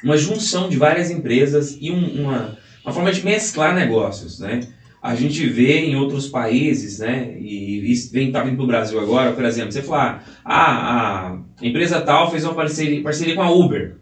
uma 0.02 0.16
junção 0.16 0.68
de 0.68 0.76
várias 0.76 1.10
empresas 1.10 1.76
e 1.80 1.90
um, 1.90 2.22
uma, 2.22 2.58
uma 2.84 2.92
forma 2.92 3.12
de 3.12 3.24
mesclar 3.24 3.74
negócios, 3.74 4.38
né? 4.38 4.60
a 5.02 5.14
gente 5.14 5.46
vê 5.46 5.86
em 5.86 5.96
outros 5.96 6.28
países, 6.28 6.98
né, 6.98 7.34
e 7.38 7.90
isso 7.90 8.12
vem 8.12 8.26
vindo 8.26 8.34
para 8.34 8.62
o 8.62 8.66
Brasil 8.66 9.00
agora, 9.00 9.32
por 9.32 9.44
exemplo, 9.44 9.72
você 9.72 9.82
falar, 9.82 10.28
ah, 10.44 11.38
a 11.58 11.66
empresa 11.66 12.02
tal 12.02 12.30
fez 12.30 12.44
uma 12.44 12.54
parceria, 12.54 13.02
parceria 13.02 13.34
com 13.34 13.42
a 13.42 13.50
Uber, 13.50 13.96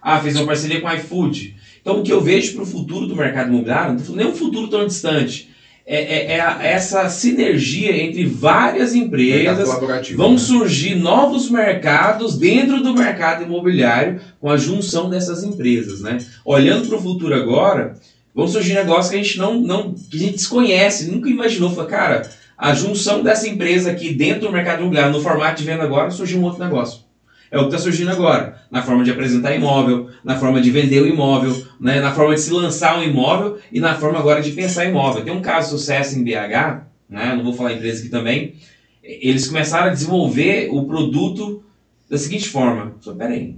ah, 0.00 0.20
fez 0.20 0.36
uma 0.36 0.46
parceria 0.46 0.80
com 0.80 0.86
a 0.86 0.94
iFood. 0.94 1.56
Então, 1.80 1.98
o 1.98 2.02
que 2.02 2.12
eu 2.12 2.20
vejo 2.20 2.54
para 2.54 2.62
o 2.62 2.66
futuro 2.66 3.06
do 3.06 3.16
mercado 3.16 3.48
imobiliário, 3.48 3.98
não 4.08 4.14
nem 4.14 4.26
um 4.26 4.34
futuro 4.34 4.68
tão 4.68 4.86
distante, 4.86 5.50
é, 5.86 5.96
é, 5.96 6.38
é, 6.38 6.72
essa 6.72 7.10
sinergia 7.10 7.94
entre 7.94 8.24
várias 8.24 8.94
empresas. 8.94 9.68
Vão 10.16 10.32
né? 10.32 10.38
surgir 10.38 10.94
novos 10.94 11.50
mercados 11.50 12.38
dentro 12.38 12.82
do 12.82 12.94
mercado 12.94 13.44
imobiliário 13.44 14.18
com 14.40 14.48
a 14.48 14.56
junção 14.56 15.10
dessas 15.10 15.42
empresas. 15.42 16.00
Né? 16.00 16.18
Olhando 16.42 16.88
para 16.88 16.96
o 16.96 17.02
futuro 17.02 17.34
agora, 17.34 17.96
vão 18.34 18.48
surgir 18.48 18.72
negócios 18.72 19.10
que 19.10 19.16
a 19.16 19.22
gente 19.22 19.38
não, 19.38 19.60
não 19.60 19.92
que 19.92 20.16
a 20.16 20.20
gente 20.20 20.36
desconhece, 20.36 21.10
nunca 21.10 21.28
imaginou. 21.28 21.70
Fala, 21.70 21.86
cara, 21.86 22.30
a 22.56 22.74
junção 22.74 23.22
dessa 23.22 23.46
empresa 23.46 23.90
aqui 23.90 24.14
dentro 24.14 24.46
do 24.46 24.52
mercado 24.52 24.80
imobiliário, 24.80 25.12
no 25.12 25.22
formato 25.22 25.60
de 25.60 25.66
venda 25.66 25.82
agora, 25.82 26.10
surgiu 26.10 26.40
um 26.40 26.44
outro 26.44 26.64
negócio. 26.64 27.03
É 27.50 27.58
o 27.58 27.62
que 27.62 27.66
está 27.66 27.78
surgindo 27.78 28.10
agora, 28.10 28.60
na 28.70 28.82
forma 28.82 29.04
de 29.04 29.10
apresentar 29.10 29.54
imóvel, 29.54 30.08
na 30.24 30.38
forma 30.38 30.60
de 30.60 30.70
vender 30.70 31.02
o 31.02 31.06
imóvel, 31.06 31.64
né, 31.80 32.00
na 32.00 32.12
forma 32.12 32.34
de 32.34 32.40
se 32.40 32.52
lançar 32.52 32.98
um 32.98 33.02
imóvel 33.02 33.58
e 33.70 33.78
na 33.78 33.94
forma 33.94 34.18
agora 34.18 34.42
de 34.42 34.50
pensar 34.52 34.86
imóvel. 34.86 35.24
Tem 35.24 35.32
um 35.32 35.42
caso 35.42 35.70
de 35.70 35.78
sucesso 35.78 36.18
em 36.18 36.24
BH, 36.24 36.84
né, 37.08 37.34
não 37.36 37.44
vou 37.44 37.52
falar 37.52 37.74
empresa 37.74 38.00
aqui 38.00 38.08
também, 38.08 38.54
eles 39.02 39.46
começaram 39.46 39.88
a 39.88 39.92
desenvolver 39.92 40.68
o 40.70 40.84
produto 40.84 41.62
da 42.08 42.16
seguinte 42.16 42.48
forma: 42.48 42.96
só 43.00 43.14
peraí, 43.14 43.56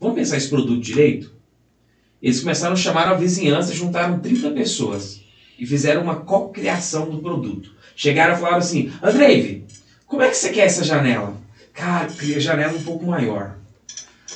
vamos 0.00 0.16
pensar 0.16 0.36
esse 0.36 0.48
produto 0.48 0.80
direito? 0.80 1.32
Eles 2.20 2.40
começaram 2.40 2.72
a 2.72 2.76
chamar 2.76 3.08
a 3.08 3.14
vizinhança, 3.14 3.72
juntaram 3.72 4.18
30 4.18 4.50
pessoas 4.50 5.20
e 5.58 5.66
fizeram 5.66 6.02
uma 6.02 6.16
cocriação 6.16 7.08
do 7.08 7.18
produto. 7.18 7.74
Chegaram 7.94 8.34
e 8.34 8.38
falaram 8.38 8.58
assim: 8.58 8.92
Andrei, 9.02 9.64
como 10.06 10.22
é 10.22 10.28
que 10.28 10.36
você 10.36 10.50
quer 10.50 10.66
essa 10.66 10.84
janela? 10.84 11.36
Cara, 11.76 12.06
queria 12.06 12.40
janela 12.40 12.72
um 12.72 12.82
pouco 12.82 13.06
maior. 13.06 13.58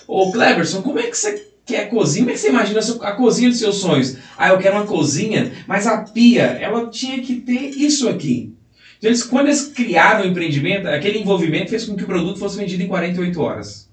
Ô 0.06 0.30
Cleberson, 0.30 0.82
como 0.82 0.98
é 0.98 1.04
que 1.04 1.16
você 1.16 1.46
quer 1.64 1.88
cozinha? 1.88 2.24
Como 2.24 2.30
é 2.30 2.34
que 2.34 2.40
você 2.40 2.50
imagina 2.50 2.80
a 3.00 3.12
cozinha 3.12 3.48
dos 3.48 3.58
seus 3.58 3.76
sonhos? 3.76 4.18
Ah, 4.36 4.50
eu 4.50 4.58
quero 4.58 4.76
uma 4.76 4.86
cozinha, 4.86 5.50
mas 5.66 5.86
a 5.86 6.02
pia, 6.02 6.42
ela 6.42 6.90
tinha 6.90 7.20
que 7.22 7.36
ter 7.36 7.70
isso 7.70 8.08
aqui. 8.10 8.52
Então, 8.98 9.08
eles, 9.08 9.22
quando 9.22 9.46
eles 9.46 9.68
criaram 9.68 10.24
o 10.24 10.28
empreendimento, 10.28 10.86
aquele 10.86 11.18
envolvimento 11.18 11.70
fez 11.70 11.86
com 11.86 11.96
que 11.96 12.04
o 12.04 12.06
produto 12.06 12.38
fosse 12.38 12.58
vendido 12.58 12.82
em 12.82 12.88
48 12.88 13.40
horas. 13.40 13.88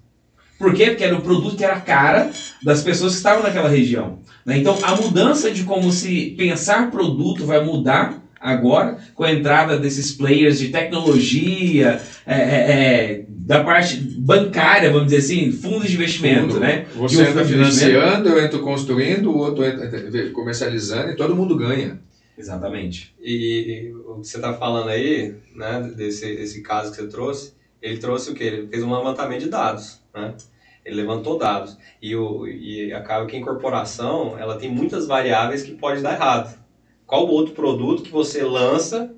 Por 0.58 0.74
quê? 0.74 0.86
Porque 0.86 1.04
era 1.04 1.16
o 1.16 1.22
produto 1.22 1.56
que 1.56 1.64
era 1.64 1.76
a 1.76 1.80
cara 1.80 2.30
das 2.62 2.82
pessoas 2.82 3.12
que 3.12 3.18
estavam 3.18 3.42
naquela 3.42 3.68
região. 3.68 4.18
Né? 4.44 4.58
Então, 4.58 4.76
a 4.82 4.94
mudança 4.96 5.50
de 5.50 5.62
como 5.64 5.90
se 5.90 6.34
pensar 6.36 6.90
produto 6.90 7.46
vai 7.46 7.64
mudar 7.64 8.22
agora 8.40 8.98
com 9.14 9.24
a 9.24 9.32
entrada 9.32 9.78
desses 9.78 10.12
players 10.12 10.58
de 10.58 10.68
tecnologia, 10.68 12.00
é, 12.26 12.34
é, 12.34 12.72
é 12.72 13.24
da 13.48 13.64
parte 13.64 13.96
bancária, 13.96 14.92
vamos 14.92 15.06
dizer 15.06 15.20
assim, 15.20 15.50
fundos 15.50 15.88
de 15.88 15.94
investimento, 15.94 16.48
Tudo. 16.48 16.60
né? 16.60 16.84
Você 16.96 17.22
entra 17.22 17.42
financiando, 17.42 18.28
eu 18.28 18.44
entro 18.44 18.60
construindo, 18.60 19.30
o 19.30 19.38
outro 19.38 19.64
entra 19.64 20.30
comercializando 20.32 21.12
e 21.12 21.16
todo 21.16 21.34
mundo 21.34 21.56
ganha. 21.56 21.98
Exatamente. 22.36 23.14
E, 23.18 23.90
o 24.06 24.20
que 24.20 24.28
você 24.28 24.36
está 24.36 24.52
falando 24.52 24.90
aí, 24.90 25.34
né, 25.56 25.90
desse 25.96 26.26
esse 26.26 26.60
caso 26.60 26.90
que 26.90 26.98
você 26.98 27.08
trouxe, 27.08 27.54
ele 27.80 27.96
trouxe 27.96 28.30
o 28.30 28.34
quê? 28.34 28.44
Ele 28.44 28.66
fez 28.66 28.82
um 28.82 28.94
levantamento 28.94 29.40
de 29.40 29.48
dados, 29.48 29.98
né? 30.14 30.34
Ele 30.84 30.96
levantou 30.96 31.38
dados. 31.38 31.78
E, 32.02 32.14
o, 32.14 32.46
e 32.46 32.92
acaba 32.92 33.24
que 33.24 33.34
a 33.34 33.40
incorporação, 33.40 34.38
ela 34.38 34.58
tem 34.58 34.70
muitas 34.70 35.06
variáveis 35.06 35.62
que 35.62 35.72
pode 35.72 36.02
dar 36.02 36.12
errado. 36.12 36.54
Qual 37.06 37.26
outro 37.26 37.54
produto 37.54 38.02
que 38.02 38.12
você 38.12 38.42
lança 38.42 39.10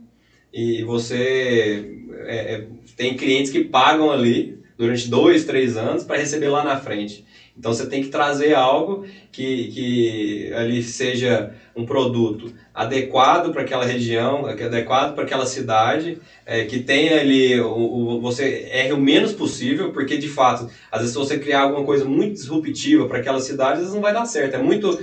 e 0.53 0.83
você 0.83 2.01
é, 2.27 2.55
é, 2.55 2.67
tem 2.97 3.17
clientes 3.17 3.51
que 3.51 3.65
pagam 3.65 4.11
ali 4.11 4.59
durante 4.77 5.09
dois, 5.09 5.45
três 5.45 5.77
anos 5.77 6.05
para 6.05 6.19
receber 6.19 6.49
lá 6.49 6.65
na 6.65 6.77
frente. 6.77 7.25
Então 7.57 7.73
você 7.73 7.87
tem 7.87 8.03
que 8.03 8.09
trazer 8.09 8.55
algo 8.55 9.05
que, 9.31 9.69
que 9.69 10.53
ali 10.55 10.83
seja 10.83 11.53
um 11.77 11.85
produto 11.85 12.53
adequado 12.73 13.53
para 13.53 13.63
aquela 13.63 13.85
região, 13.85 14.47
adequado 14.47 15.15
para 15.15 15.25
aquela 15.25 15.45
cidade, 15.45 16.19
é, 16.47 16.65
que 16.65 16.81
tenha 16.81 17.21
ali, 17.21 17.61
o, 17.61 17.69
o, 17.69 18.21
você 18.21 18.69
erre 18.73 18.93
o 18.93 18.99
menos 18.99 19.33
possível, 19.33 19.93
porque 19.93 20.17
de 20.17 20.29
fato, 20.29 20.71
às 20.91 21.01
vezes 21.01 21.13
se 21.13 21.19
você 21.19 21.39
criar 21.39 21.63
alguma 21.63 21.85
coisa 21.85 22.05
muito 22.07 22.33
disruptiva 22.33 23.07
para 23.07 23.19
aquela 23.19 23.41
cidade, 23.41 23.73
às 23.73 23.79
vezes 23.81 23.95
não 23.95 24.01
vai 24.01 24.15
dar 24.15 24.25
certo, 24.25 24.55
é 24.55 24.63
muito, 24.63 24.99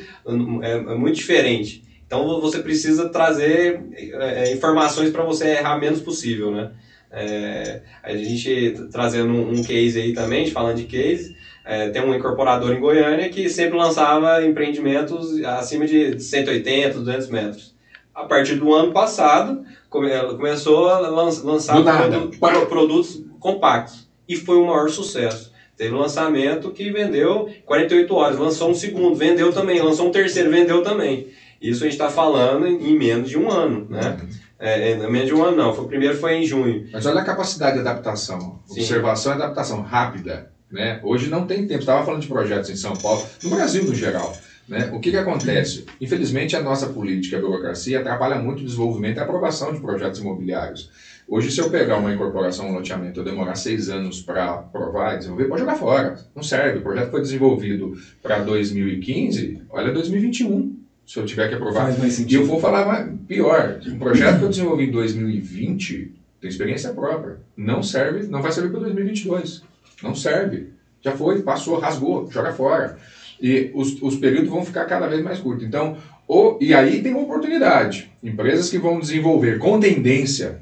é, 0.63 0.71
é 0.71 0.95
muito 0.95 1.15
diferente. 1.15 1.86
Então 2.07 2.39
você 2.39 2.59
precisa 2.59 3.09
trazer 3.09 3.81
é, 3.93 4.53
informações 4.53 5.11
para 5.11 5.23
você 5.23 5.49
errar 5.49 5.77
menos 5.77 6.01
possível, 6.01 6.51
né? 6.51 6.71
É, 7.11 7.81
a 8.03 8.15
gente 8.15 8.87
trazendo 8.91 9.31
um, 9.31 9.61
case 9.63 9.99
aí 9.99 10.13
também, 10.13 10.49
falando 10.51 10.77
de 10.77 10.85
case, 10.85 11.35
é, 11.63 11.89
tem 11.89 12.01
um 12.01 12.13
incorporador 12.13 12.73
em 12.73 12.79
Goiânia 12.79 13.29
que 13.29 13.49
sempre 13.49 13.77
lançava 13.77 14.45
empreendimentos 14.45 15.41
acima 15.43 15.85
de 15.85 16.19
180, 16.19 16.99
200 16.99 17.27
metros. 17.29 17.75
A 18.13 18.23
partir 18.23 18.55
do 18.55 18.73
ano 18.73 18.91
passado, 18.91 19.63
come, 19.89 20.09
começou 20.35 20.89
a 20.89 20.99
lançar 20.99 21.81
produ 21.83 22.65
produtos 22.67 23.21
compactos 23.39 24.07
e 24.27 24.35
foi 24.35 24.57
o 24.57 24.65
maior 24.65 24.89
sucesso. 24.89 25.53
Teve 25.77 25.93
um 25.93 25.99
lançamento 25.99 26.71
que 26.71 26.89
vendeu 26.89 27.49
48 27.65 28.15
horas, 28.15 28.39
lançou 28.39 28.71
um 28.71 28.73
segundo, 28.73 29.15
vendeu 29.15 29.53
também, 29.53 29.79
lançou 29.79 30.07
um 30.07 30.11
terceiro, 30.11 30.49
vendeu 30.49 30.81
também. 30.81 31.27
Isso 31.61 31.83
a 31.83 31.87
gente 31.87 31.93
está 31.93 32.09
falando 32.09 32.67
em 32.67 32.97
menos 32.97 33.29
de 33.29 33.37
um 33.37 33.49
ano, 33.49 33.87
né? 33.89 34.17
É, 34.59 34.91
é, 34.91 35.09
menos 35.09 35.27
de 35.27 35.33
um 35.33 35.43
ano 35.43 35.55
não, 35.55 35.73
foi, 35.73 35.85
o 35.85 35.87
primeiro 35.87 36.17
foi 36.17 36.35
em 36.35 36.45
junho. 36.45 36.87
Mas 36.91 37.05
olha 37.05 37.21
a 37.21 37.25
capacidade 37.25 37.75
de 37.75 37.81
adaptação, 37.81 38.59
Sim. 38.65 38.79
observação 38.79 39.33
e 39.33 39.35
adaptação 39.35 39.81
rápida. 39.81 40.51
Né? 40.71 40.99
Hoje 41.03 41.29
não 41.29 41.45
tem 41.45 41.65
tempo, 41.67 41.79
estava 41.79 42.05
falando 42.05 42.21
de 42.21 42.27
projetos 42.27 42.69
em 42.69 42.75
São 42.75 42.95
Paulo, 42.95 43.25
no 43.43 43.49
Brasil 43.51 43.83
no 43.83 43.95
geral. 43.95 44.35
Né? 44.67 44.89
O 44.93 44.99
que, 44.99 45.11
que 45.11 45.17
acontece? 45.17 45.85
Infelizmente, 46.01 46.55
a 46.55 46.61
nossa 46.61 46.87
política, 46.87 47.37
a 47.37 47.41
burocracia, 47.41 47.99
atrapalha 47.99 48.35
muito 48.35 48.61
o 48.61 48.65
desenvolvimento 48.65 49.17
e 49.17 49.19
a 49.19 49.23
aprovação 49.23 49.73
de 49.73 49.79
projetos 49.79 50.19
imobiliários. 50.19 50.91
Hoje, 51.29 51.51
se 51.51 51.59
eu 51.59 51.69
pegar 51.69 51.97
uma 51.97 52.13
incorporação, 52.13 52.69
um 52.69 52.73
loteamento, 52.73 53.19
eu 53.19 53.23
demorar 53.23 53.55
seis 53.55 53.89
anos 53.89 54.21
para 54.21 54.45
aprovar 54.45 55.15
e 55.15 55.17
desenvolver, 55.19 55.45
pode 55.45 55.61
jogar 55.61 55.75
fora. 55.75 56.17
Não 56.35 56.43
serve. 56.43 56.79
O 56.79 56.81
projeto 56.81 57.11
foi 57.11 57.21
desenvolvido 57.21 57.93
para 58.21 58.39
2015, 58.39 59.61
olha 59.69 59.91
2021 59.91 60.86
se 61.07 61.17
eu 61.17 61.25
tiver 61.25 61.47
que 61.47 61.55
aprovar. 61.55 61.85
Faz 61.85 61.97
mais 61.97 62.13
sentido. 62.13 62.31
E 62.33 62.35
eu 62.35 62.45
vou 62.45 62.59
falar 62.59 62.85
mais, 62.85 63.09
pior, 63.25 63.79
um 63.87 63.97
projeto 63.97 64.39
que 64.39 64.43
eu 64.43 64.49
desenvolvi 64.49 64.87
em 64.87 64.91
2020, 64.91 66.11
tem 66.41 66.49
experiência 66.49 66.91
própria, 66.91 67.37
não 67.55 67.81
serve, 67.81 68.27
não 68.27 68.41
vai 68.41 68.51
servir 68.51 68.71
para 68.71 68.81
2022. 68.81 69.63
Não 70.03 70.13
serve. 70.13 70.67
Já 71.01 71.13
foi, 71.13 71.41
passou, 71.41 71.79
rasgou, 71.79 72.29
joga 72.29 72.51
fora. 72.51 72.97
E 73.41 73.71
os, 73.73 74.01
os 74.01 74.17
períodos 74.17 74.49
vão 74.49 74.65
ficar 74.65 74.83
cada 74.85 75.07
vez 75.07 75.23
mais 75.23 75.39
curtos. 75.39 75.65
Então, 75.65 75.97
ou, 76.27 76.57
e 76.59 76.73
aí 76.73 77.01
tem 77.01 77.13
uma 77.13 77.23
oportunidade. 77.23 78.11
Empresas 78.21 78.69
que 78.69 78.77
vão 78.77 78.99
desenvolver 78.99 79.57
com 79.59 79.79
tendência, 79.79 80.59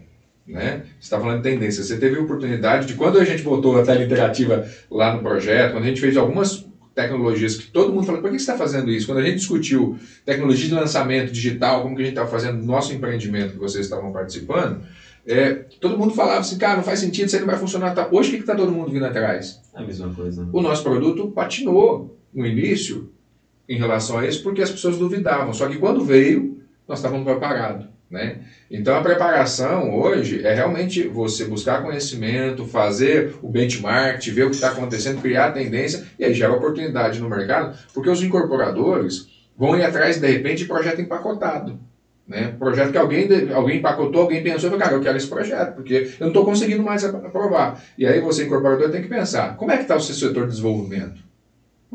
né? 0.48 0.84
Você 1.00 1.06
está 1.06 1.20
falando 1.20 1.42
de 1.42 1.50
tendência. 1.50 1.84
Você 1.84 1.98
teve 1.98 2.18
a 2.18 2.22
oportunidade 2.22 2.86
de, 2.86 2.94
quando 2.94 3.18
a 3.18 3.26
gente 3.26 3.42
botou 3.42 3.80
a 3.80 3.84
tela 3.84 4.04
interativa 4.04 4.70
lá 4.92 5.16
no 5.16 5.24
projeto, 5.24 5.72
quando 5.72 5.86
a 5.86 5.88
gente 5.88 6.02
fez 6.02 6.16
algumas 6.16 6.66
tecnologias 6.96 7.58
que 7.58 7.68
todo 7.68 7.94
mundo 7.94 8.06
falou, 8.06 8.22
por 8.22 8.32
que 8.32 8.40
você 8.40 8.44
está 8.44 8.58
fazendo 8.58 8.90
isso? 8.90 9.06
Quando 9.06 9.18
a 9.18 9.24
gente 9.24 9.36
discutiu 9.36 10.00
tecnologia 10.26 10.70
de 10.70 10.74
lançamento 10.74 11.32
digital, 11.32 11.84
como 11.84 11.96
que 11.96 12.02
a 12.02 12.06
gente 12.06 12.14
estava 12.14 12.32
fazendo 12.32 12.58
no 12.58 12.66
nosso 12.66 12.94
empreendimento 12.94 13.52
que 13.52 13.60
vocês 13.60 13.86
estavam 13.86 14.14
participando, 14.14 14.82
é, 15.28 15.54
todo 15.82 15.98
mundo 15.98 16.14
falava 16.14 16.40
assim, 16.40 16.58
cara, 16.58 16.78
não 16.78 16.84
faz 16.84 17.00
sentido, 17.00 17.26
isso 17.26 17.36
aí 17.36 17.42
não 17.42 17.50
vai 17.50 17.58
funcionar. 17.58 17.94
Tá. 17.94 18.08
Hoje, 18.12 18.30
o 18.30 18.34
que 18.34 18.40
está 18.40 18.56
todo 18.56 18.72
mundo 18.72 18.92
vindo 18.92 19.06
atrás? 19.06 19.62
A 19.74 19.82
mesma 19.82 20.14
coisa. 20.14 20.48
O 20.54 20.62
nosso 20.62 20.84
produto 20.84 21.28
patinou 21.32 22.18
no 22.34 22.46
início 22.46 23.12
em 23.68 23.78
relação 23.78 24.20
a 24.20 24.26
isso, 24.26 24.42
porque 24.42 24.62
as 24.62 24.72
pessoas 24.72 24.98
duvidavam. 24.98 25.54
Só 25.54 25.68
que 25.68 25.78
quando 25.78 26.06
veio, 26.06 26.62
nós 26.88 27.00
estávamos 27.00 27.26
preparados. 27.26 27.88
Né? 28.10 28.38
Então 28.70 28.96
a 28.96 29.02
preparação 29.02 29.96
hoje 29.96 30.46
é 30.46 30.54
realmente 30.54 31.08
você 31.08 31.46
buscar 31.46 31.82
conhecimento, 31.82 32.66
fazer 32.66 33.36
o 33.42 33.50
benchmark, 33.50 34.24
ver 34.28 34.44
o 34.44 34.50
que 34.50 34.56
está 34.56 34.70
acontecendo, 34.70 35.22
criar 35.22 35.52
tendência 35.52 36.06
e 36.20 36.24
aí 36.24 36.34
gera 36.34 36.54
oportunidade 36.54 37.20
no 37.20 37.30
mercado, 37.30 37.78
porque 37.94 38.10
os 38.10 38.22
incorporadores 38.22 39.28
vão 39.58 39.78
ir 39.78 39.84
atrás 39.84 40.20
de 40.20 40.28
repente 40.28 40.60
de 40.60 40.66
projeto 40.66 41.02
empacotado. 41.02 41.80
Né? 42.28 42.56
Projeto 42.58 42.92
que 42.92 42.98
alguém, 42.98 43.28
alguém 43.54 43.78
empacotou, 43.78 44.24
alguém 44.24 44.42
pensou, 44.42 44.72
cara, 44.78 44.94
eu 44.94 45.02
quero 45.02 45.18
esse 45.18 45.28
projeto, 45.28 45.76
porque 45.76 45.94
eu 46.20 46.22
não 46.22 46.28
estou 46.30 46.46
conseguindo 46.46 46.84
mais 46.84 47.04
aprovar. 47.04 47.84
E 47.98 48.06
aí 48.06 48.20
você, 48.20 48.46
incorporador, 48.46 48.90
tem 48.90 49.02
que 49.02 49.08
pensar, 49.08 49.56
como 49.58 49.72
é 49.72 49.78
que 49.78 49.84
está 49.84 49.96
o 49.96 50.02
seu 50.02 50.16
setor 50.16 50.46
de 50.46 50.52
desenvolvimento? 50.52 51.25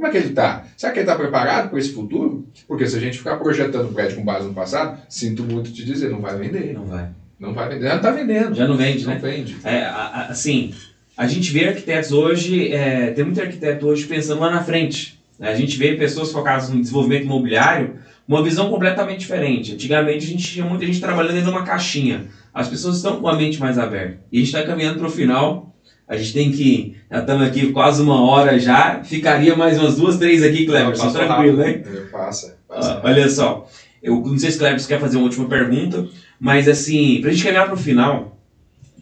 Como 0.01 0.09
é 0.09 0.13
que 0.13 0.17
ele 0.17 0.29
está? 0.29 0.65
Será 0.79 0.95
que 0.95 1.01
ele 1.01 1.05
está 1.05 1.15
preparado 1.15 1.69
para 1.69 1.79
esse 1.79 1.93
futuro? 1.93 2.49
Porque 2.67 2.87
se 2.87 2.97
a 2.97 3.01
gente 3.01 3.19
ficar 3.19 3.37
projetando 3.37 3.93
prédio 3.93 4.17
com 4.17 4.25
base 4.25 4.49
no 4.49 4.55
passado, 4.55 4.99
sinto 5.11 5.43
muito 5.43 5.71
te 5.71 5.85
dizer, 5.85 6.09
não 6.09 6.23
vai 6.23 6.39
vender. 6.39 6.73
Não 6.73 6.87
vai. 6.87 7.11
Não 7.39 7.53
vai 7.53 7.69
vender. 7.69 7.83
Já 7.83 7.91
não 7.91 7.97
está 7.97 8.11
vendendo. 8.11 8.55
Já 8.55 8.67
não 8.67 8.77
vende, 8.79 9.05
não 9.05 9.13
né? 9.13 9.21
vende. 9.23 9.59
É, 9.63 9.85
assim, 9.85 10.73
a 11.15 11.27
gente 11.27 11.53
vê 11.53 11.69
arquitetos 11.69 12.13
hoje, 12.13 12.73
é, 12.73 13.11
tem 13.11 13.27
muito 13.27 13.43
arquiteto 13.43 13.87
hoje 13.87 14.07
pensando 14.07 14.41
lá 14.41 14.51
na 14.51 14.65
frente. 14.65 15.21
A 15.39 15.55
gente 15.55 15.77
vê 15.77 15.95
pessoas 15.97 16.33
focadas 16.33 16.71
no 16.71 16.81
desenvolvimento 16.81 17.25
imobiliário, 17.25 17.97
uma 18.27 18.43
visão 18.43 18.71
completamente 18.71 19.21
diferente. 19.21 19.75
Antigamente 19.75 20.25
a 20.25 20.29
gente 20.29 20.51
tinha 20.51 20.65
muita 20.65 20.87
gente 20.87 20.99
trabalhando 20.99 21.35
dentro 21.35 21.51
de 21.51 21.57
uma 21.59 21.67
caixinha. 21.67 22.25
As 22.55 22.69
pessoas 22.69 22.97
estão 22.97 23.21
com 23.21 23.29
a 23.29 23.37
mente 23.37 23.61
mais 23.61 23.79
aberta. 23.79 24.19
E 24.33 24.39
a 24.39 24.41
gente 24.41 24.55
está 24.55 24.67
caminhando 24.67 24.99
para 24.99 25.09
o 25.09 25.11
final. 25.11 25.77
A 26.11 26.17
gente 26.17 26.33
tem 26.33 26.51
que. 26.51 26.97
Já 27.09 27.21
estamos 27.21 27.47
aqui 27.47 27.71
quase 27.73 28.03
uma 28.03 28.21
hora 28.21 28.59
já. 28.59 29.01
Ficaria 29.05 29.55
mais 29.55 29.79
umas 29.79 29.95
duas, 29.95 30.19
três 30.19 30.43
aqui, 30.43 30.67
Kleber. 30.67 30.97
Só 30.97 31.13
tranquilo, 31.13 31.59
né? 31.59 31.85
Passa. 32.11 32.59
passa. 32.67 32.95
Ah, 32.95 33.01
olha 33.05 33.29
só. 33.29 33.69
Eu 34.03 34.17
não 34.17 34.37
sei 34.37 34.51
se 34.51 34.57
o 34.57 34.59
Kleber 34.59 34.85
quer 34.85 34.99
fazer 34.99 35.19
uma 35.19 35.27
última 35.27 35.47
pergunta, 35.47 36.09
mas 36.41 36.67
assim, 36.67 37.21
para 37.21 37.31
a 37.31 37.33
gente 37.33 37.45
caminhar 37.45 37.67
para 37.67 37.75
o 37.75 37.79
final, 37.79 38.37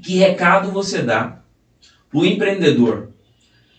que 0.02 0.18
recado 0.18 0.70
você 0.70 1.00
dá 1.00 1.40
para 2.10 2.20
o 2.20 2.26
empreendedor, 2.26 3.08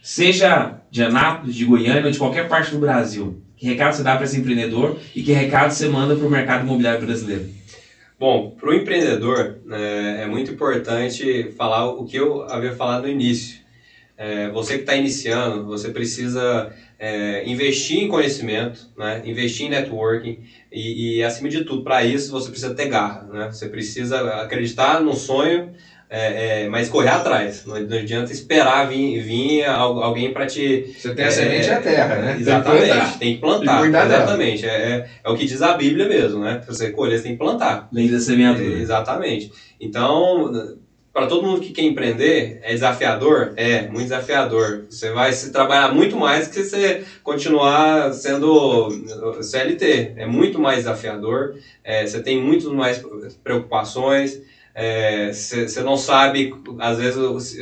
seja 0.01 0.79
de 0.89 1.03
Anápolis, 1.03 1.53
de 1.53 1.65
Goiânia 1.65 2.05
ou 2.05 2.11
de 2.11 2.17
qualquer 2.17 2.47
parte 2.47 2.71
do 2.71 2.79
Brasil? 2.79 3.39
Que 3.55 3.67
recado 3.67 3.95
você 3.95 4.01
dá 4.01 4.15
para 4.15 4.25
esse 4.25 4.39
empreendedor 4.39 4.97
e 5.15 5.21
que 5.21 5.33
recado 5.33 5.71
você 5.71 5.87
manda 5.87 6.15
para 6.15 6.25
o 6.25 6.31
mercado 6.31 6.63
imobiliário 6.63 7.05
brasileiro? 7.05 7.47
Bom, 8.19 8.51
para 8.59 8.67
o 8.67 8.73
empreendedor 8.73 9.61
é, 9.71 10.23
é, 10.23 10.27
muito 10.27 10.51
importante 10.51 11.53
falar 11.55 11.87
o 11.87 12.03
que 12.03 12.17
eu 12.17 12.43
havia 12.43 12.73
falado 12.73 13.03
no 13.03 13.07
início. 13.07 13.61
É, 14.17 14.49
você 14.49 14.73
que 14.73 14.81
está 14.81 14.93
iniciando, 14.93 15.65
você 15.65 15.89
precisa 15.89 16.69
é, 16.99 17.49
investir 17.49 17.99
em 17.99 18.09
conhecimento, 18.09 18.89
né? 18.97 19.21
investir 19.23 19.67
em 19.67 19.69
networking 19.69 20.43
e, 20.69 21.19
e 21.19 21.23
acima 21.23 21.47
de 21.47 21.63
tudo, 21.63 21.81
para 21.81 22.03
isso 22.03 22.29
você 22.29 22.49
precisa 22.49 22.75
ter 22.75 22.89
garra. 22.89 23.23
Né? 23.23 23.45
Você 23.53 23.69
precisa 23.69 24.41
acreditar 24.41 25.01
no 25.01 25.13
sonho 25.13 25.73
é, 26.09 26.63
é, 26.63 26.69
mas 26.69 26.89
correr 26.89 27.09
atrás. 27.09 27.65
Não, 27.65 27.79
não 27.79 27.97
adianta 27.97 28.31
esperar 28.31 28.87
vir, 28.87 29.21
vir 29.21 29.65
alguém 29.65 30.33
para 30.33 30.47
te. 30.47 30.95
Você 30.97 31.13
tem 31.13 31.25
a 31.25 31.31
semente 31.31 31.67
e 31.67 31.71
a 31.71 31.81
terra, 31.81 32.15
né? 32.15 32.37
Exatamente, 32.39 33.17
tem 33.19 33.35
que 33.35 33.39
plantar. 33.39 33.81
Tem 33.81 33.91
que 33.91 33.97
exatamente. 33.97 34.65
É, 34.65 34.69
é, 34.69 35.09
é, 35.23 35.29
o 35.29 35.35
que 35.35 35.45
diz 35.45 35.61
a 35.61 35.73
Bíblia 35.73 36.07
mesmo, 36.07 36.43
né? 36.43 36.55
Para 36.55 36.73
você 36.73 36.89
colher, 36.89 37.17
você 37.17 37.23
tem 37.23 37.33
que 37.33 37.37
plantar. 37.37 37.87
Lei 37.91 38.09
da 38.09 38.19
semeadura. 38.19 38.79
exatamente. 38.79 39.51
Então, 39.79 40.51
para 41.13 41.27
todo 41.27 41.45
mundo 41.45 41.61
que 41.61 41.71
quer 41.71 41.83
empreender, 41.83 42.59
é 42.63 42.73
desafiador? 42.73 43.53
É, 43.55 43.83
muito 43.83 44.03
desafiador. 44.03 44.85
Você 44.89 45.11
vai 45.11 45.31
se 45.31 45.51
trabalhar 45.51 45.93
muito 45.93 46.17
mais 46.17 46.47
que 46.47 46.63
você 46.63 47.03
continuar 47.21 48.11
sendo 48.13 48.89
CLT. 49.43 50.13
É 50.15 50.25
muito 50.25 50.59
mais 50.59 50.79
desafiador. 50.79 51.53
É, 51.83 52.03
você 52.05 52.19
tem 52.23 52.41
muito 52.41 52.73
mais 52.73 53.03
preocupações 53.43 54.41
você 54.73 55.79
é, 55.79 55.83
não 55.83 55.97
sabe, 55.97 56.53
às 56.79 56.97
vezes, 56.97 57.17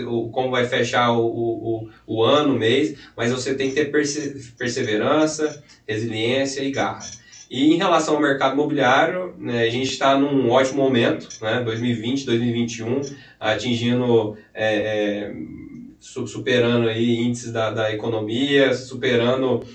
o, 0.05 0.29
como 0.29 0.51
vai 0.51 0.65
fechar 0.65 1.11
o, 1.11 1.25
o, 1.25 1.89
o, 2.05 2.23
ano, 2.23 2.53
o 2.53 2.57
mês, 2.57 2.97
mas 3.15 3.31
você 3.31 3.53
tem 3.55 3.69
que 3.69 3.75
ter 3.75 3.91
perse, 3.91 4.53
perseverança, 4.57 5.63
resiliência 5.87 6.61
e 6.61 6.71
garra. 6.71 7.05
E 7.49 7.73
em 7.73 7.77
relação 7.77 8.15
ao 8.15 8.21
mercado 8.21 8.53
imobiliário, 8.53 9.33
né, 9.37 9.61
a 9.61 9.69
gente 9.69 9.89
está 9.89 10.17
num 10.17 10.49
ótimo 10.49 10.83
momento, 10.83 11.29
né, 11.41 11.61
2020, 11.61 12.25
2021, 12.25 13.01
atingindo, 13.39 14.37
é, 14.53 14.75
é, 14.75 15.33
superando 15.99 16.87
aí 16.87 17.15
índices 17.15 17.51
da, 17.51 17.69
da 17.69 17.91
economia, 17.91 18.73
superando 18.73 19.65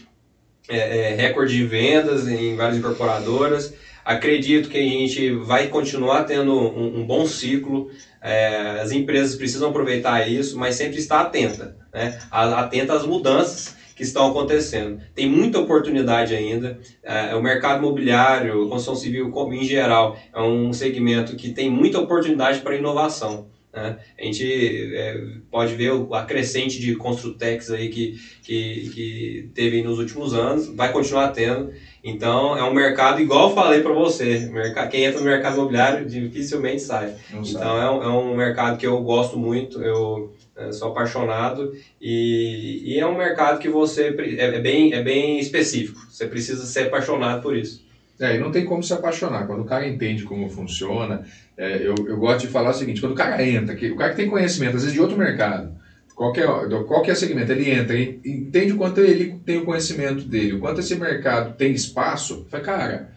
é, 0.69 1.11
é, 1.11 1.15
recorde 1.15 1.55
de 1.55 1.65
vendas 1.65 2.29
em 2.29 2.57
várias 2.57 2.77
incorporadoras. 2.77 3.75
Acredito 4.05 4.69
que 4.69 4.79
a 4.79 4.83
gente 4.83 5.31
vai 5.31 5.69
continuar 5.69 6.25
tendo 6.25 6.53
um, 6.53 6.99
um 6.99 7.07
bom 7.07 7.25
ciclo. 7.25 7.91
É, 8.21 8.79
as 8.81 8.91
empresas 8.93 9.35
precisam 9.35 9.69
aproveitar 9.69 10.27
isso, 10.29 10.59
mas 10.59 10.75
sempre 10.77 10.99
estar 10.99 11.21
atenta, 11.21 11.77
né? 11.93 12.19
atenta 12.31 12.95
às 12.95 13.05
mudanças 13.05 13.75
que 13.95 14.03
estão 14.03 14.27
acontecendo. 14.27 14.99
Tem 15.15 15.27
muita 15.27 15.59
oportunidade 15.59 16.35
ainda. 16.35 16.79
É, 17.03 17.35
o 17.35 17.41
mercado 17.41 17.79
imobiliário, 17.79 18.67
construção 18.69 18.95
civil 18.95 19.31
em 19.53 19.65
geral, 19.65 20.17
é 20.35 20.41
um 20.41 20.73
segmento 20.73 21.37
que 21.37 21.51
tem 21.51 21.71
muita 21.71 21.99
oportunidade 21.99 22.61
para 22.61 22.77
inovação. 22.77 23.52
Né? 23.73 23.97
A 24.19 24.25
gente 24.25 24.95
é, 24.95 25.21
pode 25.51 25.75
ver 25.75 25.91
a 26.13 26.23
crescente 26.23 26.79
de 26.79 26.95
Construtex 26.95 27.71
aí 27.71 27.89
que, 27.89 28.19
que, 28.43 28.91
que 28.93 29.51
teve 29.55 29.81
nos 29.81 29.99
últimos 29.99 30.35
anos, 30.35 30.67
vai 30.67 30.93
continuar 30.93 31.29
tendo. 31.29 31.73
Então, 32.05 32.57
é 32.57 32.63
um 32.63 32.75
mercado, 32.75 33.21
igual 33.21 33.49
eu 33.49 33.55
falei 33.55 33.81
para 33.81 33.93
você, 33.93 34.51
quem 34.91 35.05
entra 35.05 35.21
no 35.21 35.25
mercado 35.25 35.55
imobiliário 35.55 36.05
dificilmente 36.05 36.83
sai. 36.83 37.15
Não 37.31 37.43
então, 37.43 37.79
é 37.79 37.89
um, 37.89 38.03
é 38.03 38.09
um, 38.09 38.35
mercado 38.35 38.77
que 38.77 38.87
eu 38.87 39.01
gosto 39.01 39.37
muito, 39.39 39.81
eu 39.81 40.33
é, 40.57 40.71
sou 40.73 40.89
apaixonado 40.89 41.73
e, 42.01 42.83
e, 42.85 42.99
é 42.99 43.07
um 43.07 43.17
mercado 43.17 43.59
que 43.59 43.69
você 43.69 44.15
é, 44.37 44.57
é, 44.57 44.59
bem, 44.59 44.93
é 44.93 45.01
bem 45.01 45.39
específico, 45.39 45.99
você 46.11 46.27
precisa 46.27 46.67
ser 46.67 46.83
apaixonado 46.87 47.41
por 47.41 47.55
isso. 47.55 47.81
É, 48.23 48.37
e 48.37 48.39
não 48.39 48.53
tem 48.53 48.65
como 48.65 48.85
se 48.85 48.93
apaixonar. 48.93 49.49
Quando 49.49 49.63
o 49.63 49.65
cara 49.65 49.87
entende 49.87 50.23
como 50.23 50.49
funciona, 50.49 51.25
é, 51.57 51.85
eu, 51.85 51.95
eu 52.07 52.17
gosto 52.17 52.47
de 52.47 52.53
falar 52.53 52.71
o 52.71 52.75
seguinte: 52.75 53.01
quando 53.01 53.13
o 53.13 53.17
cara 53.17 53.45
entra, 53.45 53.75
que, 53.75 53.91
o 53.91 53.97
cara 53.97 54.11
que 54.11 54.17
tem 54.17 54.31
conhecimento, 54.31 54.77
às 54.77 54.83
vezes 54.83 54.93
de 54.93 55.01
outro 55.01 55.19
mercado, 55.19 55.75
qualquer, 56.15 56.47
qualquer 56.87 57.17
segmento, 57.17 57.51
ele 57.51 57.69
entra 57.69 57.99
e 57.99 58.21
entende 58.25 58.73
o 58.73 58.77
quanto 58.77 59.01
ele 59.01 59.41
tem 59.45 59.59
o 59.59 59.65
conhecimento 59.65 60.25
dele, 60.25 60.53
o 60.53 60.61
quanto 60.61 60.79
esse 60.79 60.95
mercado 60.95 61.57
tem 61.57 61.73
espaço, 61.73 62.47
fala, 62.49 62.63
cara, 62.63 63.13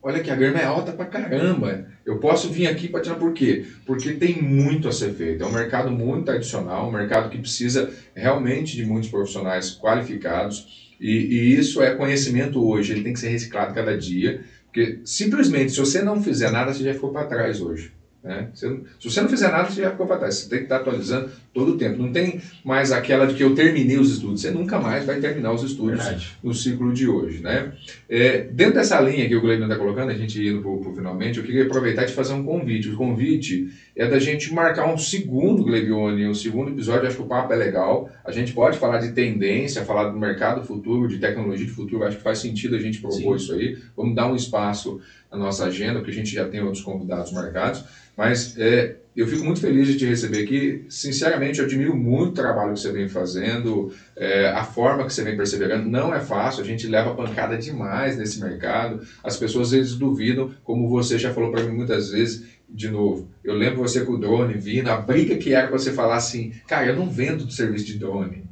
olha 0.00 0.20
que 0.20 0.30
a 0.30 0.36
grama 0.36 0.60
é 0.60 0.64
alta 0.64 0.92
pra 0.92 1.06
caramba. 1.06 1.86
Eu 2.06 2.18
posso 2.18 2.48
vir 2.50 2.68
aqui 2.68 2.88
para 2.88 3.00
tirar 3.00 3.16
por 3.16 3.32
quê? 3.32 3.64
Porque 3.84 4.12
tem 4.12 4.40
muito 4.40 4.88
a 4.88 4.92
ser 4.92 5.12
feito. 5.12 5.42
É 5.42 5.46
um 5.46 5.52
mercado 5.52 5.90
muito 5.90 6.26
tradicional, 6.26 6.88
um 6.88 6.92
mercado 6.92 7.28
que 7.28 7.38
precisa 7.38 7.90
realmente 8.14 8.76
de 8.76 8.84
muitos 8.84 9.10
profissionais 9.10 9.76
qualificados. 9.76 10.89
E, 11.00 11.08
e, 11.54 11.56
isso 11.58 11.80
é 11.82 11.90
conhecimento 11.90 12.62
hoje, 12.64 12.92
ele 12.92 13.02
tem 13.02 13.12
que 13.12 13.20
ser 13.20 13.28
reciclado 13.28 13.72
cada 13.74 13.96
dia, 13.96 14.44
porque 14.66 15.00
simplesmente 15.04 15.72
se 15.72 15.78
você 15.78 16.02
não 16.02 16.22
fizer 16.22 16.50
nada, 16.50 16.72
você 16.72 16.84
já 16.84 16.92
ficou 16.94 17.10
para 17.10 17.26
trás 17.26 17.60
hoje. 17.60 17.90
Né? 18.22 18.48
Você, 18.52 18.68
se 19.00 19.10
você 19.10 19.20
não 19.22 19.28
fizer 19.30 19.50
nada, 19.50 19.70
você 19.70 19.80
já 19.80 19.90
ficou 19.90 20.06
para 20.06 20.18
trás. 20.18 20.34
Você 20.34 20.48
tem 20.48 20.58
que 20.58 20.64
estar 20.64 20.76
atualizando 20.76 21.30
todo 21.54 21.72
o 21.72 21.78
tempo. 21.78 22.02
Não 22.02 22.12
tem 22.12 22.40
mais 22.62 22.92
aquela 22.92 23.26
de 23.26 23.34
que 23.34 23.42
eu 23.42 23.54
terminei 23.54 23.98
os 23.98 24.12
estudos. 24.12 24.42
Você 24.42 24.50
nunca 24.50 24.78
mais 24.78 25.06
vai 25.06 25.18
terminar 25.20 25.52
os 25.52 25.62
estudos 25.62 25.96
Verdade. 25.96 26.36
no 26.42 26.52
ciclo 26.52 26.92
de 26.92 27.08
hoje. 27.08 27.42
Né? 27.42 27.72
É, 28.08 28.42
dentro 28.42 28.74
dessa 28.74 29.00
linha 29.00 29.26
que 29.26 29.34
o 29.34 29.40
Gleibman 29.40 29.68
está 29.68 29.78
colocando, 29.78 30.10
a 30.10 30.14
gente 30.14 30.46
indo 30.46 30.60
para 30.60 30.70
o 30.70 30.94
finalmente, 30.94 31.38
eu 31.38 31.44
queria 31.44 31.64
aproveitar 31.64 32.04
e 32.04 32.08
fazer 32.08 32.34
um 32.34 32.44
convite. 32.44 32.90
O 32.90 32.96
convite 32.96 33.70
é 33.96 34.06
da 34.06 34.18
gente 34.18 34.52
marcar 34.52 34.92
um 34.92 34.98
segundo 34.98 35.64
Glebione, 35.64 36.28
um 36.28 36.34
segundo 36.34 36.70
episódio. 36.70 37.08
Acho 37.08 37.16
que 37.16 37.22
o 37.22 37.26
papo 37.26 37.52
é 37.54 37.56
legal. 37.56 38.10
A 38.22 38.30
gente 38.30 38.52
pode 38.52 38.78
falar 38.78 38.98
de 38.98 39.12
tendência, 39.12 39.84
falar 39.84 40.10
do 40.10 40.18
mercado 40.18 40.62
futuro, 40.62 41.08
de 41.08 41.18
tecnologia 41.18 41.64
de 41.64 41.72
futuro. 41.72 42.04
Acho 42.04 42.18
que 42.18 42.22
faz 42.22 42.38
sentido 42.38 42.76
a 42.76 42.78
gente 42.78 43.00
propor 43.00 43.38
Sim. 43.38 43.44
isso 43.44 43.54
aí. 43.54 43.78
Vamos 43.96 44.14
dar 44.14 44.30
um 44.30 44.36
espaço 44.36 45.00
na 45.30 45.38
nossa 45.38 45.66
agenda, 45.66 46.00
porque 46.00 46.10
a 46.10 46.14
gente 46.14 46.34
já 46.34 46.48
tem 46.48 46.60
outros 46.60 46.82
convidados 46.82 47.32
marcados. 47.32 47.84
Mas 48.16 48.54
é, 48.58 48.96
eu 49.14 49.26
fico 49.26 49.44
muito 49.44 49.60
feliz 49.60 49.86
de 49.86 49.96
te 49.96 50.04
receber 50.04 50.44
aqui. 50.44 50.84
Sinceramente, 50.88 51.58
eu 51.58 51.64
admiro 51.64 51.94
muito 51.94 52.32
o 52.32 52.34
trabalho 52.34 52.74
que 52.74 52.80
você 52.80 52.90
vem 52.90 53.08
fazendo, 53.08 53.92
é, 54.16 54.48
a 54.48 54.62
forma 54.62 55.04
que 55.04 55.12
você 55.12 55.22
vem 55.22 55.36
perseverando. 55.36 55.88
Não 55.88 56.14
é 56.14 56.20
fácil, 56.20 56.62
a 56.62 56.66
gente 56.66 56.86
leva 56.86 57.14
pancada 57.14 57.56
demais 57.56 58.16
nesse 58.16 58.40
mercado. 58.40 59.00
As 59.22 59.36
pessoas 59.36 59.70
vezes 59.70 59.94
duvidam, 59.94 60.50
como 60.64 60.88
você 60.88 61.18
já 61.18 61.32
falou 61.32 61.50
para 61.50 61.62
mim 61.62 61.74
muitas 61.74 62.10
vezes. 62.10 62.60
De 62.68 62.88
novo, 62.88 63.28
eu 63.42 63.54
lembro 63.54 63.80
você 63.80 64.04
com 64.04 64.12
o 64.12 64.18
drone 64.18 64.54
vindo, 64.54 64.88
a 64.88 64.96
briga 64.96 65.36
que 65.36 65.52
era 65.52 65.68
você 65.68 65.92
falar 65.92 66.14
assim, 66.14 66.52
cara, 66.68 66.86
eu 66.86 66.94
não 66.94 67.10
vendo 67.10 67.50
serviço 67.50 67.84
de 67.84 67.98
drone, 67.98 68.44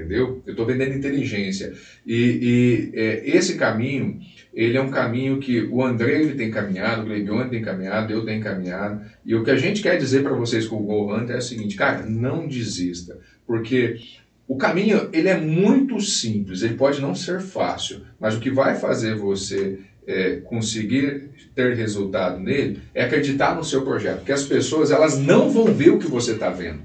entendeu? 0.00 0.42
Eu 0.46 0.52
estou 0.52 0.66
vendendo 0.66 0.94
inteligência. 0.94 1.72
E, 2.06 2.90
e 2.94 2.98
é, 2.98 3.36
esse 3.36 3.56
caminho 3.56 4.20
ele 4.52 4.76
é 4.76 4.82
um 4.82 4.90
caminho 4.90 5.38
que 5.38 5.62
o 5.62 5.82
André 5.82 6.20
ele 6.20 6.34
tem 6.34 6.50
caminhado, 6.50 7.02
o 7.02 7.04
Gleibione 7.04 7.50
tem 7.50 7.62
caminhado, 7.62 8.12
eu 8.12 8.24
tenho 8.24 8.42
caminhado. 8.42 9.02
E 9.24 9.34
o 9.34 9.44
que 9.44 9.50
a 9.50 9.56
gente 9.56 9.80
quer 9.80 9.96
dizer 9.96 10.22
para 10.22 10.34
vocês 10.34 10.66
com 10.66 10.76
o 10.76 10.82
Go 10.82 11.14
Hunter 11.14 11.36
é 11.36 11.38
o 11.38 11.42
seguinte, 11.42 11.76
cara, 11.76 12.04
não 12.04 12.48
desista, 12.48 13.18
porque 13.46 14.00
o 14.48 14.56
caminho 14.56 15.08
ele 15.12 15.28
é 15.28 15.40
muito 15.40 16.00
simples, 16.00 16.62
ele 16.62 16.74
pode 16.74 17.00
não 17.00 17.14
ser 17.14 17.40
fácil, 17.40 18.02
mas 18.18 18.34
o 18.34 18.40
que 18.40 18.50
vai 18.50 18.74
fazer 18.74 19.14
você 19.14 19.78
é, 20.10 20.40
conseguir 20.44 21.30
ter 21.54 21.74
resultado 21.74 22.40
nele 22.40 22.80
é 22.92 23.04
acreditar 23.04 23.54
no 23.54 23.64
seu 23.64 23.82
projeto, 23.82 24.18
porque 24.18 24.32
as 24.32 24.42
pessoas 24.42 24.90
elas 24.90 25.16
não 25.18 25.50
vão 25.50 25.66
ver 25.66 25.90
o 25.90 25.98
que 25.98 26.08
você 26.08 26.32
está 26.32 26.50
vendo. 26.50 26.80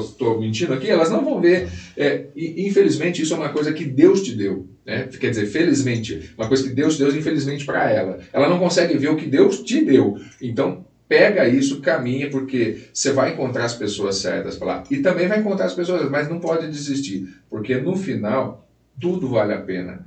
Estou 0.00 0.40
mentindo 0.40 0.72
aqui? 0.72 0.88
Elas 0.88 1.10
não 1.10 1.24
vão 1.24 1.40
ver. 1.40 1.68
É, 1.96 2.26
e, 2.34 2.66
infelizmente 2.66 3.22
isso 3.22 3.34
é 3.34 3.36
uma 3.36 3.50
coisa 3.50 3.72
que 3.72 3.84
Deus 3.84 4.22
te 4.22 4.34
deu. 4.34 4.66
Né? 4.84 5.08
Quer 5.20 5.30
dizer, 5.30 5.46
felizmente, 5.46 6.32
uma 6.36 6.48
coisa 6.48 6.64
que 6.64 6.70
Deus 6.70 6.96
te 6.96 7.04
deu, 7.04 7.16
infelizmente, 7.16 7.64
para 7.64 7.90
ela. 7.90 8.18
Ela 8.32 8.48
não 8.48 8.58
consegue 8.58 8.96
ver 8.96 9.08
o 9.08 9.16
que 9.16 9.26
Deus 9.26 9.62
te 9.62 9.84
deu. 9.84 10.18
Então, 10.40 10.84
pega 11.06 11.46
isso, 11.46 11.80
caminha, 11.80 12.30
porque 12.30 12.78
você 12.92 13.12
vai 13.12 13.32
encontrar 13.32 13.64
as 13.64 13.74
pessoas 13.74 14.16
certas 14.16 14.56
para 14.56 14.66
lá. 14.66 14.84
E 14.90 14.98
também 14.98 15.28
vai 15.28 15.40
encontrar 15.40 15.66
as 15.66 15.74
pessoas, 15.74 16.10
mas 16.10 16.28
não 16.28 16.40
pode 16.40 16.68
desistir, 16.68 17.28
porque 17.48 17.76
no 17.76 17.96
final 17.96 18.69
tudo 18.98 19.28
vale 19.28 19.52
a 19.52 19.60
pena. 19.60 20.06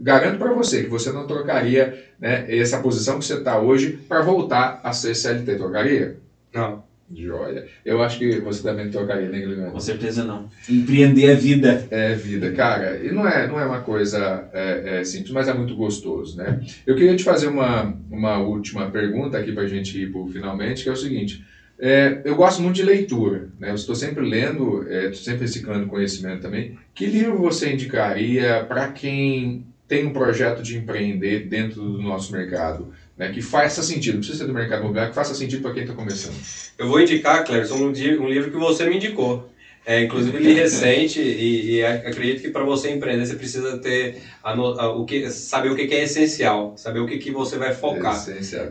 Garanto 0.00 0.38
para 0.38 0.52
você 0.52 0.82
que 0.84 0.90
você 0.90 1.10
não 1.12 1.26
trocaria 1.26 2.04
né, 2.18 2.46
essa 2.48 2.80
posição 2.80 3.18
que 3.18 3.24
você 3.24 3.34
está 3.34 3.58
hoje 3.58 3.98
para 4.08 4.22
voltar 4.22 4.80
a 4.82 4.92
ser 4.92 5.14
CLT. 5.14 5.56
Trocaria? 5.56 6.16
Não. 6.52 6.90
Joia. 7.12 7.66
Eu 7.84 8.00
acho 8.02 8.18
que 8.18 8.38
você 8.38 8.62
também 8.62 8.88
trocaria, 8.88 9.28
né, 9.28 9.40
Guilherme? 9.40 9.72
Com 9.72 9.80
certeza 9.80 10.24
não. 10.24 10.48
Empreender 10.68 11.32
a 11.32 11.34
vida. 11.34 11.86
É 11.90 12.14
vida, 12.14 12.52
cara. 12.52 13.00
E 13.02 13.10
não 13.10 13.26
é, 13.26 13.48
não 13.48 13.58
é 13.58 13.66
uma 13.66 13.80
coisa 13.80 14.48
é, 14.52 15.00
é 15.00 15.04
simples, 15.04 15.32
mas 15.32 15.48
é 15.48 15.52
muito 15.52 15.74
gostoso, 15.74 16.36
né? 16.36 16.60
Eu 16.86 16.94
queria 16.94 17.16
te 17.16 17.24
fazer 17.24 17.48
uma, 17.48 17.96
uma 18.08 18.38
última 18.38 18.88
pergunta 18.90 19.36
aqui 19.36 19.50
para 19.50 19.64
a 19.64 19.68
gente 19.68 20.00
ir 20.00 20.12
para 20.12 20.24
finalmente, 20.32 20.84
que 20.84 20.88
é 20.88 20.92
o 20.92 20.96
seguinte. 20.96 21.44
É, 21.82 22.20
eu 22.24 22.36
gosto 22.36 22.60
muito 22.60 22.76
de 22.76 22.82
leitura, 22.82 23.48
né? 23.58 23.70
Eu 23.70 23.74
estou 23.74 23.94
sempre 23.94 24.22
lendo, 24.22 24.86
é, 24.86 25.10
sempre 25.14 25.42
reciclando 25.42 25.86
conhecimento 25.86 26.42
também. 26.42 26.78
Que 26.94 27.06
livro 27.06 27.38
você 27.38 27.72
indicaria 27.72 28.64
para 28.68 28.88
quem 28.88 29.64
tem 29.88 30.06
um 30.06 30.12
projeto 30.12 30.62
de 30.62 30.76
empreender 30.76 31.46
dentro 31.46 31.80
do 31.82 32.02
nosso 32.02 32.30
mercado? 32.32 32.92
Né, 33.16 33.30
que 33.30 33.42
faça 33.42 33.82
sentido, 33.82 34.14
não 34.14 34.20
precisa 34.20 34.38
ser 34.38 34.46
do 34.46 34.54
mercado 34.54 34.80
imobiliário, 34.80 35.10
que 35.10 35.14
faça 35.14 35.34
sentido 35.34 35.60
para 35.60 35.74
quem 35.74 35.82
está 35.82 35.94
começando. 35.94 36.34
Eu 36.78 36.88
vou 36.88 37.00
indicar, 37.00 37.44
Clerson, 37.44 37.76
um, 37.76 37.88
um 37.88 38.28
livro 38.28 38.50
que 38.50 38.56
você 38.56 38.88
me 38.88 38.96
indicou. 38.96 39.50
É, 39.90 40.04
inclusive 40.04 40.38
li 40.38 40.52
recente 40.52 41.20
e, 41.20 41.78
e, 41.78 41.84
acredito 41.84 42.42
que 42.42 42.50
para 42.50 42.62
você 42.62 42.92
empreender 42.92 43.26
você 43.26 43.34
precisa 43.34 43.76
ter 43.78 44.22
a, 44.40 44.52
a, 44.52 44.88
o 44.88 45.04
que 45.04 45.28
saber 45.28 45.72
o 45.72 45.74
que, 45.74 45.88
que, 45.88 45.94
é 45.96 46.04
essencial, 46.04 46.74
saber 46.76 47.00
o 47.00 47.06
que, 47.06 47.18
que 47.18 47.32
você 47.32 47.58
vai 47.58 47.72
focar. 47.72 48.14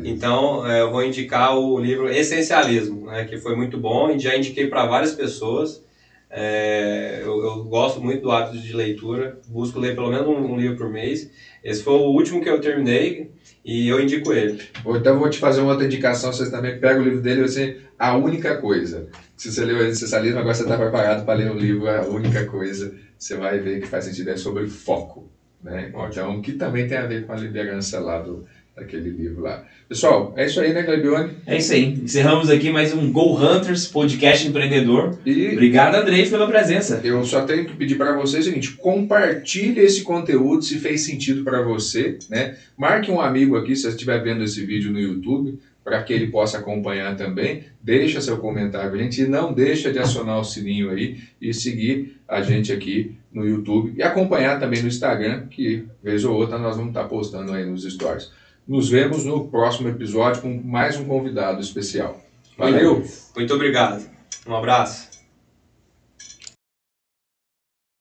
Então 0.05 0.65
é, 0.65 0.79
eu 0.79 0.89
vou 0.89 1.03
indicar 1.03 1.57
o 1.57 1.77
livro 1.77 2.09
Essencialismo, 2.09 3.07
né, 3.07 3.25
que 3.25 3.37
foi 3.37 3.53
muito 3.53 3.77
bom 3.77 4.09
e 4.11 4.17
já 4.17 4.33
indiquei 4.33 4.67
para 4.67 4.85
várias 4.85 5.11
pessoas. 5.11 5.83
É, 6.29 7.19
eu, 7.21 7.43
eu, 7.43 7.63
gosto 7.65 7.99
muito 7.99 8.21
do 8.21 8.31
hábito 8.31 8.57
de 8.57 8.71
leitura, 8.71 9.39
busco 9.49 9.77
ler 9.77 9.95
pelo 9.95 10.11
menos 10.11 10.25
um, 10.25 10.53
um 10.53 10.57
livro 10.57 10.77
por 10.77 10.89
mês. 10.89 11.29
Esse 11.61 11.83
foi 11.83 11.95
o 11.95 12.13
último 12.13 12.41
que 12.41 12.49
eu 12.49 12.61
terminei, 12.61 13.29
e 13.63 13.87
eu 13.87 13.99
indico 13.99 14.31
ele. 14.33 14.61
Então 14.85 15.19
vou 15.19 15.29
te 15.29 15.37
fazer 15.37 15.61
uma 15.61 15.71
outra 15.71 15.85
indicação, 15.85 16.31
vocês 16.31 16.49
também 16.49 16.79
pegam 16.79 17.01
o 17.01 17.03
livro 17.03 17.21
dele 17.21 17.41
e 17.41 17.47
você 17.47 17.77
A 17.99 18.15
Única 18.15 18.55
Coisa. 18.55 19.07
Se 19.35 19.51
você 19.51 19.65
leu 19.65 19.77
o 19.77 19.83
Essencialismo, 19.83 20.39
agora 20.39 20.55
você 20.55 20.63
está 20.63 20.77
preparado 20.77 21.25
para 21.25 21.37
ler 21.37 21.51
o 21.51 21.59
livro 21.59 21.89
A 21.89 22.07
Única 22.07 22.45
Coisa, 22.45 22.95
você 23.17 23.35
vai 23.35 23.59
ver 23.59 23.81
que 23.81 23.87
faz 23.87 24.05
sentido, 24.05 24.29
é 24.29 24.37
sobre 24.37 24.67
foco. 24.67 25.29
Né? 25.61 25.91
Então, 26.09 26.41
que 26.41 26.53
também 26.53 26.87
tem 26.87 26.97
a 26.97 27.05
ver 27.05 27.25
com 27.25 27.33
a 27.33 27.35
liderança 27.35 27.99
lá 27.99 28.19
do, 28.21 28.45
daquele 28.73 29.09
livro 29.09 29.41
lá. 29.41 29.65
Pessoal, 29.89 30.33
é 30.37 30.45
isso 30.45 30.61
aí, 30.61 30.71
né, 30.71 30.83
Glebione? 30.83 31.31
É 31.45 31.57
isso 31.57 31.73
aí. 31.73 31.99
Encerramos 32.01 32.49
aqui 32.49 32.69
mais 32.69 32.93
um 32.93 33.11
Go 33.11 33.37
Hunters 33.37 33.87
podcast 33.87 34.47
empreendedor. 34.47 35.19
E 35.25 35.49
Obrigado, 35.49 35.95
Andrei, 35.95 36.25
pela 36.29 36.47
presença. 36.47 37.01
Eu 37.03 37.25
só 37.25 37.41
tenho 37.41 37.65
que 37.65 37.75
pedir 37.75 37.95
para 37.95 38.15
vocês 38.15 38.45
o 38.45 38.49
seguinte: 38.49 38.77
compartilhe 38.77 39.81
esse 39.81 40.03
conteúdo 40.03 40.61
se 40.61 40.79
fez 40.79 41.01
sentido 41.01 41.43
para 41.43 41.61
você, 41.61 42.17
né? 42.29 42.55
Marque 42.77 43.11
um 43.11 43.19
amigo 43.19 43.57
aqui 43.57 43.75
se 43.75 43.81
você 43.81 43.89
estiver 43.89 44.23
vendo 44.23 44.43
esse 44.43 44.65
vídeo 44.65 44.91
no 44.91 44.99
YouTube 44.99 45.59
para 45.89 46.03
que 46.03 46.13
ele 46.13 46.27
possa 46.27 46.59
acompanhar 46.59 47.15
também. 47.15 47.63
Deixa 47.81 48.21
seu 48.21 48.37
comentário, 48.37 48.95
gente, 48.95 49.23
e 49.23 49.27
não 49.27 49.51
deixa 49.51 49.91
de 49.91 49.97
acionar 49.97 50.39
o 50.39 50.43
sininho 50.43 50.91
aí 50.91 51.19
e 51.41 51.51
seguir 51.51 52.21
a 52.27 52.43
gente 52.43 52.71
aqui 52.71 53.17
no 53.33 53.43
YouTube 53.43 53.95
e 53.97 54.03
acompanhar 54.03 54.59
também 54.59 54.83
no 54.83 54.87
Instagram, 54.87 55.47
que 55.47 55.87
vez 56.03 56.23
ou 56.23 56.35
outra 56.35 56.59
nós 56.59 56.77
vamos 56.77 56.91
estar 56.91 57.05
postando 57.05 57.51
aí 57.53 57.65
nos 57.65 57.91
stories. 57.91 58.31
Nos 58.67 58.87
vemos 58.87 59.25
no 59.25 59.47
próximo 59.47 59.89
episódio 59.89 60.43
com 60.43 60.61
mais 60.63 60.95
um 60.95 61.05
convidado 61.05 61.59
especial. 61.59 62.21
Valeu! 62.55 63.03
Muito 63.35 63.53
obrigado. 63.55 64.07
Um 64.45 64.55
abraço. 64.55 65.08